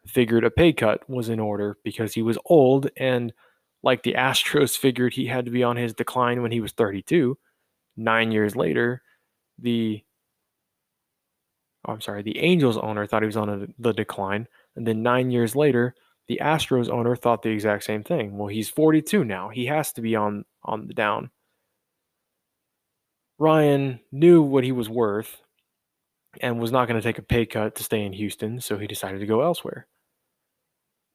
figured 0.06 0.44
a 0.44 0.50
pay 0.50 0.72
cut 0.72 1.08
was 1.08 1.28
in 1.28 1.40
order 1.40 1.78
because 1.82 2.14
he 2.14 2.22
was 2.22 2.38
old 2.46 2.90
and 2.96 3.32
like 3.84 4.02
the 4.02 4.14
Astros 4.14 4.76
figured 4.76 5.14
he 5.14 5.26
had 5.26 5.44
to 5.44 5.50
be 5.52 5.62
on 5.62 5.76
his 5.76 5.94
decline 5.94 6.42
when 6.42 6.50
he 6.50 6.60
was 6.60 6.72
32. 6.72 7.38
Nine 7.96 8.32
years 8.32 8.56
later, 8.56 9.02
the 9.58 10.02
oh, 11.86 11.92
I'm 11.92 12.00
sorry, 12.00 12.22
the 12.22 12.38
Angels 12.40 12.76
owner 12.76 13.06
thought 13.06 13.22
he 13.22 13.26
was 13.26 13.36
on 13.36 13.48
a, 13.48 13.66
the 13.78 13.92
decline 13.92 14.48
and 14.74 14.84
then 14.84 15.02
nine 15.02 15.30
years 15.30 15.54
later, 15.54 15.94
the 16.26 16.40
Astros 16.42 16.90
owner 16.90 17.14
thought 17.14 17.42
the 17.42 17.50
exact 17.50 17.84
same 17.84 18.02
thing. 18.02 18.36
Well, 18.36 18.48
he's 18.48 18.70
42 18.70 19.24
now. 19.24 19.50
He 19.50 19.66
has 19.66 19.92
to 19.92 20.00
be 20.00 20.16
on 20.16 20.44
on 20.64 20.88
the 20.88 20.94
down. 20.94 21.30
Ryan 23.38 24.00
knew 24.10 24.42
what 24.42 24.64
he 24.64 24.72
was 24.72 24.88
worth 24.88 25.42
and 26.40 26.58
was 26.58 26.72
not 26.72 26.88
going 26.88 27.00
to 27.00 27.06
take 27.06 27.18
a 27.18 27.22
pay 27.22 27.46
cut 27.46 27.76
to 27.76 27.84
stay 27.84 28.04
in 28.04 28.12
Houston, 28.12 28.60
so 28.60 28.78
he 28.78 28.86
decided 28.86 29.20
to 29.20 29.26
go 29.26 29.42
elsewhere. 29.42 29.86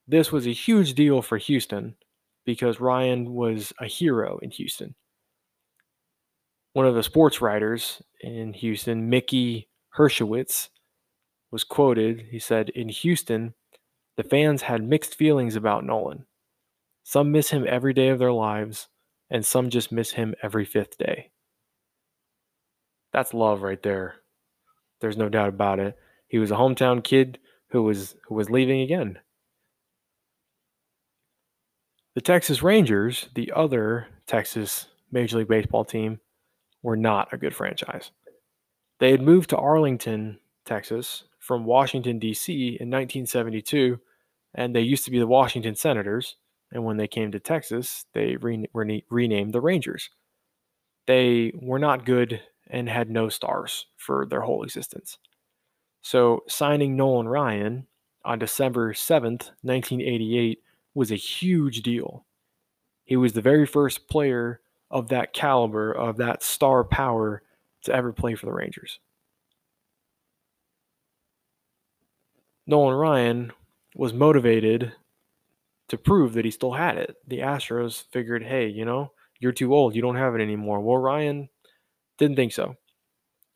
This 0.07 0.31
was 0.31 0.47
a 0.47 0.53
huge 0.53 0.93
deal 0.93 1.21
for 1.21 1.37
Houston 1.37 1.95
because 2.53 2.79
Ryan 2.79 3.33
was 3.35 3.73
a 3.79 3.85
hero 3.85 4.39
in 4.41 4.49
Houston. 4.49 4.95
one 6.73 6.85
of 6.87 6.95
the 6.95 7.03
sports 7.03 7.41
writers 7.41 8.01
in 8.21 8.53
Houston, 8.53 9.07
Mickey 9.09 9.69
Herskowitz, 9.97 10.69
was 11.51 11.63
quoted. 11.63 12.27
He 12.31 12.39
said, 12.39 12.69
In 12.69 12.89
Houston, 12.89 13.53
the 14.17 14.23
fans 14.23 14.63
had 14.63 14.83
mixed 14.83 15.15
feelings 15.15 15.55
about 15.55 15.85
Nolan. 15.85 16.25
Some 17.03 17.31
miss 17.31 17.51
him 17.51 17.65
every 17.67 17.93
day 17.93 18.09
of 18.09 18.19
their 18.19 18.31
lives, 18.33 18.87
and 19.29 19.45
some 19.45 19.69
just 19.69 19.91
miss 19.91 20.13
him 20.13 20.33
every 20.43 20.65
fifth 20.65 20.97
day. 20.97 21.31
That's 23.13 23.33
love 23.33 23.61
right 23.61 23.81
there. 23.83 24.15
There's 25.01 25.17
no 25.17 25.29
doubt 25.29 25.49
about 25.49 25.79
it. 25.79 25.97
He 26.27 26.39
was 26.39 26.51
a 26.51 26.55
hometown 26.55 27.03
kid 27.03 27.39
who 27.69 27.83
was 27.83 28.15
who 28.27 28.35
was 28.35 28.49
leaving 28.49 28.81
again. 28.81 29.19
The 32.19 32.23
Texas 32.23 32.61
Rangers, 32.61 33.29
the 33.33 33.53
other 33.55 34.07
Texas 34.27 34.87
Major 35.09 35.37
League 35.37 35.47
Baseball 35.47 35.85
team, 35.85 36.19
were 36.83 36.97
not 36.97 37.31
a 37.31 37.37
good 37.37 37.55
franchise. 37.55 38.11
They 38.99 39.11
had 39.11 39.21
moved 39.21 39.51
to 39.51 39.57
Arlington, 39.57 40.39
Texas, 40.65 41.23
from 41.39 41.63
Washington, 41.63 42.19
D.C. 42.19 42.51
in 42.77 42.89
1972, 42.89 44.01
and 44.53 44.75
they 44.75 44.81
used 44.81 45.05
to 45.05 45.11
be 45.11 45.19
the 45.19 45.27
Washington 45.27 45.75
Senators. 45.75 46.35
And 46.73 46.83
when 46.83 46.97
they 46.97 47.07
came 47.07 47.31
to 47.31 47.39
Texas, 47.39 48.03
they 48.13 48.35
re- 48.35 48.67
re- 48.73 49.05
renamed 49.09 49.53
the 49.53 49.61
Rangers. 49.61 50.09
They 51.07 51.53
were 51.55 51.79
not 51.79 52.05
good 52.05 52.41
and 52.69 52.89
had 52.89 53.09
no 53.09 53.29
stars 53.29 53.85
for 53.95 54.25
their 54.25 54.41
whole 54.41 54.63
existence. 54.63 55.19
So, 56.01 56.43
signing 56.49 56.97
Nolan 56.97 57.29
Ryan 57.29 57.87
on 58.25 58.39
December 58.39 58.91
7th, 58.91 59.51
1988, 59.61 60.59
was 60.99 61.13
a 61.13 61.15
huge 61.15 61.81
deal. 61.81 62.25
He 63.05 63.15
was 63.15 63.31
the 63.31 63.41
very 63.41 63.65
first 63.65 64.09
player 64.09 64.59
of 64.91 65.07
that 65.07 65.31
caliber, 65.31 65.93
of 65.93 66.17
that 66.17 66.43
star 66.43 66.83
power, 66.83 67.41
to 67.85 67.93
ever 67.93 68.11
play 68.11 68.35
for 68.35 68.47
the 68.47 68.51
Rangers. 68.51 68.99
Nolan 72.67 72.97
Ryan 72.97 73.53
was 73.95 74.11
motivated 74.11 74.91
to 75.87 75.97
prove 75.97 76.33
that 76.33 76.43
he 76.43 76.51
still 76.51 76.73
had 76.73 76.97
it. 76.97 77.15
The 77.25 77.39
Astros 77.39 78.03
figured, 78.11 78.43
hey, 78.43 78.67
you 78.67 78.83
know, 78.83 79.13
you're 79.39 79.53
too 79.53 79.73
old. 79.73 79.95
You 79.95 80.01
don't 80.01 80.17
have 80.17 80.35
it 80.35 80.41
anymore. 80.41 80.81
Well, 80.81 80.97
Ryan 80.97 81.47
didn't 82.17 82.35
think 82.35 82.51
so 82.51 82.75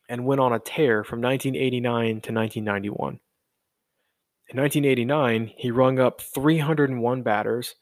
and 0.08 0.26
went 0.26 0.40
on 0.40 0.54
a 0.54 0.60
tear 0.60 1.04
from 1.04 1.20
1989 1.20 2.06
to 2.22 2.32
1991. 2.32 3.20
In 4.54 4.60
1989, 4.60 5.52
he 5.58 5.72
rung 5.72 5.98
up 5.98 6.22
301 6.22 7.24
batters, 7.24 7.74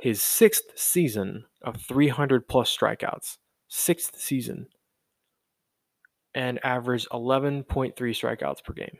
his 0.00 0.22
sixth 0.22 0.62
season 0.74 1.44
of 1.62 1.76
300 1.76 2.48
plus 2.48 2.74
strikeouts, 2.74 3.36
sixth 3.68 4.18
season, 4.18 4.68
and 6.34 6.64
averaged 6.64 7.10
11.3 7.10 7.94
strikeouts 7.94 8.64
per 8.64 8.72
game. 8.72 8.96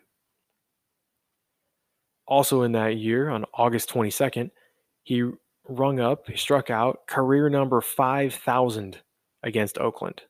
Also 2.26 2.60
in 2.60 2.72
that 2.72 2.98
year, 2.98 3.30
on 3.30 3.46
August 3.54 3.88
22nd, 3.88 4.50
he 5.02 5.24
rung 5.66 6.00
up, 6.00 6.28
he 6.28 6.36
struck 6.36 6.68
out 6.68 7.06
career 7.06 7.48
number 7.48 7.80
5,000 7.80 8.98
against 9.42 9.78
Oakland. 9.78 10.20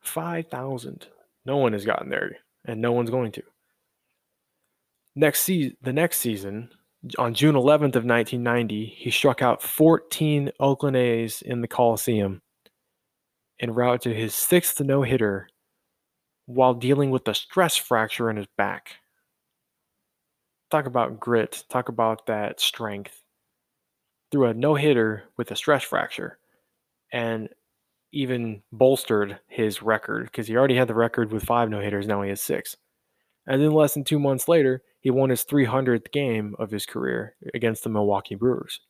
5,000. 0.00 1.08
No 1.44 1.56
one 1.56 1.72
has 1.72 1.84
gotten 1.84 2.08
there, 2.08 2.36
and 2.64 2.80
no 2.80 2.92
one's 2.92 3.10
going 3.10 3.32
to. 3.32 3.42
Next 5.16 5.42
season, 5.42 5.76
the 5.82 5.92
next 5.92 6.18
season, 6.18 6.70
on 7.18 7.34
June 7.34 7.54
11th 7.54 7.96
of 7.96 8.04
1990, 8.04 8.86
he 8.86 9.10
struck 9.10 9.42
out 9.42 9.62
14 9.62 10.50
Oakland 10.58 10.96
A's 10.96 11.42
in 11.42 11.60
the 11.60 11.68
Coliseum 11.68 12.42
en 13.60 13.72
route 13.72 14.02
to 14.02 14.14
his 14.14 14.34
sixth 14.34 14.80
no-hitter 14.80 15.48
while 16.46 16.74
dealing 16.74 17.10
with 17.10 17.26
a 17.28 17.34
stress 17.34 17.76
fracture 17.76 18.28
in 18.28 18.36
his 18.36 18.48
back. 18.56 18.96
Talk 20.70 20.86
about 20.86 21.20
grit. 21.20 21.64
Talk 21.68 21.88
about 21.88 22.26
that 22.26 22.60
strength. 22.60 23.22
Through 24.32 24.46
a 24.46 24.54
no-hitter 24.54 25.24
with 25.36 25.50
a 25.52 25.56
stress 25.56 25.84
fracture, 25.84 26.38
and 27.12 27.48
even 28.12 28.62
bolstered 28.72 29.38
his 29.46 29.82
record 29.82 30.24
because 30.24 30.48
he 30.48 30.56
already 30.56 30.74
had 30.74 30.88
the 30.88 30.94
record 30.94 31.32
with 31.32 31.44
five 31.44 31.70
no 31.70 31.80
hitters. 31.80 32.08
Now 32.08 32.22
he 32.22 32.30
has 32.30 32.40
six. 32.40 32.76
And 33.46 33.60
then 33.60 33.72
less 33.72 33.94
than 33.94 34.04
two 34.04 34.18
months 34.18 34.48
later, 34.48 34.82
he 35.00 35.10
won 35.10 35.30
his 35.30 35.44
300th 35.44 36.10
game 36.12 36.54
of 36.58 36.70
his 36.70 36.86
career 36.86 37.36
against 37.52 37.84
the 37.84 37.90
Milwaukee 37.90 38.34
Brewers. 38.34 38.80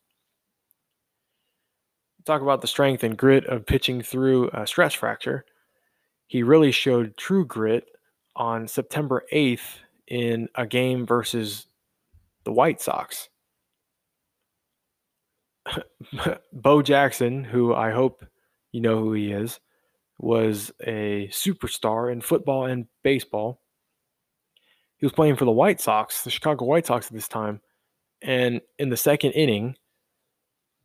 Talk 2.25 2.41
about 2.41 2.61
the 2.61 2.67
strength 2.67 3.03
and 3.03 3.17
grit 3.17 3.45
of 3.45 3.65
pitching 3.65 4.01
through 4.01 4.49
a 4.53 4.65
stress 4.65 4.93
fracture. 4.93 5.45
He 6.27 6.41
really 6.41 6.71
showed 6.71 7.17
true 7.17 7.45
grit 7.45 7.85
on 8.35 8.67
September 8.67 9.23
8th 9.31 9.77
in 10.07 10.47
a 10.55 10.65
game 10.65 11.05
versus 11.05 11.67
the 12.43 12.51
White 12.51 12.81
Sox. 12.81 13.29
Bo 16.53 16.81
Jackson, 16.81 17.43
who 17.43 17.73
I 17.73 17.91
hope 17.91 18.25
you 18.71 18.81
know 18.81 18.99
who 18.99 19.13
he 19.13 19.31
is, 19.31 19.59
was 20.19 20.71
a 20.81 21.27
superstar 21.31 22.11
in 22.11 22.21
football 22.21 22.65
and 22.65 22.87
baseball. 23.03 23.61
He 24.97 25.05
was 25.05 25.13
playing 25.13 25.35
for 25.35 25.45
the 25.45 25.51
White 25.51 25.81
Sox, 25.81 26.23
the 26.23 26.29
Chicago 26.29 26.65
White 26.65 26.85
Sox 26.85 27.07
at 27.07 27.13
this 27.13 27.27
time. 27.27 27.61
And 28.21 28.61
in 28.79 28.89
the 28.89 28.97
second 28.97 29.31
inning, 29.31 29.75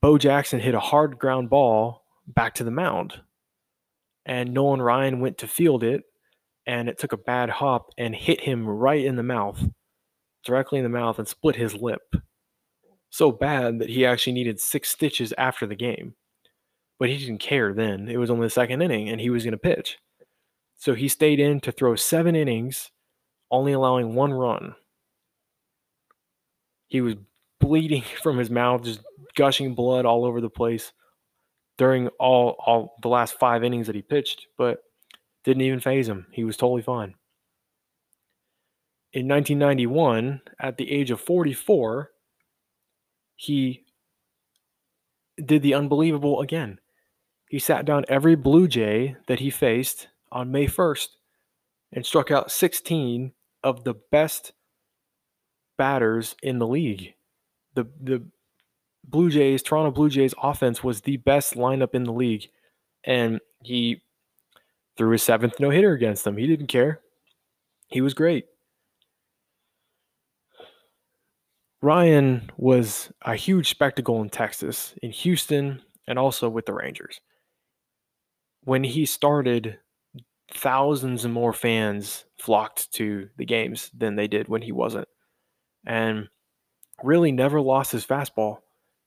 Bo 0.02 0.18
Jackson 0.18 0.60
hit 0.60 0.74
a 0.74 0.80
hard 0.80 1.18
ground 1.18 1.50
ball 1.50 2.04
back 2.26 2.54
to 2.54 2.64
the 2.64 2.70
mound. 2.70 3.14
And 4.26 4.52
Nolan 4.52 4.82
Ryan 4.82 5.20
went 5.20 5.38
to 5.38 5.48
field 5.48 5.82
it, 5.82 6.02
and 6.66 6.88
it 6.88 6.98
took 6.98 7.12
a 7.12 7.18
bad 7.18 7.50
hop 7.50 7.90
and 7.96 8.14
hit 8.14 8.40
him 8.40 8.66
right 8.66 9.04
in 9.04 9.16
the 9.16 9.22
mouth, 9.22 9.62
directly 10.44 10.78
in 10.78 10.84
the 10.84 10.90
mouth, 10.90 11.18
and 11.18 11.26
split 11.26 11.56
his 11.56 11.74
lip. 11.74 12.02
So 13.10 13.32
bad 13.32 13.78
that 13.78 13.90
he 13.90 14.04
actually 14.04 14.34
needed 14.34 14.60
six 14.60 14.90
stitches 14.90 15.32
after 15.38 15.66
the 15.66 15.74
game 15.74 16.14
but 17.00 17.08
he 17.08 17.16
didn't 17.16 17.38
care 17.38 17.72
then. 17.72 18.08
It 18.08 18.18
was 18.18 18.30
only 18.30 18.46
the 18.46 18.50
second 18.50 18.82
inning 18.82 19.08
and 19.08 19.20
he 19.20 19.30
was 19.30 19.42
going 19.42 19.52
to 19.52 19.58
pitch. 19.58 19.98
So 20.76 20.94
he 20.94 21.08
stayed 21.08 21.40
in 21.40 21.58
to 21.60 21.72
throw 21.72 21.96
seven 21.96 22.36
innings, 22.36 22.90
only 23.50 23.72
allowing 23.72 24.14
one 24.14 24.32
run. 24.32 24.74
He 26.88 27.00
was 27.00 27.16
bleeding 27.58 28.02
from 28.22 28.38
his 28.38 28.50
mouth, 28.50 28.82
just 28.82 29.00
gushing 29.36 29.74
blood 29.74 30.04
all 30.04 30.24
over 30.24 30.40
the 30.40 30.50
place 30.50 30.92
during 31.78 32.08
all, 32.18 32.56
all 32.58 32.96
the 33.02 33.08
last 33.08 33.38
five 33.38 33.64
innings 33.64 33.86
that 33.86 33.96
he 33.96 34.02
pitched, 34.02 34.46
but 34.58 34.82
didn't 35.44 35.62
even 35.62 35.80
phase 35.80 36.08
him. 36.08 36.26
He 36.30 36.44
was 36.44 36.56
totally 36.56 36.82
fine. 36.82 37.14
In 39.12 39.26
1991, 39.26 40.42
at 40.60 40.76
the 40.76 40.90
age 40.90 41.10
of 41.10 41.20
44, 41.20 42.10
he 43.34 43.84
did 45.44 45.62
the 45.62 45.74
unbelievable 45.74 46.42
again. 46.42 46.78
He 47.48 47.58
sat 47.58 47.84
down 47.84 48.04
every 48.08 48.36
Blue 48.36 48.68
Jay 48.68 49.16
that 49.26 49.40
he 49.40 49.50
faced 49.50 50.08
on 50.30 50.52
May 50.52 50.66
1st 50.66 51.08
and 51.92 52.06
struck 52.06 52.30
out 52.30 52.52
16 52.52 53.32
of 53.62 53.84
the 53.84 53.94
best 54.10 54.52
batters 55.76 56.36
in 56.42 56.58
the 56.58 56.66
league. 56.66 57.14
The 57.74 57.84
the 58.00 58.24
Blue 59.04 59.30
Jays, 59.30 59.62
Toronto 59.62 59.90
Blue 59.90 60.10
Jays 60.10 60.34
offense 60.42 60.84
was 60.84 61.00
the 61.00 61.16
best 61.18 61.54
lineup 61.54 61.94
in 61.94 62.04
the 62.04 62.12
league 62.12 62.48
and 63.04 63.40
he 63.62 64.02
threw 64.96 65.10
his 65.10 65.22
seventh 65.22 65.58
no-hitter 65.58 65.92
against 65.92 66.24
them. 66.24 66.36
He 66.36 66.46
didn't 66.46 66.66
care. 66.66 67.00
He 67.88 68.02
was 68.02 68.14
great. 68.14 68.46
Ryan 71.82 72.50
was 72.58 73.10
a 73.22 73.34
huge 73.34 73.70
spectacle 73.70 74.20
in 74.20 74.28
Texas, 74.28 74.94
in 75.02 75.10
Houston, 75.10 75.80
and 76.06 76.18
also 76.18 76.48
with 76.50 76.66
the 76.66 76.74
Rangers 76.74 77.20
when 78.64 78.84
he 78.84 79.06
started, 79.06 79.78
thousands 80.52 81.24
and 81.24 81.32
more 81.32 81.52
fans 81.52 82.24
flocked 82.40 82.92
to 82.92 83.28
the 83.36 83.44
games 83.44 83.90
than 83.96 84.16
they 84.16 84.28
did 84.28 84.48
when 84.48 84.62
he 84.62 84.72
wasn't. 84.72 85.08
And 85.86 86.28
really 87.02 87.32
never 87.32 87.60
lost 87.60 87.92
his 87.92 88.06
fastball 88.06 88.58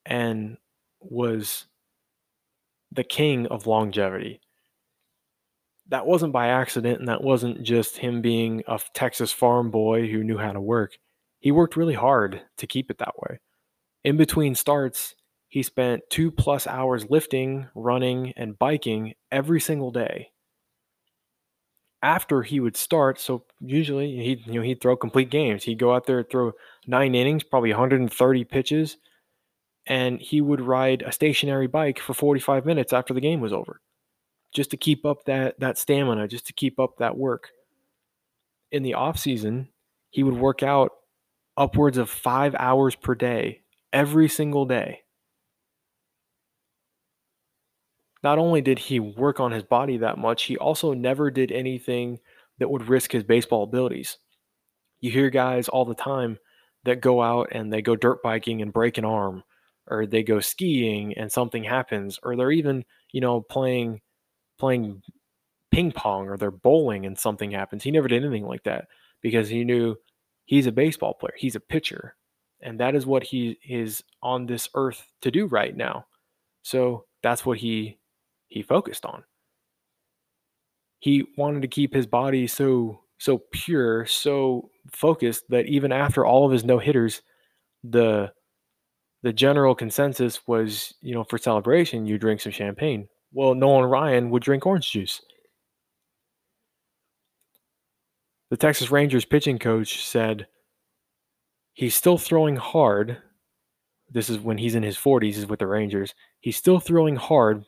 and 0.06 0.58
was 1.00 1.66
the 2.92 3.04
king 3.04 3.48
of 3.48 3.68
longevity. 3.68 4.42
That 5.90 6.06
wasn't 6.06 6.34
by 6.34 6.48
accident, 6.48 7.00
and 7.00 7.10
that 7.10 7.24
wasn't 7.24 7.64
just 7.64 7.98
him 7.98 8.22
being 8.22 8.64
a 8.68 8.80
Texas 8.94 9.32
farm 9.32 9.70
boy 9.70 10.08
who 10.08 10.24
knew 10.24 10.38
how 10.38 10.54
to 10.54 10.62
work. 10.62 10.94
He 11.40 11.52
worked 11.52 11.76
really 11.76 11.94
hard 11.94 12.42
to 12.58 12.68
keep 12.68 12.90
it 12.90 13.00
that 13.00 13.16
way. 13.18 13.40
In 14.04 14.18
between 14.18 14.56
starts, 14.56 15.16
he 15.48 15.62
spent 15.62 16.04
two 16.10 16.32
plus 16.32 16.66
hours 16.66 17.10
lifting, 17.10 17.68
running, 17.76 18.34
and 18.38 18.58
biking 18.58 19.14
every 19.32 19.60
single 19.60 19.92
day. 19.92 20.30
After 22.04 22.44
he 22.44 22.60
would 22.60 22.78
start, 22.78 23.20
so 23.20 23.46
usually 23.62 24.18
he'd 24.18 24.46
you 24.46 24.56
know 24.56 24.62
he'd 24.62 24.82
throw 24.82 24.96
complete 24.98 25.32
games. 25.32 25.64
He'd 25.64 25.80
go 25.80 25.96
out 25.96 26.06
there 26.06 26.24
throw 26.24 26.54
nine 26.88 27.16
innings, 27.16 27.44
probably 27.44 27.72
130 27.72 28.44
pitches, 28.46 28.98
and 29.88 30.22
he 30.22 30.42
would 30.42 30.62
ride 30.62 31.02
a 31.04 31.12
stationary 31.12 31.68
bike 31.68 32.00
for 32.00 32.14
45 32.14 32.66
minutes 32.66 32.94
after 32.94 33.14
the 33.14 33.22
game 33.22 33.42
was 33.42 33.54
over. 33.54 33.82
just 34.54 34.72
to 34.72 34.78
keep 34.78 35.06
up 35.06 35.26
that 35.26 35.60
that 35.60 35.78
stamina, 35.78 36.28
just 36.28 36.48
to 36.48 36.54
keep 36.54 36.80
up 36.80 36.98
that 37.00 37.18
work. 37.18 37.52
In 38.72 38.84
the 38.84 38.96
off 38.96 39.18
season, 39.18 39.70
he 40.10 40.24
would 40.24 40.36
work 40.38 40.64
out 40.64 40.92
upwards 41.58 41.98
of 41.98 42.10
5 42.10 42.56
hours 42.60 42.96
per 42.96 43.16
day 43.16 43.62
every 43.94 44.28
single 44.30 44.66
day. 44.66 45.03
Not 48.24 48.40
only 48.40 48.62
did 48.62 48.80
he 48.80 49.00
work 49.00 49.40
on 49.40 49.52
his 49.52 49.64
body 49.64 49.98
that 49.98 50.18
much, 50.18 50.44
he 50.44 50.58
also 50.58 50.94
never 50.94 51.30
did 51.30 51.52
anything 51.52 52.20
that 52.60 52.70
would 52.70 52.88
risk 52.88 53.12
his 53.12 53.24
baseball 53.24 53.64
abilities. 53.64 54.18
You 55.02 55.12
hear 55.12 55.30
guys 55.30 55.68
all 55.68 55.86
the 55.86 55.96
time 55.96 56.40
that 56.86 57.02
go 57.02 57.22
out 57.22 57.50
and 57.52 57.72
they 57.72 57.82
go 57.82 57.96
dirt 57.96 58.24
biking 58.24 58.62
and 58.62 58.72
break 58.72 58.98
an 58.98 59.06
arm, 59.06 59.44
or 59.88 60.06
they 60.06 60.24
go 60.24 60.40
skiing 60.40 61.18
and 61.18 61.32
something 61.32 61.64
happens, 61.64 62.20
or 62.24 62.36
they're 62.36 62.52
even, 62.52 62.86
you 63.12 63.20
know, 63.20 63.42
playing 63.42 64.02
playing 64.58 65.02
ping 65.72 65.92
pong 65.92 66.30
or 66.30 66.38
they're 66.38 66.52
bowling 66.52 67.06
and 67.06 67.18
something 67.18 67.52
happens. 67.52 67.84
He 67.84 67.92
never 67.92 68.08
did 68.08 68.24
anything 68.24 68.46
like 68.46 68.64
that 68.64 68.88
because 69.22 69.50
he 69.50 69.64
knew 69.64 69.96
he's 70.46 70.68
a 70.68 70.72
baseball 70.72 71.16
player, 71.16 71.34
he's 71.36 71.56
a 71.56 71.60
pitcher, 71.60 72.16
and 72.62 72.80
that 72.80 72.96
is 72.96 73.06
what 73.06 73.24
he 73.24 73.58
is 73.68 74.04
on 74.22 74.46
this 74.46 74.70
earth 74.76 75.10
to 75.22 75.32
do 75.32 75.48
right 75.48 75.76
now. 75.76 76.06
So 76.62 77.06
that's 77.24 77.46
what 77.46 77.58
he 77.58 77.98
he 78.54 78.62
focused 78.62 79.04
on. 79.04 79.24
He 81.00 81.26
wanted 81.38 81.64
to 81.64 81.68
keep 81.68 81.94
his 81.94 82.06
body 82.06 82.46
so 82.46 83.00
so 83.18 83.42
pure, 83.52 84.06
so 84.06 84.70
focused 84.92 85.46
that 85.50 85.66
even 85.66 85.92
after 85.92 86.26
all 86.26 86.46
of 86.46 86.52
his 86.52 86.64
no 86.64 86.78
hitters, 86.78 87.24
the 87.84 88.32
the 89.24 89.34
general 89.34 89.74
consensus 89.74 90.46
was, 90.46 90.94
you 91.02 91.14
know, 91.16 91.24
for 91.24 91.38
celebration, 91.38 92.06
you 92.06 92.18
drink 92.18 92.42
some 92.42 92.52
champagne. 92.52 93.08
Well, 93.32 93.56
Nolan 93.56 93.90
Ryan 93.90 94.30
would 94.30 94.44
drink 94.44 94.66
orange 94.66 94.92
juice. 94.92 95.22
The 98.52 98.58
Texas 98.58 98.92
Rangers 98.92 99.26
pitching 99.26 99.58
coach 99.58 100.06
said 100.06 100.46
he's 101.74 101.96
still 101.96 102.20
throwing 102.20 102.58
hard. 102.58 103.18
This 104.12 104.30
is 104.30 104.38
when 104.38 104.60
he's 104.60 104.76
in 104.76 104.84
his 104.84 104.98
40s, 104.98 105.38
is 105.38 105.48
with 105.48 105.60
the 105.60 105.68
Rangers. 105.68 106.14
He's 106.42 106.58
still 106.58 106.80
throwing 106.80 107.16
hard 107.16 107.66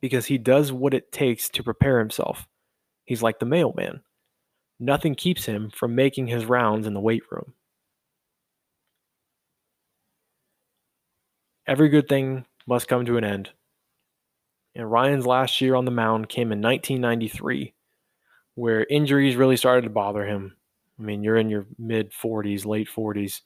because 0.00 0.26
he 0.26 0.38
does 0.38 0.72
what 0.72 0.94
it 0.94 1.12
takes 1.12 1.48
to 1.50 1.62
prepare 1.62 1.98
himself. 1.98 2.46
He's 3.04 3.22
like 3.22 3.38
the 3.38 3.46
mailman. 3.46 4.02
Nothing 4.78 5.14
keeps 5.14 5.44
him 5.44 5.70
from 5.70 5.94
making 5.94 6.28
his 6.28 6.46
rounds 6.46 6.86
in 6.86 6.94
the 6.94 7.00
weight 7.00 7.22
room. 7.30 7.54
Every 11.66 11.88
good 11.88 12.08
thing 12.08 12.46
must 12.66 12.88
come 12.88 13.04
to 13.04 13.16
an 13.16 13.24
end. 13.24 13.50
And 14.74 14.90
Ryan's 14.90 15.26
last 15.26 15.60
year 15.60 15.74
on 15.74 15.84
the 15.84 15.90
mound 15.90 16.28
came 16.28 16.52
in 16.52 16.62
1993, 16.62 17.74
where 18.54 18.86
injuries 18.88 19.36
really 19.36 19.56
started 19.56 19.82
to 19.82 19.90
bother 19.90 20.24
him. 20.24 20.56
I 20.98 21.02
mean, 21.02 21.22
you're 21.22 21.36
in 21.36 21.50
your 21.50 21.66
mid 21.78 22.12
40s, 22.12 22.64
late 22.64 22.88
40s, 22.88 23.40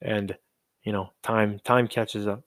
and 0.00 0.36
you 0.82 0.92
know, 0.92 1.12
time 1.22 1.60
time 1.64 1.88
catches 1.88 2.26
up. 2.26 2.42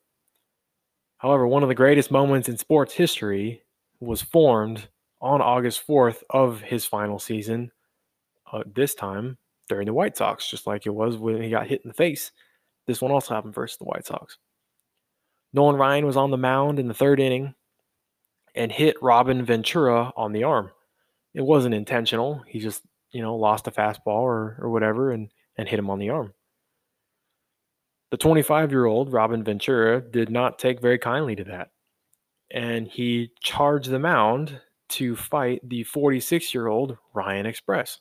However, 1.20 1.46
one 1.46 1.62
of 1.62 1.68
the 1.68 1.74
greatest 1.74 2.10
moments 2.10 2.48
in 2.48 2.56
sports 2.56 2.94
history 2.94 3.62
was 4.00 4.22
formed 4.22 4.88
on 5.20 5.42
August 5.42 5.86
4th 5.86 6.22
of 6.30 6.62
his 6.62 6.86
final 6.86 7.18
season, 7.18 7.70
uh, 8.50 8.62
this 8.74 8.94
time 8.94 9.36
during 9.68 9.84
the 9.84 9.92
White 9.92 10.16
Sox, 10.16 10.48
just 10.48 10.66
like 10.66 10.86
it 10.86 10.94
was 10.94 11.18
when 11.18 11.42
he 11.42 11.50
got 11.50 11.66
hit 11.66 11.82
in 11.84 11.88
the 11.88 11.94
face. 11.94 12.32
This 12.86 13.02
one 13.02 13.12
also 13.12 13.34
happened 13.34 13.54
versus 13.54 13.76
the 13.76 13.84
White 13.84 14.06
Sox. 14.06 14.38
Nolan 15.52 15.76
Ryan 15.76 16.06
was 16.06 16.16
on 16.16 16.30
the 16.30 16.38
mound 16.38 16.78
in 16.78 16.88
the 16.88 16.94
third 16.94 17.20
inning 17.20 17.54
and 18.54 18.72
hit 18.72 18.96
Robin 19.02 19.44
Ventura 19.44 20.14
on 20.16 20.32
the 20.32 20.44
arm. 20.44 20.70
It 21.34 21.42
wasn't 21.42 21.74
intentional. 21.74 22.42
He 22.46 22.60
just, 22.60 22.82
you 23.12 23.20
know, 23.20 23.36
lost 23.36 23.66
a 23.66 23.70
fastball 23.70 24.22
or, 24.22 24.56
or 24.58 24.70
whatever 24.70 25.12
and, 25.12 25.30
and 25.58 25.68
hit 25.68 25.78
him 25.78 25.90
on 25.90 25.98
the 25.98 26.08
arm. 26.08 26.32
The 28.10 28.16
25 28.16 28.72
year 28.72 28.86
old 28.86 29.12
Robin 29.12 29.44
Ventura 29.44 30.00
did 30.00 30.30
not 30.30 30.58
take 30.58 30.80
very 30.80 30.98
kindly 30.98 31.36
to 31.36 31.44
that. 31.44 31.68
And 32.50 32.88
he 32.88 33.30
charged 33.40 33.90
the 33.90 34.00
mound 34.00 34.60
to 34.90 35.14
fight 35.14 35.60
the 35.68 35.84
46 35.84 36.52
year 36.52 36.66
old 36.66 36.98
Ryan 37.14 37.46
Express. 37.46 38.00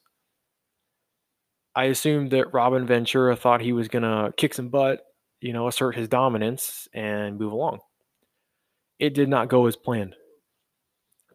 I 1.75 1.85
assumed 1.85 2.31
that 2.31 2.51
Robin 2.51 2.87
Ventura 2.87 3.35
thought 3.35 3.61
he 3.61 3.73
was 3.73 3.87
going 3.87 4.03
to 4.03 4.33
kick 4.35 4.55
some 4.55 4.69
butt, 4.69 5.01
you 5.39 5.53
know, 5.53 5.67
assert 5.67 5.95
his 5.95 6.07
dominance 6.07 6.87
and 6.93 7.37
move 7.37 7.53
along. 7.53 7.79
It 8.97 9.13
did 9.13 9.29
not 9.29 9.49
go 9.49 9.67
as 9.67 9.75
planned. 9.75 10.15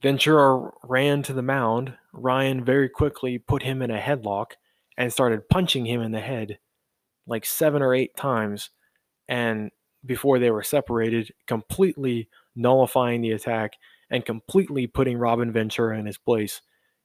Ventura 0.02 0.70
ran 0.82 1.22
to 1.22 1.32
the 1.32 1.40
mound. 1.40 1.94
Ryan 2.12 2.64
very 2.64 2.88
quickly 2.88 3.38
put 3.38 3.62
him 3.62 3.80
in 3.80 3.90
a 3.90 3.98
headlock 3.98 4.52
and 4.98 5.12
started 5.12 5.48
punching 5.48 5.86
him 5.86 6.02
in 6.02 6.12
the 6.12 6.20
head 6.20 6.58
like 7.26 7.46
seven 7.46 7.82
or 7.82 7.94
eight 7.94 8.16
times, 8.16 8.70
and 9.28 9.70
before 10.04 10.38
they 10.38 10.50
were 10.50 10.62
separated, 10.62 11.32
completely 11.46 12.28
nullifying 12.54 13.20
the 13.20 13.32
attack 13.32 13.74
and 14.10 14.24
completely 14.24 14.86
putting 14.86 15.18
Robin 15.18 15.50
Ventura 15.50 15.98
in 15.98 16.06
his 16.06 16.18
place, 16.18 16.60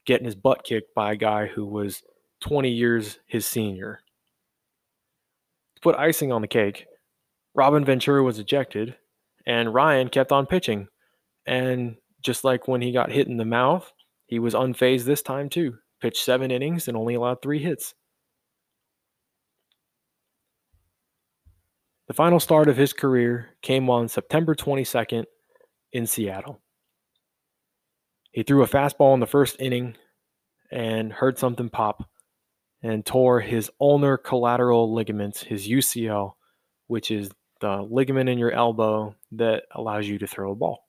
getting 0.05 0.25
his 0.25 0.35
butt 0.35 0.63
kicked 0.63 0.93
by 0.93 1.13
a 1.13 1.17
guy 1.17 1.47
who 1.47 1.65
was 1.65 2.03
20 2.41 2.69
years 2.69 3.19
his 3.25 3.45
senior. 3.45 4.01
To 5.75 5.81
put 5.81 5.95
icing 5.95 6.31
on 6.31 6.41
the 6.41 6.47
cake, 6.47 6.87
Robin 7.55 7.85
Ventura 7.85 8.23
was 8.23 8.39
ejected, 8.39 8.95
and 9.45 9.73
Ryan 9.73 10.09
kept 10.09 10.31
on 10.31 10.45
pitching. 10.45 10.87
And 11.45 11.95
just 12.21 12.43
like 12.43 12.67
when 12.67 12.81
he 12.81 12.91
got 12.91 13.11
hit 13.11 13.27
in 13.27 13.37
the 13.37 13.45
mouth, 13.45 13.91
he 14.27 14.39
was 14.39 14.53
unfazed 14.53 15.05
this 15.05 15.21
time 15.21 15.49
too. 15.49 15.77
Pitched 16.01 16.23
seven 16.23 16.51
innings 16.51 16.87
and 16.87 16.95
only 16.95 17.15
allowed 17.15 17.41
three 17.41 17.59
hits. 17.59 17.95
The 22.09 22.15
final 22.15 22.39
start 22.39 22.67
of 22.69 22.75
his 22.75 22.91
career 22.91 23.55
came 23.61 23.87
on 23.87 24.09
September 24.09 24.55
22nd 24.55 25.25
in 25.93 26.07
Seattle. 26.07 26.59
He 28.31 28.41
threw 28.41 28.63
a 28.63 28.67
fastball 28.67 29.13
in 29.13 29.19
the 29.19 29.27
first 29.27 29.57
inning 29.59 29.95
and 30.71 31.13
heard 31.13 31.37
something 31.37 31.69
pop 31.69 32.09
and 32.81 33.05
tore 33.05 33.41
his 33.41 33.69
ulnar 33.79 34.17
collateral 34.17 34.91
ligaments, 34.91 35.43
his 35.43 35.67
UCL, 35.67 36.33
which 36.87 37.11
is 37.11 37.29
the 37.61 37.83
ligament 37.87 38.27
in 38.27 38.39
your 38.39 38.53
elbow 38.53 39.15
that 39.33 39.65
allows 39.75 40.07
you 40.07 40.17
to 40.17 40.25
throw 40.25 40.51
a 40.51 40.55
ball. 40.55 40.87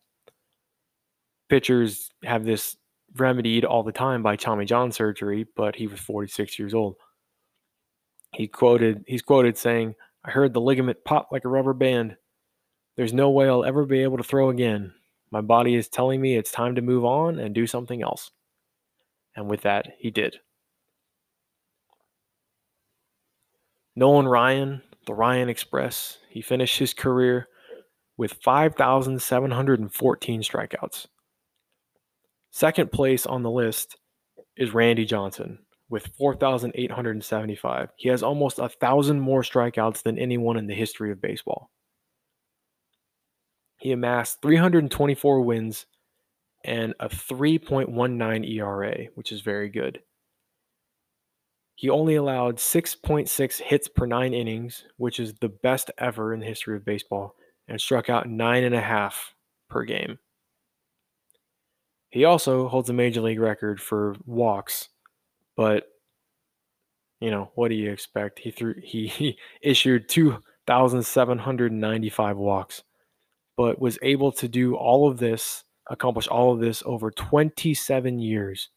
Pitchers 1.50 2.08
have 2.24 2.46
this 2.46 2.76
remedied 3.16 3.66
all 3.66 3.82
the 3.82 3.92
time 3.92 4.22
by 4.22 4.36
Tommy 4.36 4.64
John 4.64 4.90
surgery, 4.90 5.46
but 5.54 5.76
he 5.76 5.86
was 5.86 6.00
46 6.00 6.58
years 6.58 6.72
old. 6.72 6.96
He 8.32 8.48
quoted 8.48 9.04
he's 9.06 9.22
quoted 9.22 9.58
saying, 9.58 9.96
I 10.24 10.30
heard 10.30 10.52
the 10.52 10.60
ligament 10.60 11.04
pop 11.04 11.28
like 11.32 11.44
a 11.44 11.48
rubber 11.48 11.72
band. 11.72 12.16
There's 12.96 13.14
no 13.14 13.30
way 13.30 13.48
I'll 13.48 13.64
ever 13.64 13.86
be 13.86 14.02
able 14.02 14.18
to 14.18 14.24
throw 14.24 14.50
again. 14.50 14.92
My 15.30 15.40
body 15.40 15.74
is 15.74 15.88
telling 15.88 16.20
me 16.20 16.36
it's 16.36 16.50
time 16.52 16.74
to 16.74 16.82
move 16.82 17.04
on 17.04 17.38
and 17.38 17.54
do 17.54 17.66
something 17.66 18.02
else. 18.02 18.30
And 19.34 19.48
with 19.48 19.62
that, 19.62 19.94
he 19.98 20.10
did. 20.10 20.40
Nolan 23.96 24.28
Ryan, 24.28 24.82
the 25.06 25.14
Ryan 25.14 25.48
Express, 25.48 26.18
he 26.28 26.42
finished 26.42 26.78
his 26.78 26.92
career 26.92 27.48
with 28.16 28.34
5,714 28.44 30.42
strikeouts. 30.42 31.06
Second 32.50 32.92
place 32.92 33.24
on 33.26 33.42
the 33.42 33.50
list 33.50 33.96
is 34.56 34.74
Randy 34.74 35.04
Johnson 35.04 35.60
with 35.90 36.06
4,875. 36.16 37.90
He 37.96 38.08
has 38.08 38.22
almost 38.22 38.58
a 38.58 38.68
thousand 38.68 39.20
more 39.20 39.42
strikeouts 39.42 40.02
than 40.02 40.18
anyone 40.18 40.56
in 40.56 40.68
the 40.68 40.74
history 40.74 41.10
of 41.10 41.20
baseball. 41.20 41.70
He 43.78 43.92
amassed 43.92 44.40
324 44.40 45.40
wins 45.40 45.86
and 46.64 46.94
a 47.00 47.08
3.19 47.08 48.48
ERA, 48.48 49.06
which 49.14 49.32
is 49.32 49.40
very 49.40 49.68
good. 49.68 50.00
He 51.74 51.88
only 51.88 52.14
allowed 52.14 52.58
6.6 52.58 53.60
hits 53.60 53.88
per 53.88 54.06
nine 54.06 54.34
innings, 54.34 54.84
which 54.98 55.18
is 55.18 55.34
the 55.40 55.48
best 55.48 55.90
ever 55.98 56.32
in 56.32 56.40
the 56.40 56.46
history 56.46 56.76
of 56.76 56.84
baseball, 56.84 57.34
and 57.66 57.80
struck 57.80 58.10
out 58.10 58.28
nine 58.28 58.64
and 58.64 58.74
a 58.74 58.82
half 58.82 59.34
per 59.68 59.84
game. 59.84 60.18
He 62.10 62.24
also 62.24 62.68
holds 62.68 62.90
a 62.90 62.92
major 62.92 63.22
league 63.22 63.40
record 63.40 63.80
for 63.80 64.14
walks 64.26 64.89
but 65.60 65.84
you 67.20 67.30
know, 67.30 67.52
what 67.54 67.68
do 67.68 67.74
you 67.74 67.92
expect? 67.92 68.38
He 68.38 68.50
threw 68.50 68.76
he, 68.82 69.06
he 69.08 69.36
issued 69.60 70.08
2,795 70.08 72.38
walks, 72.38 72.82
but 73.58 73.78
was 73.78 73.98
able 74.00 74.32
to 74.32 74.48
do 74.48 74.74
all 74.74 75.06
of 75.06 75.18
this, 75.18 75.64
accomplish 75.90 76.28
all 76.28 76.54
of 76.54 76.60
this 76.60 76.82
over 76.86 77.10
27 77.10 78.20
years. 78.20 78.70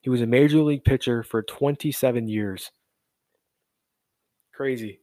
He 0.00 0.08
was 0.08 0.22
a 0.22 0.26
major 0.26 0.62
league 0.62 0.86
pitcher 0.86 1.22
for 1.22 1.42
27 1.42 2.26
years. 2.26 2.72
Crazy. 4.54 5.00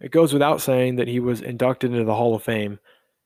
It 0.00 0.10
goes 0.10 0.32
without 0.32 0.62
saying 0.62 0.96
that 0.96 1.08
he 1.08 1.20
was 1.20 1.42
inducted 1.42 1.92
into 1.92 2.04
the 2.04 2.14
Hall 2.14 2.34
of 2.34 2.42
Fame 2.42 2.78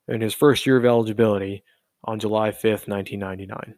in 0.08 0.20
his 0.20 0.34
first 0.34 0.66
year 0.66 0.78
of 0.78 0.84
eligibility 0.84 1.62
on 2.02 2.18
July 2.18 2.50
5th, 2.50 2.88
1999. 2.88 3.76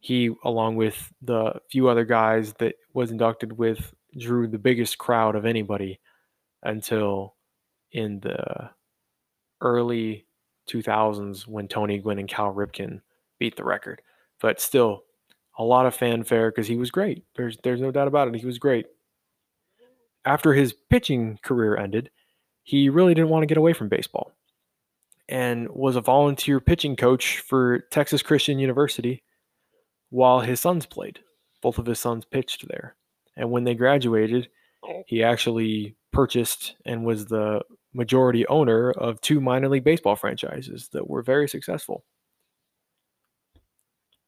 He, 0.00 0.30
along 0.44 0.76
with 0.76 1.12
the 1.20 1.60
few 1.70 1.88
other 1.88 2.04
guys 2.04 2.54
that 2.54 2.74
was 2.94 3.10
inducted 3.10 3.52
with, 3.52 3.94
drew 4.18 4.48
the 4.48 4.58
biggest 4.58 4.98
crowd 4.98 5.36
of 5.36 5.44
anybody 5.44 6.00
until 6.62 7.34
in 7.92 8.20
the 8.20 8.70
early 9.60 10.26
2000s 10.68 11.46
when 11.46 11.68
Tony 11.68 11.98
Gwynn 11.98 12.18
and 12.18 12.28
Cal 12.28 12.52
Ripken 12.52 13.00
beat 13.38 13.56
the 13.56 13.64
record. 13.64 14.00
But 14.40 14.60
still, 14.60 15.04
a 15.58 15.64
lot 15.64 15.86
of 15.86 15.94
fanfare 15.94 16.50
because 16.50 16.66
he 16.66 16.76
was 16.76 16.90
great. 16.90 17.24
There's 17.36 17.58
there's 17.62 17.80
no 17.80 17.90
doubt 17.90 18.08
about 18.08 18.28
it. 18.28 18.34
He 18.34 18.46
was 18.46 18.58
great. 18.58 18.86
After 20.24 20.54
his 20.54 20.72
pitching 20.72 21.38
career 21.42 21.76
ended, 21.76 22.10
he 22.62 22.88
really 22.88 23.14
didn't 23.14 23.30
want 23.30 23.42
to 23.42 23.46
get 23.46 23.58
away 23.58 23.72
from 23.72 23.88
baseball 23.88 24.32
and 25.28 25.68
was 25.70 25.96
a 25.96 26.00
volunteer 26.00 26.60
pitching 26.60 26.96
coach 26.96 27.38
for 27.38 27.80
Texas 27.90 28.22
Christian 28.22 28.58
University 28.58 29.22
while 30.10 30.40
his 30.40 30.60
sons 30.60 30.86
played. 30.86 31.20
Both 31.62 31.78
of 31.78 31.86
his 31.86 31.98
sons 31.98 32.24
pitched 32.24 32.66
there. 32.68 32.96
And 33.36 33.50
when 33.50 33.64
they 33.64 33.74
graduated, 33.74 34.48
oh. 34.84 35.02
he 35.06 35.22
actually 35.22 35.96
purchased 36.12 36.74
and 36.84 37.04
was 37.04 37.26
the 37.26 37.62
majority 37.92 38.46
owner 38.46 38.90
of 38.92 39.20
two 39.20 39.40
minor 39.40 39.68
league 39.68 39.84
baseball 39.84 40.16
franchises 40.16 40.88
that 40.92 41.08
were 41.08 41.22
very 41.22 41.48
successful. 41.48 42.04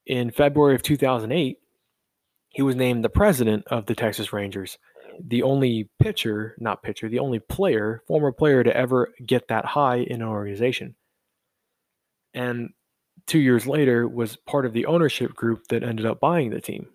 In 0.07 0.31
February 0.31 0.75
of 0.75 0.83
2008, 0.83 1.59
he 2.51 2.63
was 2.63 2.77
named 2.77 3.05
the 3.05 3.09
president 3.09 3.65
of 3.69 3.87
the 3.87 3.95
Texas 3.95 4.33
Rangers, 4.33 4.79
the 5.25 5.43
only 5.43 5.89
pitcher, 6.01 6.57
not 6.59 6.83
pitcher, 6.83 7.09
the 7.09 7.21
only 7.21 7.39
player, 7.39 8.03
former 8.07 8.33
player 8.33 8.63
to 8.65 8.77
ever 8.77 9.13
get 9.25 9.49
that 9.49 9.65
high 9.65 9.99
in 9.99 10.23
an 10.23 10.29
organization. 10.29 10.97
And 12.35 12.71
two 13.27 13.39
years 13.39 13.67
later 13.67 14.09
was 14.09 14.37
part 14.37 14.67
of 14.67 14.73
the 14.73 14.87
ownership 14.87 15.35
group 15.35 15.67
that 15.69 15.83
ended 15.83 16.07
up 16.07 16.21
buying 16.21 16.51
the 16.51 16.61
team. 16.61 16.89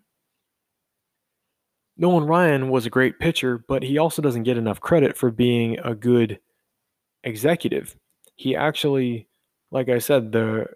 Nolan 1.97 2.25
Ryan 2.25 2.69
was 2.69 2.85
a 2.85 2.91
great 2.91 3.19
pitcher, 3.19 3.63
but 3.67 3.81
he 3.81 3.97
also 3.97 4.21
doesn't 4.21 4.43
get 4.43 4.57
enough 4.57 4.79
credit 4.79 5.17
for 5.17 5.31
being 5.31 5.79
a 5.79 5.95
good 5.95 6.39
executive. 7.23 7.95
He 8.35 8.55
actually, 8.55 9.27
like 9.71 9.89
I 9.89 9.97
said, 9.97 10.31
the 10.31 10.67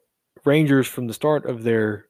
Rangers 0.43 0.87
from 0.87 1.05
the 1.05 1.13
start 1.13 1.45
of 1.45 1.63
their 1.63 2.07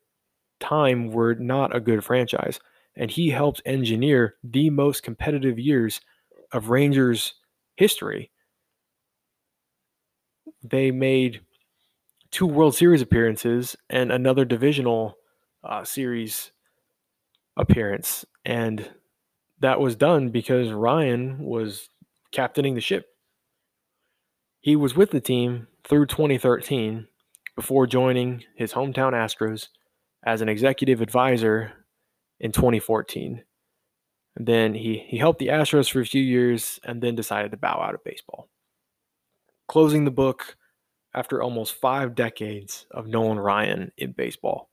time 0.62 1.12
were 1.12 1.36
not 1.36 1.76
a 1.76 1.82
good 1.82 2.04
franchise, 2.04 2.60
and 2.96 3.12
he 3.12 3.30
helped 3.30 3.62
engineer 3.66 4.36
the 4.44 4.70
most 4.70 5.04
competitive 5.04 5.60
years 5.60 6.00
of 6.54 6.70
Rangers 6.70 7.34
history. 7.76 8.32
They 10.64 10.92
made 10.92 11.42
two 12.32 12.46
World 12.46 12.76
Series 12.76 13.02
appearances 13.02 13.76
and 13.90 14.12
another 14.12 14.46
divisional 14.46 15.18
uh, 15.64 15.84
series 15.84 16.52
appearance, 17.58 18.26
and 18.46 18.90
that 19.60 19.80
was 19.80 19.96
done 19.96 20.30
because 20.30 20.72
Ryan 20.72 21.40
was 21.40 21.90
captaining 22.32 22.76
the 22.76 22.82
ship. 22.82 23.06
He 24.62 24.76
was 24.76 24.96
with 24.96 25.12
the 25.12 25.22
team 25.22 25.68
through 25.84 26.06
2013 26.08 27.08
before 27.56 27.86
joining 27.88 28.44
his 28.56 28.74
hometown 28.74 29.14
Astros 29.14 29.68
as 30.24 30.42
an 30.42 30.50
executive 30.50 31.02
advisor 31.02 31.74
in 32.40 32.52
2014. 32.52 33.44
And 34.36 34.48
then 34.48 34.74
he, 34.74 35.04
he 35.08 35.18
helped 35.18 35.40
the 35.40 35.48
Astros 35.48 35.92
for 35.92 36.00
a 36.00 36.06
few 36.06 36.24
years 36.24 36.80
and 36.84 37.02
then 37.02 37.16
decided 37.16 37.52
to 37.52 37.58
bow 37.58 37.82
out 37.82 37.96
of 37.96 38.04
baseball. 38.04 38.50
Closing 39.68 40.06
the 40.06 40.12
book 40.12 40.56
after 41.14 41.42
almost 41.42 41.74
five 41.74 42.16
decades 42.16 42.86
of 42.92 43.08
Nolan 43.08 43.40
Ryan 43.40 43.92
in 43.98 44.12
baseball. 44.12 44.70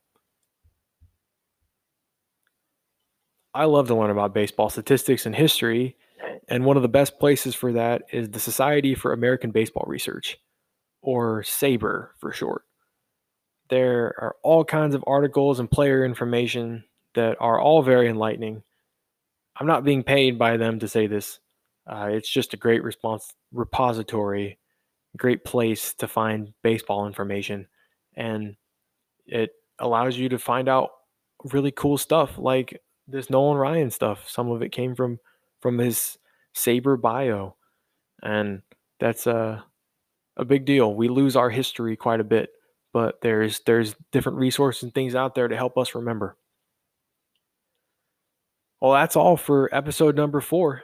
I 3.54 3.64
love 3.64 3.88
to 3.88 3.94
learn 3.94 4.10
about 4.10 4.34
baseball 4.34 4.70
statistics 4.70 5.26
and 5.26 5.34
history, 5.34 5.96
and 6.48 6.64
one 6.64 6.76
of 6.76 6.82
the 6.82 6.88
best 6.88 7.18
places 7.18 7.54
for 7.54 7.72
that 7.72 8.02
is 8.12 8.30
the 8.30 8.40
Society 8.40 8.94
for 8.94 9.12
American 9.12 9.50
Baseball 9.50 9.84
Research, 9.86 10.38
or 11.02 11.42
SABR 11.42 12.10
for 12.18 12.32
short. 12.32 12.62
There 13.68 14.14
are 14.18 14.36
all 14.42 14.64
kinds 14.64 14.94
of 14.94 15.04
articles 15.06 15.60
and 15.60 15.70
player 15.70 16.04
information 16.04 16.84
that 17.14 17.36
are 17.40 17.60
all 17.60 17.82
very 17.82 18.08
enlightening. 18.08 18.62
I'm 19.56 19.66
not 19.66 19.84
being 19.84 20.04
paid 20.04 20.38
by 20.38 20.56
them 20.56 20.78
to 20.78 20.88
say 20.88 21.06
this. 21.06 21.40
Uh, 21.86 22.10
it's 22.12 22.30
just 22.30 22.54
a 22.54 22.58
great 22.58 22.82
response 22.82 23.34
repository, 23.52 24.58
great 25.16 25.44
place 25.44 25.94
to 25.94 26.08
find 26.08 26.52
baseball 26.62 27.06
information, 27.06 27.66
and 28.14 28.56
it 29.26 29.50
allows 29.78 30.16
you 30.16 30.28
to 30.30 30.38
find 30.38 30.68
out 30.68 30.90
really 31.52 31.70
cool 31.70 31.98
stuff 31.98 32.36
like 32.38 32.80
this 33.06 33.30
Nolan 33.30 33.58
Ryan 33.58 33.90
stuff. 33.90 34.28
Some 34.28 34.50
of 34.50 34.62
it 34.62 34.72
came 34.72 34.94
from 34.94 35.18
from 35.60 35.78
his 35.78 36.18
SABR 36.54 37.00
bio, 37.00 37.56
and 38.22 38.62
that's 39.00 39.26
a 39.26 39.64
a 40.36 40.44
big 40.44 40.64
deal. 40.64 40.94
We 40.94 41.08
lose 41.08 41.36
our 41.36 41.50
history 41.50 41.96
quite 41.96 42.20
a 42.20 42.24
bit, 42.24 42.50
but 42.92 43.20
there's 43.22 43.60
there's 43.60 43.94
different 44.12 44.38
resources 44.38 44.84
and 44.84 44.94
things 44.94 45.14
out 45.14 45.34
there 45.34 45.48
to 45.48 45.56
help 45.56 45.76
us 45.76 45.94
remember. 45.94 46.36
Well, 48.80 48.92
that's 48.92 49.16
all 49.16 49.36
for 49.36 49.74
episode 49.74 50.14
number 50.14 50.40
four. 50.40 50.82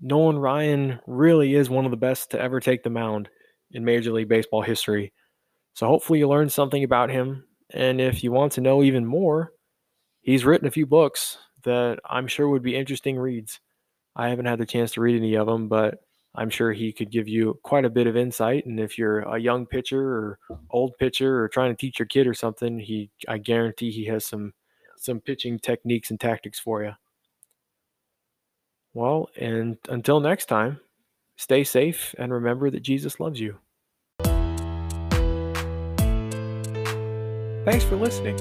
Nolan 0.00 0.38
Ryan 0.38 1.00
really 1.06 1.54
is 1.54 1.70
one 1.70 1.86
of 1.86 1.90
the 1.90 1.96
best 1.96 2.32
to 2.32 2.40
ever 2.40 2.60
take 2.60 2.82
the 2.82 2.90
mound 2.90 3.30
in 3.74 3.84
Major 3.84 4.12
League 4.12 4.28
Baseball 4.28 4.62
history. 4.62 5.12
So 5.74 5.86
hopefully 5.86 6.20
you 6.20 6.28
learned 6.28 6.52
something 6.52 6.84
about 6.84 7.10
him. 7.10 7.44
And 7.70 8.00
if 8.00 8.24
you 8.24 8.32
want 8.32 8.52
to 8.52 8.60
know 8.60 8.82
even 8.82 9.04
more, 9.04 9.52
he's 10.22 10.44
written 10.44 10.68
a 10.68 10.72
few 10.72 10.86
books 10.86 11.36
that 11.64 11.98
I'm 12.08 12.26
sure 12.26 12.48
would 12.48 12.62
be 12.62 12.76
interesting 12.76 13.18
reads. 13.18 13.60
I 14.16 14.28
haven't 14.28 14.46
had 14.46 14.58
the 14.58 14.66
chance 14.66 14.92
to 14.92 15.00
read 15.00 15.16
any 15.16 15.34
of 15.34 15.46
them, 15.46 15.68
but 15.68 15.98
I'm 16.36 16.50
sure 16.50 16.72
he 16.72 16.92
could 16.92 17.10
give 17.10 17.28
you 17.28 17.58
quite 17.62 17.84
a 17.84 17.90
bit 17.90 18.06
of 18.06 18.16
insight. 18.16 18.66
And 18.66 18.80
if 18.80 18.98
you're 18.98 19.20
a 19.20 19.38
young 19.38 19.66
pitcher 19.66 20.00
or 20.00 20.38
old 20.70 20.96
pitcher 20.98 21.40
or 21.40 21.48
trying 21.48 21.70
to 21.70 21.76
teach 21.76 21.98
your 21.98 22.06
kid 22.06 22.26
or 22.26 22.34
something, 22.34 22.78
he 22.78 23.10
I 23.28 23.38
guarantee 23.38 23.90
he 23.90 24.04
has 24.06 24.24
some 24.24 24.52
some 24.96 25.20
pitching 25.20 25.58
techniques 25.58 26.10
and 26.10 26.18
tactics 26.18 26.58
for 26.58 26.82
you. 26.82 26.92
Well, 28.94 29.28
and 29.36 29.76
until 29.88 30.20
next 30.20 30.46
time, 30.46 30.80
stay 31.36 31.64
safe 31.64 32.14
and 32.18 32.32
remember 32.32 32.70
that 32.70 32.82
Jesus 32.82 33.18
loves 33.20 33.40
you. 33.40 33.58
Thanks 37.64 37.84
for 37.84 37.96
listening. 37.96 38.36